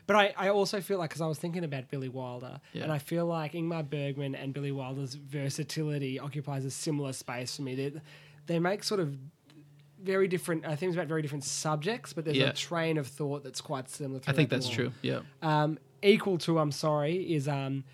But 0.08 0.16
I, 0.16 0.34
I 0.38 0.50
also 0.50 0.82
feel 0.82 0.98
like, 0.98 1.10
because 1.10 1.22
I 1.22 1.28
was 1.28 1.38
thinking 1.39 1.63
about 1.63 1.89
Billy 1.89 2.10
Wilder, 2.10 2.60
Yeah. 2.74 2.84
and 2.84 2.92
I 2.92 2.98
feel 2.98 3.26
like 3.26 3.54
Ingmar 3.54 3.89
Bergman 3.89 4.36
and 4.36 4.54
Billy 4.54 4.72
Wilder's 4.72 5.16
versatility 5.16 6.20
occupies 6.20 6.66
a 6.66 6.72
similar 6.72 7.13
space 7.13 7.56
for 7.56 7.62
me. 7.62 7.76
They, 7.76 7.94
they 8.48 8.60
make 8.60 8.84
sort 8.84 9.00
of 9.00 9.16
very 10.02 10.28
different 10.28 10.66
uh, 10.66 10.76
things 10.76 10.96
about 10.96 11.08
very 11.08 11.22
different 11.22 11.46
subjects, 11.46 12.12
but 12.12 12.26
there's 12.26 12.38
Yeah. 12.38 12.50
a 12.50 12.54
train 12.54 12.98
of 12.98 13.08
thought 13.08 13.44
that's 13.44 13.62
quite 13.62 13.89
similar. 13.89 14.20
I 14.28 14.34
think 14.34 14.50
that's 14.50 14.68
true. 14.68 14.92
Yeah. 15.02 15.22
Um, 15.42 15.80
equal 16.02 16.38
to, 16.39 16.60
I'm 16.60 16.72
sorry, 16.74 17.34
is 17.34 17.48
um, 17.48 17.86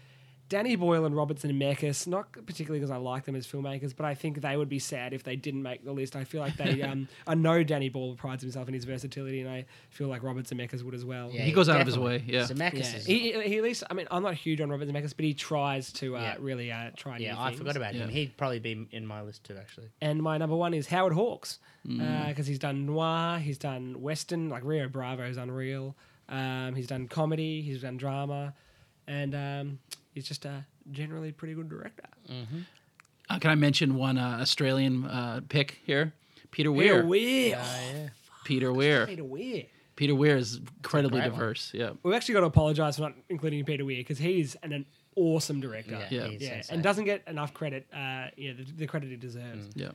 Danny 0.50 0.76
Boyle 0.76 1.06
and 1.06 1.16
Robertson 1.16 1.50
and 1.50 1.62
Zemeckis. 1.62 2.08
Not 2.08 2.32
particularly 2.32 2.80
because 2.80 2.90
I 2.92 2.98
like 2.98 3.26
them 3.26 3.36
as 3.36 3.46
filmmakers, 3.48 3.96
but 3.96 4.06
I 4.06 4.16
think 4.16 4.42
they 4.42 4.58
would 4.58 4.68
be 4.70 4.80
sad 4.80 5.14
if 5.14 5.24
they 5.24 5.36
didn't 5.36 5.62
make 5.62 5.86
the 5.86 5.92
list. 5.92 6.16
I 6.16 6.24
feel 6.24 6.42
like 6.42 6.58
they. 6.58 6.82
um, 6.82 7.08
I 7.28 7.36
know 7.36 7.64
Danny 7.64 7.90
Boyle 7.90 8.16
prides 8.16 8.42
himself 8.42 8.68
in 8.68 8.74
his 8.74 8.84
versatility, 8.84 9.42
and 9.42 9.50
I 9.50 9.66
feel 9.92 10.08
like 10.08 10.24
Robert 10.24 10.46
Zemeckis 10.46 10.84
would 10.84 10.96
as 10.96 11.06
well. 11.06 11.30
Yeah, 11.32 11.44
He 11.44 11.52
goes 11.52 11.70
out 11.70 11.80
of 11.80 11.86
his 11.88 11.98
way, 12.00 12.24
yeah. 12.26 12.42
Zemeckis 12.44 12.74
Yeah, 12.92 12.96
is- 12.98 13.06
he, 13.06 13.20
he 13.32 13.42
he 13.44 13.58
at 13.58 13.64
least. 13.64 13.84
I 13.90 13.94
mean, 13.94 14.08
I'm 14.12 14.24
not 14.24 14.34
huge 14.34 14.60
on 14.60 14.70
Robert 14.70 14.88
Zemeckis, 14.90 15.14
but 15.16 15.24
he 15.26 15.34
tries 15.34 15.94
to 15.94 16.18
uh, 16.18 16.22
Yeah. 16.22 16.36
really 16.40 16.72
uh, 16.72 16.92
try. 16.98 17.18
yeah, 17.20 17.34
new 17.36 17.40
I 17.40 17.48
things. 17.50 17.60
forgot 17.60 17.76
about 17.78 17.94
him. 17.94 18.10
He'd 18.10 18.36
probably 18.36 18.60
be 18.60 18.88
in 18.92 19.06
my 19.06 19.22
list 19.22 19.44
too, 19.44 19.56
actually. 19.58 19.90
And 20.02 20.22
my 20.22 20.38
number 20.38 20.56
one 20.56 20.74
is 20.74 20.88
Howard 20.88 21.14
Hawks 21.14 21.60
Mm. 21.88 22.28
because 22.28 22.46
he's 22.46 22.60
done 22.60 22.86
noir, 22.86 23.40
he's 23.40 23.58
done 23.58 24.02
western, 24.02 24.50
like 24.50 24.64
Rio 24.66 24.90
Bravo 24.90 25.24
is 25.24 25.38
unreal. 25.38 25.96
Um, 26.28 26.76
he's 26.76 26.88
done 26.88 27.08
comedy, 27.08 27.62
he's 27.62 27.82
done 27.82 27.96
drama, 27.98 28.54
and 29.08 29.34
um, 29.34 29.80
he's 30.20 30.28
just 30.28 30.44
a 30.44 30.66
generally 30.92 31.32
pretty 31.32 31.54
good 31.54 31.70
director. 31.70 32.04
Uh, 33.30 33.40
can 33.40 33.52
I 33.52 33.56
mention 33.56 33.96
one 33.96 34.18
uh, 34.18 34.40
Australian 34.42 35.06
uh, 35.06 35.40
pick 35.48 35.80
here? 35.86 36.14
Peter 36.52 36.72
Weir. 36.72 36.96
Peter 36.96 37.06
Weir. 37.06 37.48
yeah. 37.50 38.10
Peter 38.44 38.74
Weir. 38.74 39.06
Peter 39.08 39.24
Weir. 39.24 39.64
Peter 39.96 40.16
Weir 40.16 40.36
is 40.38 40.58
incredibly 40.78 41.20
great 41.22 41.32
one. 41.32 41.40
diverse. 41.40 41.72
Yeah. 41.74 41.92
We've 42.04 42.14
actually 42.16 42.34
got 42.34 42.40
to 42.42 42.48
apologise 42.48 42.96
for 42.98 43.04
not 43.04 43.14
including 43.30 43.64
Peter 43.66 43.86
Weir 43.86 43.98
because 44.00 44.18
he's 44.18 44.56
an, 44.64 44.74
an 44.74 44.86
awesome 45.16 45.62
director. 45.62 45.92
Yeah, 46.10 46.24
Yeah. 46.24 46.28
he's 46.28 46.42
Yeah, 46.42 46.62
and 46.70 46.82
doesn't 46.84 47.06
get 47.06 47.24
enough 47.28 47.54
credit. 47.54 47.86
Uh, 47.94 48.28
yeah, 48.36 48.54
the, 48.58 48.66
the 48.76 48.88
credit 48.88 49.10
he 49.10 49.16
deserves. 49.16 49.70
Yeah. 49.76 49.92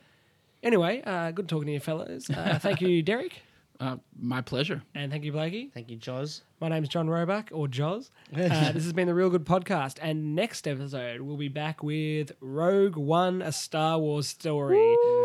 Anyway, 0.63 1.03
uh, 1.05 1.31
good 1.33 1.49
talking 1.49 1.67
to 1.67 1.73
you, 1.73 1.81
fellas. 1.81 2.31
Uh, 2.31 2.59
thank 2.63 2.81
you, 2.81 3.03
Derek, 3.11 3.43
Uh, 3.81 3.97
my 4.19 4.41
pleasure. 4.41 4.83
and 4.95 5.11
thank 5.11 5.25
you, 5.25 5.33
Blakey. 5.33 5.71
Thank 5.75 5.91
you, 5.91 5.97
Jaws. 5.97 6.43
My 6.61 6.69
name's 6.69 6.89
John 6.89 7.09
Roebuck, 7.11 7.51
or 7.53 7.67
Joz. 7.67 8.11
Uh, 8.33 8.73
this 8.73 8.85
has 8.85 8.93
been 8.93 9.09
the 9.09 9.13
Reelgood 9.15 9.45
Podcast, 9.45 9.99
and 10.01 10.35
next 10.35 10.67
episode 10.69 11.21
we'll 11.21 11.37
be 11.37 11.49
back 11.49 11.83
with 11.83 12.33
Rogue 12.41 12.97
One, 12.97 13.43
a 13.43 13.53
Star 13.53 13.99
Wars 13.99 14.29
story, 14.29 14.77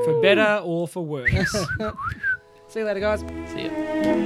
for 0.03 0.19
better 0.21 0.61
or 0.63 0.87
for 0.87 1.05
worse. 1.05 1.51
See 2.67 2.79
you 2.79 2.85
later, 2.85 2.99
guys. 2.99 3.21
See 3.51 3.65
ya. 3.65 4.25